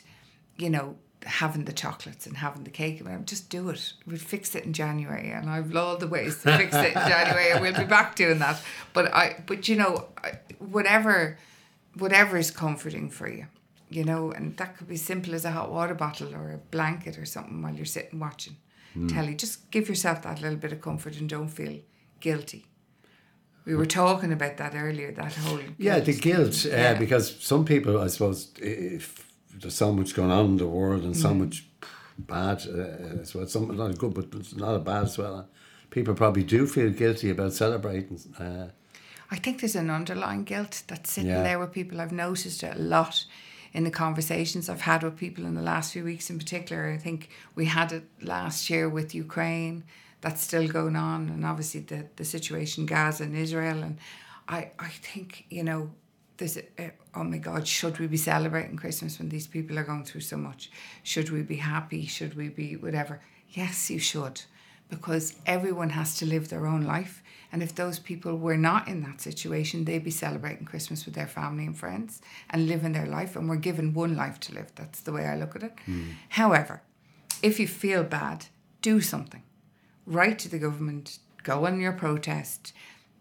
you 0.58 0.70
know, 0.70 0.98
having 1.26 1.66
the 1.66 1.74
chocolates 1.74 2.28
and 2.28 2.38
having 2.38 2.66
the 2.66 2.70
cake, 2.70 3.02
just 3.26 3.50
do 3.50 3.70
it. 3.70 3.94
We'll 4.06 4.18
fix 4.18 4.56
it 4.56 4.66
in 4.66 4.74
January, 4.74 5.32
and 5.32 5.50
I've 5.50 5.76
all 5.76 5.98
the 5.98 6.08
ways 6.08 6.42
to 6.44 6.58
fix 6.58 6.76
it 6.76 6.88
in 6.88 6.94
January, 6.94 7.52
and 7.52 7.62
we'll 7.62 7.78
be 7.78 7.86
back 7.86 8.16
doing 8.16 8.40
that. 8.40 8.62
But 8.94 9.14
I, 9.14 9.44
but 9.46 9.68
you 9.68 9.76
know, 9.78 10.10
whatever, 10.60 11.38
whatever 11.98 12.38
is 12.38 12.52
comforting 12.52 13.10
for 13.10 13.30
you. 13.30 13.48
You 13.92 14.04
know, 14.04 14.32
and 14.32 14.56
that 14.58 14.78
could 14.78 14.88
be 14.88 14.98
simple 14.98 15.34
as 15.34 15.46
a 15.46 15.52
hot 15.52 15.72
water 15.72 15.96
bottle 15.96 16.36
or 16.36 16.52
a 16.52 16.58
blanket 16.58 17.18
or 17.18 17.26
something 17.26 17.60
while 17.64 17.74
you're 17.74 17.86
sitting 17.86 18.20
watching 18.20 18.56
telly. 19.08 19.36
Just 19.36 19.72
give 19.72 19.88
yourself 19.90 20.22
that 20.24 20.42
little 20.42 20.58
bit 20.58 20.72
of 20.74 20.82
comfort 20.82 21.18
and 21.20 21.30
don't 21.30 21.48
feel 21.50 21.80
guilty. 22.20 22.66
We 23.66 23.76
were 23.76 23.86
talking 23.86 24.32
about 24.32 24.58
that 24.58 24.74
earlier, 24.76 25.12
that 25.12 25.34
whole 25.36 25.60
Yeah, 25.78 26.00
the 26.00 26.14
guilt, 26.14 26.66
uh, 26.66 26.70
Yeah. 26.70 26.94
because 26.96 27.36
some 27.40 27.66
people, 27.66 28.00
I 28.02 28.08
suppose, 28.08 28.52
if 28.58 29.28
there's 29.60 29.76
so 29.76 29.92
much 29.94 30.16
going 30.16 30.32
on 30.32 30.46
in 30.46 30.58
the 30.58 30.68
world 30.68 31.04
and 31.04 31.14
Mm. 31.16 31.22
so 31.22 31.34
much 31.34 31.68
bad 32.18 32.66
uh, 32.68 33.22
as 33.22 33.36
well, 33.36 33.48
some 33.48 33.76
not 33.76 33.98
good, 33.98 34.14
but 34.14 34.26
it's 34.40 34.56
not 34.56 34.76
a 34.76 34.80
bad 34.80 35.04
as 35.04 35.18
well. 35.18 35.48
People 35.92 36.14
probably 36.16 36.44
do 36.44 36.66
feel 36.68 36.90
guilty 36.92 37.30
about 37.30 37.54
celebrating. 37.54 38.20
Uh, 38.40 38.68
I 39.32 39.36
think 39.38 39.60
there's 39.62 39.76
an 39.76 39.90
underlying 39.92 40.44
guilt 40.46 40.84
that's 40.88 41.12
sitting 41.12 41.30
Yeah. 41.30 41.44
there 41.44 41.60
with 41.60 41.72
people. 41.72 42.02
I've 42.02 42.12
noticed 42.12 42.64
it 42.64 42.76
a 42.76 42.80
lot 42.80 43.26
in 43.74 43.84
the 43.84 43.92
conversations 43.92 44.70
I've 44.70 44.82
had 44.82 45.04
with 45.04 45.18
people 45.18 45.46
in 45.46 45.56
the 45.56 45.62
last 45.62 45.94
few 45.94 46.04
weeks 46.04 46.30
in 46.30 46.38
particular. 46.38 46.90
I 46.90 46.98
think 46.98 47.30
we 47.56 47.66
had 47.66 47.92
it 47.92 48.04
last 48.22 48.70
year 48.70 48.90
with 48.90 49.14
Ukraine. 49.14 49.84
That's 50.22 50.42
still 50.42 50.68
going 50.68 50.96
on. 50.96 51.30
And 51.30 51.46
obviously 51.46 51.82
the, 51.82 52.06
the 52.16 52.26
situation 52.26 52.86
Gaza 52.86 53.24
and 53.24 53.36
Israel. 53.36 53.84
And 53.84 53.98
I, 54.48 54.72
I 54.80 54.90
think, 54.90 55.46
you 55.50 55.64
know, 55.64 55.92
there's 56.38 56.58
a, 56.58 56.82
eh, 56.82 56.88
a, 56.88 56.92
oh 57.20 57.24
my 57.24 57.38
God, 57.38 57.68
should 57.68 58.00
we 58.00 58.08
be 58.08 58.18
celebrating 58.18 58.78
Christmas 58.78 59.20
when 59.20 59.30
these 59.30 59.48
people 59.48 59.78
are 59.78 59.84
going 59.84 60.06
through 60.06 60.22
so 60.22 60.38
much? 60.38 60.72
Should 61.04 61.30
we 61.30 61.44
be 61.44 61.58
happy? 61.58 62.06
Should 62.06 62.36
we 62.36 62.50
be 62.50 62.76
whatever? 62.76 63.22
Yes, 63.50 63.90
you 63.90 64.00
should. 64.00 64.42
Because 64.90 65.36
everyone 65.46 65.92
has 65.92 66.18
to 66.18 66.26
live 66.26 66.50
their 66.50 66.66
own 66.66 66.82
life. 66.82 67.22
And 67.52 67.64
if 67.64 67.74
those 67.74 67.98
people 68.00 68.38
were 68.38 68.58
not 68.58 68.88
in 68.88 69.02
that 69.04 69.22
situation, 69.22 69.86
they'd 69.86 70.04
be 70.04 70.12
celebrating 70.12 70.66
Christmas 70.66 71.06
with 71.06 71.16
their 71.16 71.28
family 71.28 71.66
and 71.66 71.78
friends 71.78 72.22
and 72.50 72.68
living 72.68 72.94
their 72.94 73.08
life. 73.08 73.36
And 73.36 73.50
we're 73.50 73.56
given 73.56 73.94
one 73.94 74.16
life 74.16 74.40
to 74.42 74.54
live. 74.54 74.72
That's 74.76 75.02
the 75.02 75.12
way 75.12 75.26
I 75.26 75.36
look 75.36 75.56
at 75.56 75.64
it. 75.64 75.74
Hmm. 75.86 76.04
However, 76.30 76.82
if 77.42 77.60
you 77.60 77.68
feel 77.68 78.04
bad, 78.04 78.46
do 78.82 79.02
something. 79.02 79.44
Write 80.06 80.40
to 80.40 80.50
the 80.50 80.60
government, 80.60 81.20
go 81.44 81.66
on 81.66 81.80
your 81.80 81.94
protest, 81.94 82.74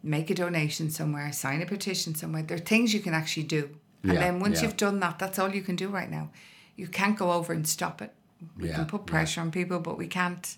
make 0.03 0.31
a 0.31 0.35
donation 0.35 0.91
somewhere, 0.91 1.33
sign 1.33 1.63
a 1.63 1.67
petition 1.67 2.15
somewhere. 2.15 2.43
There 2.43 2.57
are 2.57 2.61
things 2.61 2.93
you 2.95 3.01
can 3.01 3.15
actually 3.15 3.45
do. 3.45 3.71
And 4.03 4.13
Yeah, 4.15 4.21
then 4.21 4.41
once 4.41 4.59
yeah. 4.61 4.69
you've 4.69 4.77
done 4.77 5.01
that, 5.01 5.19
that's 5.19 5.39
all 5.39 5.55
you 5.55 5.63
can 5.63 5.77
do 5.77 5.89
right 5.89 6.11
now. 6.11 6.31
You 6.77 6.87
can't 6.87 7.19
go 7.19 7.33
over 7.33 7.53
and 7.53 7.67
stop 7.67 8.01
it. 8.03 8.13
We 8.57 8.69
Yeah, 8.69 8.77
can 8.77 8.87
put 8.87 9.07
pressure 9.07 9.41
on 9.41 9.51
people, 9.51 9.81
but 9.81 9.99
we 9.99 10.07
can't. 10.07 10.57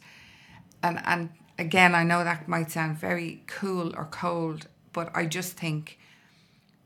And 0.82 1.00
and 1.06 1.30
again, 1.60 1.94
I 1.94 2.02
know 2.04 2.24
that 2.24 2.48
might 2.48 2.70
sound 2.70 2.98
very 2.98 3.42
cool 3.46 3.94
or 3.96 4.06
cold, 4.06 4.66
but 4.92 5.10
I 5.14 5.26
just 5.26 5.52
think 5.56 5.98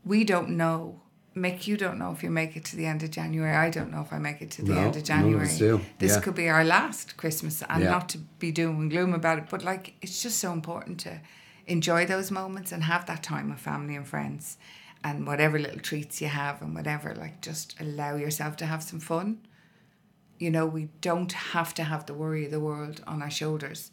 we 0.05 0.25
don't 0.25 0.51
know. 0.51 1.01
Mick, 1.37 1.67
you 1.67 1.77
don't 1.77 1.99
know 1.99 2.13
if 2.13 2.23
you 2.23 2.31
make 2.31 2.55
it 2.57 2.65
to 2.67 2.77
the 2.77 2.87
end 2.87 3.03
of 3.03 3.11
January. 3.11 3.57
I 3.57 3.69
don't 3.71 3.91
know 3.91 4.03
if 4.03 4.13
I 4.13 4.19
make 4.19 4.41
it 4.41 4.51
to 4.53 4.63
the 4.63 4.75
No, 4.75 4.83
end 4.83 4.97
of 4.97 5.03
January. 5.03 5.47
This 5.99 6.13
yeah. 6.15 6.21
could 6.21 6.37
be 6.37 6.49
our 6.49 6.65
last 6.65 7.17
Christmas, 7.17 7.63
and 7.69 7.83
Yeah. 7.83 7.91
not 7.91 8.09
to 8.11 8.19
be 8.39 8.53
doom 8.53 8.81
and 8.83 8.91
gloom 8.91 9.13
about 9.15 9.39
it, 9.39 9.47
but 9.51 9.65
like 9.65 9.95
it's 10.03 10.23
just 10.23 10.39
so 10.39 10.53
important 10.53 11.01
to 11.01 11.21
enjoy 11.67 12.07
those 12.07 12.31
moments 12.31 12.71
and 12.73 12.85
have 12.85 13.07
that 13.07 13.23
time 13.23 13.51
with 13.51 13.59
family 13.59 13.97
and 13.97 14.07
friends, 14.07 14.59
and 15.03 15.27
whatever 15.27 15.59
little 15.59 15.81
treats 15.81 16.21
you 16.21 16.29
have 16.29 16.63
and 16.63 16.73
whatever. 16.75 17.15
Like 17.15 17.41
just 17.41 17.75
allow 17.81 18.15
yourself 18.17 18.57
to 18.59 18.67
have 18.67 18.83
some 18.83 19.01
fun. 19.01 19.39
You 20.39 20.51
know, 20.51 20.67
we 20.67 20.89
don't 21.01 21.33
have 21.33 21.75
to 21.75 21.85
have 21.85 22.07
the 22.07 22.15
worry 22.15 22.45
of 22.45 22.51
the 22.53 22.61
world 22.61 23.03
on 23.07 23.23
our 23.23 23.31
shoulders, 23.31 23.91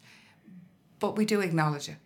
but 1.02 1.16
we 1.16 1.24
do 1.24 1.40
acknowledge 1.40 1.88
it 1.88 1.96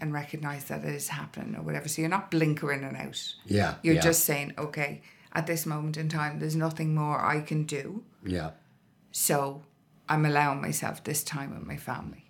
and 0.00 0.12
recognize 0.12 0.64
that 0.64 0.84
it 0.84 0.92
is 0.92 1.06
happening 1.06 1.54
or 1.54 1.62
whatever. 1.62 1.86
So 1.86 2.02
you're 2.02 2.10
not 2.10 2.28
blinkering 2.32 2.82
and 2.82 2.96
out. 2.96 3.34
yeah. 3.46 3.76
You're 3.84 3.94
yeah, 3.94 4.00
just 4.00 4.24
saying, 4.24 4.54
okay, 4.58 5.00
at 5.32 5.46
this 5.46 5.64
moment 5.64 5.96
in 5.96 6.08
time, 6.08 6.40
there's 6.40 6.56
nothing 6.56 6.92
more 6.92 7.24
I 7.24 7.40
can 7.40 7.62
do. 7.62 8.02
Yeah. 8.26 8.50
So 9.12 9.62
I'm 10.08 10.26
allowing 10.26 10.60
myself 10.60 11.04
this 11.04 11.22
time 11.22 11.54
with 11.54 11.64
my 11.64 11.76
family. 11.76 12.24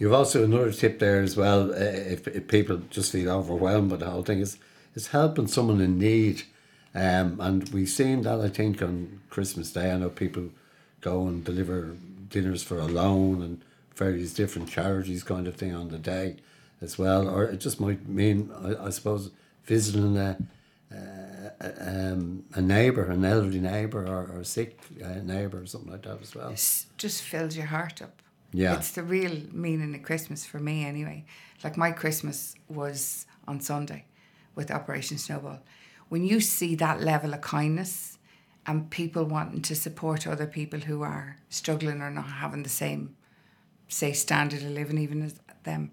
You've 0.00 0.12
also 0.12 0.42
another 0.42 0.72
tip 0.72 0.98
there 0.98 1.20
as 1.20 1.36
well. 1.36 1.70
Uh, 1.70 1.76
if, 1.76 2.26
if 2.26 2.48
people 2.48 2.82
just 2.90 3.12
feel 3.12 3.30
overwhelmed 3.30 3.90
by 3.90 3.96
the 3.96 4.10
whole 4.10 4.24
thing, 4.24 4.40
is 4.40 4.58
is 4.96 5.08
helping 5.08 5.46
someone 5.46 5.80
in 5.80 6.00
need. 6.00 6.42
Um, 6.96 7.40
and 7.40 7.68
we've 7.68 7.88
seen 7.88 8.22
that 8.22 8.40
I 8.40 8.48
think 8.48 8.82
on 8.82 9.20
Christmas 9.30 9.72
Day. 9.72 9.92
I 9.92 9.98
know 9.98 10.10
people 10.10 10.50
go 11.00 11.28
and 11.28 11.44
deliver 11.44 11.96
dinners 12.28 12.64
for 12.64 12.80
ALONE 12.80 13.40
and 13.40 13.62
various 13.96 14.32
different 14.34 14.68
charities 14.68 15.22
kind 15.22 15.46
of 15.46 15.56
thing 15.56 15.74
on 15.74 15.88
the 15.88 15.98
day 15.98 16.36
as 16.80 16.98
well. 16.98 17.28
Or 17.28 17.44
it 17.44 17.58
just 17.58 17.80
might 17.80 18.08
mean, 18.08 18.50
I, 18.62 18.86
I 18.86 18.90
suppose, 18.90 19.30
visiting 19.64 20.16
a, 20.16 20.38
a, 20.90 22.12
um, 22.12 22.44
a 22.54 22.60
neighbour, 22.60 23.10
an 23.10 23.24
elderly 23.24 23.60
neighbour 23.60 24.06
or, 24.06 24.36
or 24.36 24.40
a 24.40 24.44
sick 24.44 24.78
uh, 25.02 25.20
neighbour 25.22 25.62
or 25.62 25.66
something 25.66 25.90
like 25.90 26.02
that 26.02 26.20
as 26.22 26.34
well. 26.34 26.50
It's 26.50 26.86
just 26.98 27.22
fills 27.22 27.56
your 27.56 27.66
heart 27.66 28.02
up. 28.02 28.20
Yeah. 28.52 28.76
It's 28.76 28.92
the 28.92 29.02
real 29.02 29.40
meaning 29.52 29.94
of 29.94 30.02
Christmas 30.02 30.46
for 30.46 30.60
me, 30.60 30.84
anyway. 30.84 31.24
Like 31.64 31.76
my 31.76 31.90
Christmas 31.90 32.54
was 32.68 33.26
on 33.48 33.60
Sunday 33.60 34.04
with 34.54 34.70
Operation 34.70 35.18
Snowball. 35.18 35.60
When 36.08 36.22
you 36.24 36.40
see 36.40 36.76
that 36.76 37.00
level 37.00 37.34
of 37.34 37.40
kindness 37.40 38.18
and 38.66 38.90
people 38.90 39.24
wanting 39.24 39.62
to 39.62 39.74
support 39.74 40.26
other 40.26 40.46
people 40.46 40.80
who 40.80 41.02
are 41.02 41.38
struggling 41.48 42.00
or 42.00 42.10
not 42.10 42.26
having 42.26 42.62
the 42.62 42.68
same, 42.68 43.16
say, 43.94 44.12
standard 44.12 44.62
of 44.62 44.70
living, 44.70 44.98
even 44.98 45.22
as 45.22 45.34
them, 45.62 45.90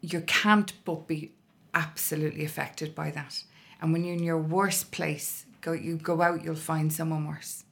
you 0.00 0.20
can't 0.22 0.72
but 0.84 1.06
be 1.06 1.32
absolutely 1.74 2.44
affected 2.44 2.94
by 2.94 3.10
that. 3.10 3.44
And 3.80 3.92
when 3.92 4.04
you're 4.04 4.16
in 4.16 4.22
your 4.22 4.38
worst 4.38 4.92
place, 4.92 5.46
go 5.60 5.72
you 5.72 5.96
go 5.96 6.22
out, 6.22 6.44
you'll 6.44 6.54
find 6.54 6.92
someone 6.92 7.26
worse. 7.26 7.64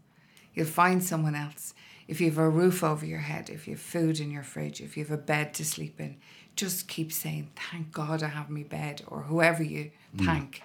You'll 0.55 0.67
find 0.67 1.03
someone 1.03 1.35
else. 1.35 1.75
If 2.09 2.21
you 2.21 2.29
have 2.29 2.39
a 2.39 2.49
roof 2.49 2.83
over 2.83 3.07
your 3.07 3.21
head, 3.21 3.51
if 3.51 3.69
you 3.69 3.75
have 3.75 3.83
food 3.83 4.19
in 4.19 4.31
your 4.31 4.43
fridge, 4.43 4.81
if 4.81 4.97
you 4.97 5.05
have 5.05 5.13
a 5.13 5.23
bed 5.23 5.55
to 5.55 5.65
sleep 5.65 6.01
in, 6.01 6.17
just 6.57 6.89
keep 6.89 7.13
saying, 7.13 7.51
Thank 7.71 7.93
God 7.93 8.23
I 8.23 8.29
have 8.29 8.51
my 8.51 8.65
bed, 8.65 9.03
or 9.07 9.23
whoever 9.23 9.63
you 9.63 9.93
mm. 10.17 10.25
thank. 10.25 10.63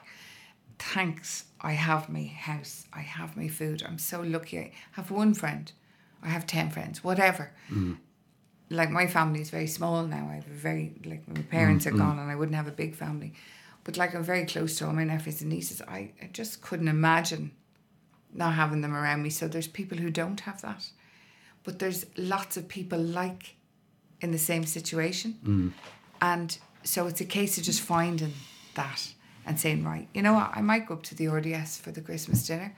Thanks, 0.80 1.46
I 1.62 1.74
have 1.74 2.10
my 2.10 2.26
house, 2.26 2.86
I 2.92 3.02
have 3.02 3.38
my 3.38 3.48
food. 3.48 3.84
I'm 3.88 4.00
so 4.00 4.22
lucky. 4.22 4.60
I 4.60 4.72
have 4.94 5.12
one 5.12 5.34
friend, 5.34 5.72
I 6.24 6.30
have 6.30 6.48
10 6.48 6.72
friends, 6.72 7.04
whatever 7.04 7.52
mm. 7.72 7.98
Like 8.70 8.90
my 8.90 9.08
family 9.08 9.42
is 9.42 9.50
very 9.50 9.68
small 9.68 10.04
now. 10.06 10.28
I 10.32 10.36
have 10.36 10.48
a 10.48 10.54
very 10.54 10.94
like 11.06 11.28
my 11.28 11.42
parents 11.44 11.86
are 11.86 11.90
mm-hmm. 11.92 12.00
gone, 12.00 12.20
and 12.20 12.32
I 12.32 12.36
wouldn't 12.36 12.56
have 12.56 12.68
a 12.68 12.72
big 12.72 12.96
family. 12.96 13.34
But 13.84 13.98
like 13.98 14.16
I'm 14.16 14.24
very 14.24 14.46
close 14.46 14.78
to 14.78 14.88
all 14.88 14.94
my 14.94 15.04
nephews 15.04 15.42
and 15.42 15.52
nieces. 15.52 15.82
I, 15.82 16.12
I 16.22 16.30
just 16.34 16.62
couldn't 16.62 16.88
imagine 16.88 17.52
not 18.34 18.54
having 18.54 18.82
them 18.82 18.96
around 18.96 19.22
me. 19.22 19.30
So 19.30 19.48
there's 19.48 19.68
people 19.68 19.98
who 19.98 20.10
don't 20.10 20.40
have 20.42 20.62
that, 20.62 20.90
but 21.64 21.80
there's 21.80 22.06
lots 22.18 22.58
of 22.58 22.68
people 22.68 23.00
like 23.00 23.56
in 24.22 24.32
the 24.32 24.40
same 24.40 24.66
situation, 24.66 25.38
mm. 25.46 25.72
and 26.22 26.58
so 26.84 27.06
it's 27.08 27.22
a 27.22 27.26
case 27.26 27.58
of 27.58 27.64
just 27.64 27.82
finding 27.82 28.34
that 28.74 29.14
and 29.46 29.60
saying 29.60 29.84
right, 29.84 30.08
you 30.14 30.24
know 30.24 30.34
what, 30.34 30.52
I 30.56 30.62
might 30.62 30.88
go 30.88 30.96
up 30.96 31.04
to 31.04 31.16
the 31.16 31.28
RDS 31.28 31.78
for 31.78 31.92
the 31.92 32.02
Christmas 32.02 32.46
dinner. 32.48 32.76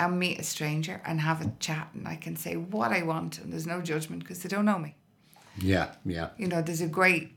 And 0.00 0.16
meet 0.16 0.38
a 0.38 0.44
stranger 0.44 1.02
and 1.04 1.20
have 1.20 1.44
a 1.44 1.50
chat, 1.58 1.88
and 1.92 2.06
I 2.06 2.14
can 2.14 2.36
say 2.36 2.54
what 2.54 2.92
I 2.92 3.02
want, 3.02 3.40
and 3.40 3.52
there's 3.52 3.66
no 3.66 3.80
judgment 3.80 4.22
because 4.22 4.40
they 4.40 4.48
don't 4.48 4.64
know 4.64 4.78
me 4.78 4.94
Yeah, 5.60 5.92
yeah. 6.04 6.28
you 6.36 6.46
know, 6.46 6.62
there's 6.62 6.80
a 6.80 6.86
great 6.86 7.34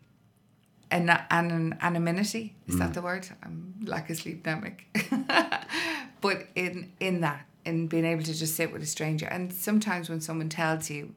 an, 0.92 1.10
an, 1.10 1.78
anonymity. 1.82 2.56
Is 2.68 2.78
that 2.78 2.94
the 2.94 3.02
word? 3.02 3.28
I'm 3.44 3.76
lack 3.84 4.10
of 4.10 4.18
sleep 4.18 4.44
but 6.22 6.48
in 6.56 6.92
in 7.00 7.22
that, 7.22 7.46
in 7.66 7.88
being 7.88 8.06
able 8.06 8.24
to 8.24 8.34
just 8.34 8.56
sit 8.56 8.72
with 8.72 8.84
a 8.84 8.86
stranger, 8.86 9.26
and 9.26 9.54
sometimes 9.54 10.10
when 10.10 10.22
someone 10.22 10.50
tells 10.50 10.90
you 10.90 11.16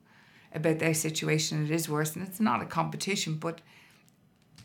about 0.54 0.78
their 0.78 0.94
situation, 0.94 1.64
it 1.64 1.70
is 1.70 1.88
worse, 1.88 2.14
and 2.14 2.26
it's 2.26 2.40
not 2.40 2.62
a 2.62 2.66
competition, 2.66 3.34
but 3.34 3.60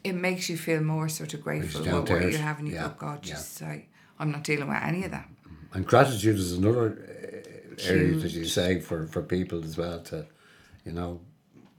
it 0.04 0.14
makes 0.14 0.50
you 0.50 0.58
feel 0.58 0.82
more 0.82 1.10
sort 1.10 1.34
of 1.34 1.42
grateful 1.42 1.84
to 1.84 2.02
what 2.02 2.32
you 2.32 2.38
have, 2.38 2.60
and 2.60 2.68
you 2.68 2.76
Yeah, 2.76 2.90
go, 2.90 2.94
God, 2.98 3.20
yeah. 3.26 3.34
just 3.34 3.62
I, 3.64 3.86
I'm 4.20 4.32
not 4.32 4.44
dealing 4.44 4.70
with 4.70 4.78
any 4.82 5.04
of 5.04 5.12
that. 5.12 5.28
And 5.74 5.86
gratitude 5.86 6.38
is 6.38 6.54
another 6.54 6.92
uh, 6.92 7.88
area 7.88 8.16
that 8.16 8.32
Huge. 8.32 8.34
you 8.36 8.46
say 8.46 8.80
for, 8.80 9.06
for 9.08 9.22
people 9.22 9.64
as 9.64 9.78
well 9.78 10.00
to, 10.02 10.26
you 10.86 10.92
know, 10.92 11.22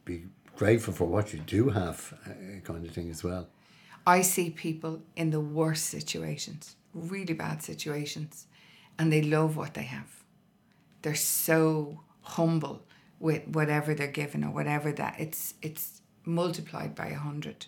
be 0.04 0.26
grateful 0.60 0.92
for 0.92 1.06
what 1.06 1.32
you 1.32 1.38
do 1.38 1.70
have, 1.70 2.12
uh, 2.26 2.60
kind 2.64 2.84
of 2.86 2.92
thing 2.92 3.08
as 3.08 3.24
well. 3.24 3.48
I 4.06 4.20
see 4.20 4.50
people 4.50 5.00
in 5.16 5.30
the 5.30 5.40
worst 5.40 5.86
situations, 5.86 6.76
really 6.92 7.32
bad 7.32 7.62
situations, 7.62 8.46
and 8.98 9.10
they 9.10 9.22
love 9.22 9.56
what 9.56 9.72
they 9.72 9.84
have. 9.84 10.10
They're 11.00 11.14
so 11.14 12.00
humble 12.20 12.82
with 13.18 13.48
whatever 13.48 13.94
they're 13.94 14.18
given 14.22 14.44
or 14.44 14.50
whatever 14.50 14.92
that 14.92 15.14
it's 15.18 15.54
it's 15.62 16.02
multiplied 16.26 16.94
by 16.94 17.06
a 17.06 17.24
hundred. 17.28 17.64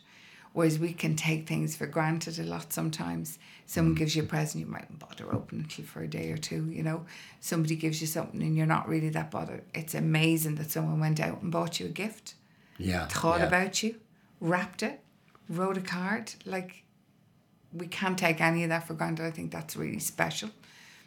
Whereas 0.53 0.79
we 0.79 0.93
can 0.93 1.17
take 1.17 1.49
things 1.49 1.75
for 1.75 1.87
granted 1.87 2.39
a 2.39 2.43
lot 2.43 2.75
sometimes. 2.75 3.39
Someone 3.65 3.95
gives 3.95 4.15
you 4.15 4.23
a 4.23 4.27
present, 4.27 4.67
you 4.67 4.71
mightn't 4.71 4.99
bother 4.99 5.33
opening 5.33 5.71
it 5.79 5.87
for 5.87 6.03
a 6.03 6.15
day 6.19 6.31
or 6.31 6.37
two, 6.37 6.69
you 6.69 6.83
know. 6.83 7.07
Somebody 7.41 7.75
gives 7.75 8.03
you 8.03 8.07
something 8.07 8.43
and 8.43 8.55
you're 8.55 8.75
not 8.77 8.87
really 8.87 9.09
that 9.09 9.31
bothered. 9.31 9.65
It's 9.75 9.95
amazing 9.95 10.57
that 10.57 10.71
someone 10.71 11.01
went 11.01 11.21
out 11.21 11.41
and 11.41 11.51
bought 11.51 11.81
you 11.81 11.87
a 11.87 11.99
gift, 12.05 12.35
Yeah. 12.83 13.07
thought 13.07 13.41
yeah. 13.41 13.47
about 13.47 13.83
you, 13.83 13.97
wrapped 14.41 14.83
it, 14.83 15.01
wrote 15.49 15.77
a 15.77 15.83
card. 15.83 16.35
Like, 16.45 16.85
we 17.73 17.87
can't 17.87 18.19
take 18.19 18.41
any 18.41 18.65
of 18.65 18.69
that 18.71 18.87
for 18.87 18.95
granted. 18.95 19.25
I 19.25 19.31
think 19.31 19.53
that's 19.53 19.77
really 19.77 19.99
special. 19.99 20.51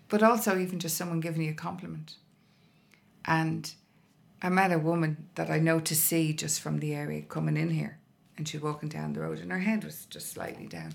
But 0.08 0.24
also, 0.24 0.58
even 0.58 0.80
just 0.80 0.98
someone 0.98 1.20
giving 1.20 1.42
you 1.42 1.52
a 1.52 1.56
compliment. 1.56 2.16
And 3.26 3.72
I 4.42 4.50
met 4.50 4.72
a 4.72 4.80
woman 4.80 5.30
that 5.36 5.50
I 5.50 5.60
know 5.60 5.80
to 5.80 5.96
see 5.96 6.34
just 6.34 6.62
from 6.62 6.80
the 6.80 6.94
area 6.94 7.22
coming 7.24 7.58
in 7.58 7.72
here. 7.72 7.98
And 8.38 8.48
she's 8.48 8.62
walking 8.62 8.90
down 8.90 9.14
the 9.14 9.22
road 9.22 9.40
and 9.40 9.52
her 9.52 9.60
head 9.60 9.84
was 9.84 10.06
just 10.06 10.32
slightly 10.32 10.68
down. 10.68 10.94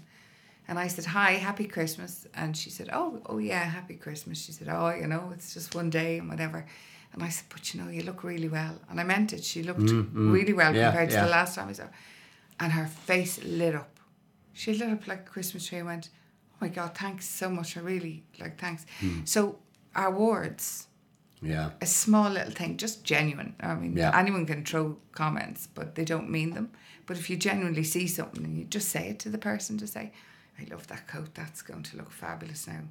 And 0.68 0.78
I 0.78 0.86
said, 0.86 1.06
Hi, 1.06 1.32
happy 1.32 1.64
Christmas. 1.64 2.26
And 2.34 2.56
she 2.56 2.70
said, 2.70 2.90
Oh, 2.92 3.20
oh 3.26 3.38
yeah, 3.38 3.64
happy 3.64 3.94
Christmas. 3.94 4.40
She 4.40 4.52
said, 4.52 4.68
Oh, 4.70 4.90
you 4.90 5.06
know, 5.06 5.30
it's 5.34 5.52
just 5.52 5.74
one 5.74 5.90
day 5.90 6.18
and 6.18 6.28
whatever. 6.28 6.66
And 7.12 7.22
I 7.22 7.28
said, 7.28 7.46
But 7.50 7.74
you 7.74 7.82
know, 7.82 7.88
you 7.90 8.02
look 8.02 8.22
really 8.24 8.48
well. 8.48 8.78
And 8.88 9.00
I 9.00 9.04
meant 9.04 9.32
it. 9.32 9.44
She 9.44 9.62
looked 9.62 9.90
really 10.14 10.52
well 10.52 10.74
Yeah, 10.74 10.90
compared 10.90 11.10
to 11.10 11.16
yeah. 11.16 11.24
the 11.24 11.30
last 11.30 11.54
time 11.56 11.68
I 11.68 11.72
saw 11.72 11.84
her. 11.84 11.90
And 12.60 12.72
her 12.72 12.86
face 12.86 13.42
lit 13.44 13.74
up. 13.74 13.98
She 14.52 14.72
lit 14.74 14.90
up 14.90 15.06
like 15.06 15.20
a 15.20 15.30
Christmas 15.30 15.66
tree 15.66 15.78
and 15.78 15.86
went, 15.86 16.08
Oh 16.52 16.56
my 16.60 16.68
God, 16.68 16.94
thanks 16.94 17.28
so 17.28 17.48
much. 17.50 17.76
I 17.76 17.80
really 17.80 18.22
like 18.38 18.58
thanks. 18.60 18.84
Hmm. 19.00 19.24
So 19.24 19.58
our 19.94 20.10
words, 20.12 20.86
Yeah. 21.42 21.70
a 21.80 21.86
small 21.86 22.28
little 22.30 22.52
thing, 22.52 22.76
just 22.76 23.02
genuine. 23.02 23.54
I 23.60 23.74
mean, 23.74 23.96
Yeah. 23.96 24.16
anyone 24.16 24.46
can 24.46 24.64
throw 24.64 24.98
comments, 25.12 25.66
but 25.74 25.94
they 25.94 26.04
don't 26.04 26.30
mean 26.30 26.50
them. 26.54 26.70
But 27.06 27.16
if 27.18 27.28
you 27.30 27.36
genuinely 27.36 27.82
see 27.84 28.06
something 28.06 28.44
and 28.44 28.56
you 28.58 28.64
just 28.64 28.88
say 28.90 29.08
it 29.08 29.18
to 29.20 29.30
the 29.30 29.38
person 29.38 29.78
to 29.78 29.86
say, 29.86 30.12
I 30.60 30.64
love 30.70 30.86
that 30.88 31.08
coat, 31.08 31.34
that's 31.34 31.62
going 31.62 31.82
to 31.84 31.96
look 31.96 32.12
fabulous 32.12 32.66
now. 32.68 32.82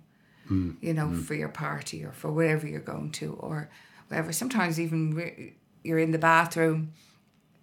Hmm. 0.48 0.72
You 0.82 0.94
know, 0.96 1.14
for 1.14 1.36
your 1.36 1.50
party 1.50 2.04
or 2.04 2.12
for 2.12 2.32
wherever 2.32 2.68
you're 2.68 2.80
going 2.94 3.12
to 3.12 3.34
or 3.34 3.70
whatever. 4.10 4.34
Sometimes 4.34 4.80
even 4.80 5.16
re- 5.16 5.54
you're 5.84 6.00
in 6.00 6.12
the 6.12 6.18
bathroom, 6.18 6.94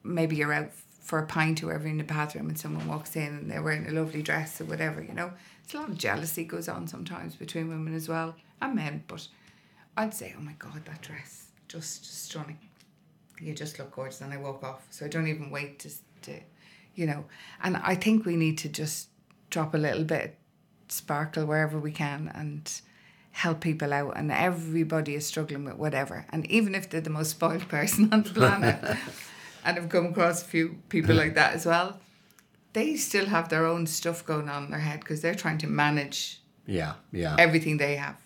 maybe 0.02 0.36
you're 0.36 0.52
out 0.52 0.70
for 1.00 1.18
a 1.18 1.26
pint 1.26 1.62
or 1.62 1.66
whatever 1.66 1.86
in 1.86 1.98
the 1.98 2.04
bathroom 2.04 2.48
and 2.48 2.58
someone 2.58 2.88
walks 2.88 3.14
in 3.14 3.34
and 3.34 3.50
they're 3.50 3.62
wearing 3.62 3.86
a 3.86 3.92
lovely 3.92 4.22
dress 4.22 4.60
or 4.60 4.64
whatever, 4.64 5.02
you 5.02 5.12
know. 5.12 5.32
It's 5.62 5.74
a 5.74 5.78
lot 5.78 5.88
of 5.88 5.98
jealousy 5.98 6.44
goes 6.44 6.68
on 6.68 6.88
sometimes 6.88 7.36
between 7.36 7.68
women 7.68 7.94
as 7.94 8.08
well 8.08 8.34
and 8.60 8.74
men, 8.74 9.04
but 9.06 9.26
I'd 9.96 10.14
say, 10.14 10.34
oh 10.36 10.42
my 10.42 10.54
God, 10.58 10.84
that 10.84 11.02
dress, 11.02 11.48
just 11.68 12.24
stunning. 12.24 12.58
You 13.40 13.54
just 13.54 13.78
look 13.78 13.94
gorgeous. 13.94 14.20
And 14.20 14.32
I 14.32 14.36
walk 14.36 14.62
off. 14.62 14.86
So 14.90 15.06
I 15.06 15.08
don't 15.08 15.28
even 15.28 15.50
wait 15.50 15.78
to, 15.80 15.90
to, 16.22 16.40
you 16.94 17.06
know. 17.06 17.24
And 17.62 17.76
I 17.76 17.94
think 17.94 18.24
we 18.24 18.36
need 18.36 18.58
to 18.58 18.68
just 18.68 19.08
drop 19.50 19.74
a 19.74 19.78
little 19.78 20.04
bit 20.04 20.36
sparkle 20.88 21.46
wherever 21.46 21.78
we 21.78 21.92
can 21.92 22.30
and 22.34 22.80
help 23.36 23.60
people 23.60 23.92
out. 23.92 24.16
And 24.16 24.32
everybody 24.32 25.14
is 25.14 25.26
struggling 25.26 25.64
with 25.64 25.76
whatever. 25.76 26.24
And 26.30 26.50
even 26.50 26.74
if 26.74 26.88
they're 26.88 27.02
the 27.02 27.10
most 27.10 27.32
spoiled 27.32 27.68
person 27.76 28.12
on 28.12 28.22
the 28.22 28.30
planet, 28.30 28.82
and 29.64 29.78
I've 29.78 29.88
come 29.90 30.06
across 30.06 30.42
a 30.42 30.46
few 30.46 30.78
people 30.88 31.14
like 31.14 31.34
that 31.34 31.52
as 31.54 31.66
well, 31.66 32.00
they 32.72 32.96
still 32.96 33.26
have 33.26 33.48
their 33.50 33.66
own 33.66 33.86
stuff 33.86 34.24
going 34.24 34.48
on 34.48 34.64
in 34.64 34.70
their 34.70 34.80
head 34.80 35.00
because 35.00 35.20
they're 35.20 35.34
trying 35.34 35.58
to 35.58 35.66
manage 35.66 36.40
Yeah. 36.66 36.94
Yeah. 37.12 37.36
everything 37.38 37.76
they 37.76 37.96
have. 37.96 38.16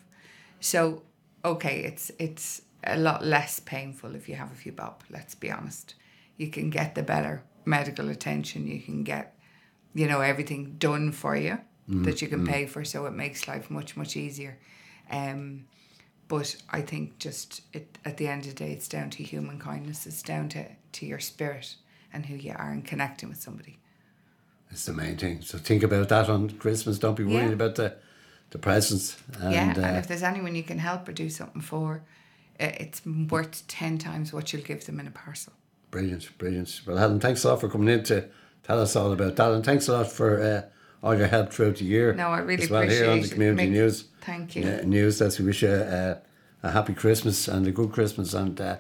So, 0.61 1.03
okay, 1.45 1.81
it's 1.81 2.13
it's 2.19 2.63
a 2.85 2.97
lot 2.97 3.25
less 3.25 3.61
painful 3.61 4.15
if 4.15 4.29
you 4.29 4.37
have 4.37 4.53
a 4.53 4.55
few 4.55 4.73
bob. 4.73 5.03
Let's 5.11 5.35
be 5.35 5.51
honest. 5.51 5.95
You 6.37 6.49
can 6.51 6.71
get 6.71 6.95
the 6.95 7.03
better 7.03 7.43
medical 7.65 8.09
attention. 8.11 8.67
You 8.67 8.81
can 8.81 9.03
get, 9.03 9.37
you 9.95 10.07
know, 10.07 10.21
everything 10.21 10.77
done 10.79 11.13
for 11.13 11.37
you 11.37 11.55
mm-hmm, 11.89 12.05
that 12.05 12.23
you 12.23 12.29
can 12.29 12.41
mm-hmm. 12.41 12.53
pay 12.53 12.67
for. 12.67 12.85
So 12.85 13.07
it 13.07 13.13
makes 13.13 13.49
life 13.49 13.71
much 13.71 13.97
much 13.97 14.17
easier. 14.17 14.59
Um, 15.11 15.67
but 16.29 16.57
I 16.71 16.81
think 16.83 17.19
just 17.19 17.63
it, 17.73 17.99
at 18.05 18.17
the 18.17 18.29
end 18.29 18.43
of 18.47 18.51
the 18.55 18.65
day, 18.65 18.73
it's 18.73 18.89
down 18.89 19.11
to 19.11 19.23
human 19.23 19.59
kindness. 19.59 20.07
It's 20.07 20.23
down 20.23 20.49
to 20.51 20.65
to 20.93 21.07
your 21.07 21.19
spirit 21.21 21.75
and 22.13 22.27
who 22.27 22.35
you 22.37 22.53
are 22.57 22.71
and 22.71 22.85
connecting 22.85 23.29
with 23.29 23.41
somebody. 23.41 23.79
It's 24.71 24.85
the 24.85 24.93
main 24.93 25.17
thing. 25.17 25.43
So 25.43 25.59
think 25.59 25.83
about 25.83 26.09
that 26.11 26.29
on 26.29 26.51
Christmas. 26.51 26.99
Don't 26.99 27.17
be 27.17 27.25
worried 27.25 27.49
Yeah. 27.49 27.53
about 27.53 27.75
the 27.75 27.97
the 28.51 28.59
presents. 28.59 29.17
And, 29.41 29.53
yeah, 29.53 29.75
uh, 29.77 29.81
and 29.81 29.97
if 29.99 30.09
there's 30.09 30.25
anyone 30.25 30.57
you 30.57 30.65
can 30.65 30.79
help 30.79 31.09
or 31.09 31.13
do 31.13 31.31
something 31.31 31.63
for, 31.63 32.03
uh, 32.59 32.73
it's 32.81 33.01
worth 33.07 33.65
10 33.69 33.99
times 33.99 34.33
what 34.33 34.53
you'll 34.53 34.63
give 34.63 34.85
them 34.87 34.99
in 34.99 35.07
a 35.07 35.11
parcel. 35.13 35.53
Brilliant, 35.93 36.37
brilliant. 36.37 36.81
Well, 36.85 36.97
Helen, 36.97 37.21
thanks 37.21 37.45
a 37.45 37.49
lot 37.49 37.61
for 37.61 37.69
coming 37.69 37.89
in 37.89 38.03
to 38.05 38.29
tell 38.65 38.81
us 38.81 38.97
all 38.97 39.13
about 39.13 39.37
that, 39.37 39.53
and 39.53 39.65
thanks 39.65 39.87
a 39.87 39.93
lot 39.93 40.11
for 40.11 40.43
uh, 40.43 40.63
all 41.03 41.17
your 41.17 41.27
help 41.27 41.53
throughout 41.53 41.77
the 41.77 41.85
year. 41.85 42.13
No, 42.15 42.29
I 42.29 42.39
really 42.41 42.63
as 42.65 42.71
well 42.71 42.83
here 42.83 43.11
on 43.11 43.21
the 43.21 43.27
it, 43.27 43.33
community 43.33 43.71
news. 43.71 44.05
Thank 44.23 44.57
you. 44.57 44.67
uh, 44.69 44.83
news. 44.85 45.21
As 45.23 45.39
we 45.39 45.47
wish 45.47 45.63
you 45.63 45.69
uh, 45.71 46.19
a 46.63 46.71
happy 46.71 46.95
Christmas 46.95 47.49
and 47.49 47.67
a 47.67 47.71
good 47.73 47.93
Christmas 47.93 48.35
and 48.35 48.61
uh, 48.61 48.77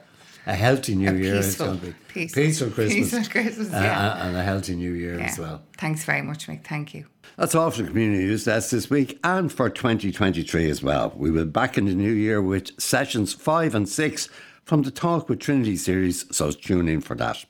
a 0.46 0.54
healthy 0.54 0.94
New 0.94 1.10
A 1.10 1.14
Year. 1.14 1.36
peaceful- 1.36 1.42
it's 1.42 1.56
going 1.56 1.80
to 1.80 1.86
be 1.86 1.94
peaceful- 2.08 2.42
peaceful 2.42 2.70
Christmas, 2.70 3.10
peaceful 3.10 3.30
Christmas, 3.42 3.68
uh, 3.68 3.76
yeah. 3.76 4.26
and 4.26 4.36
a 4.36 4.42
healthy 4.42 4.74
New 4.76 4.92
Year 4.92 5.18
Yeah. 5.18 5.26
as 5.26 5.38
well. 5.38 5.62
Thanks 5.78 6.04
very 6.04 6.22
much, 6.22 6.46
Mick. 6.46 6.64
Thank 6.64 6.94
you. 6.94 7.06
That's 7.36 7.54
all 7.54 7.70
for 7.70 7.82
the 7.82 7.88
community 7.88 8.24
news 8.24 8.44
desk 8.44 8.70
this 8.70 8.90
week 8.90 9.18
and 9.24 9.50
for 9.50 9.70
2023 9.70 10.68
as 10.68 10.82
well. 10.82 11.12
We 11.16 11.30
will 11.30 11.44
be 11.46 11.50
back 11.50 11.78
in 11.78 11.86
the 11.86 11.94
new 11.94 12.12
year 12.12 12.42
with 12.42 12.78
sessions 12.80 13.32
five 13.32 13.74
and 13.74 13.88
six 13.88 14.28
from 14.64 14.82
the 14.82 14.90
Talk 14.90 15.28
with 15.28 15.40
Trinity 15.40 15.76
series, 15.76 16.26
so 16.36 16.50
tune 16.50 16.86
in 16.88 17.00
for 17.00 17.14
that. 17.16 17.44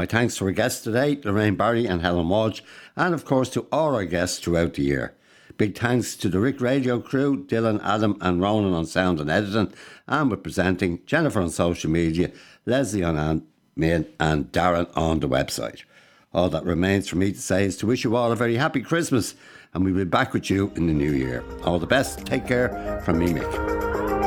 My 0.00 0.06
thanks 0.06 0.38
to 0.38 0.46
our 0.46 0.50
guests 0.50 0.82
today, 0.82 1.20
Lorraine 1.22 1.56
Barry 1.56 1.84
and 1.84 2.00
Helen 2.00 2.30
Walsh, 2.30 2.62
and 2.96 3.12
of 3.12 3.26
course 3.26 3.50
to 3.50 3.66
all 3.70 3.94
our 3.94 4.06
guests 4.06 4.38
throughout 4.38 4.72
the 4.72 4.82
year. 4.82 5.14
Big 5.58 5.76
thanks 5.76 6.16
to 6.16 6.30
the 6.30 6.40
Rick 6.40 6.62
Radio 6.62 7.00
crew, 7.00 7.44
Dylan, 7.44 7.84
Adam, 7.84 8.16
and 8.22 8.40
Ronan 8.40 8.72
on 8.72 8.86
sound 8.86 9.20
and 9.20 9.28
editing, 9.28 9.74
and 10.08 10.30
with 10.30 10.42
presenting 10.42 11.04
Jennifer 11.04 11.42
on 11.42 11.50
social 11.50 11.90
media, 11.90 12.32
Leslie 12.64 13.04
on 13.04 13.16
admin, 13.76 14.06
and 14.18 14.50
Darren 14.50 14.90
on 14.96 15.20
the 15.20 15.28
website. 15.28 15.82
All 16.32 16.48
that 16.48 16.64
remains 16.64 17.06
for 17.06 17.16
me 17.16 17.32
to 17.32 17.38
say 17.38 17.66
is 17.66 17.76
to 17.76 17.86
wish 17.86 18.02
you 18.02 18.16
all 18.16 18.32
a 18.32 18.36
very 18.36 18.56
happy 18.56 18.80
Christmas, 18.80 19.34
and 19.74 19.84
we'll 19.84 19.92
be 19.92 20.04
back 20.04 20.32
with 20.32 20.48
you 20.48 20.72
in 20.76 20.86
the 20.86 20.94
new 20.94 21.12
year. 21.12 21.44
All 21.64 21.78
the 21.78 21.86
best. 21.86 22.24
Take 22.24 22.46
care 22.46 23.02
from 23.04 23.18
me, 23.18 23.34
Mick. 23.34 24.19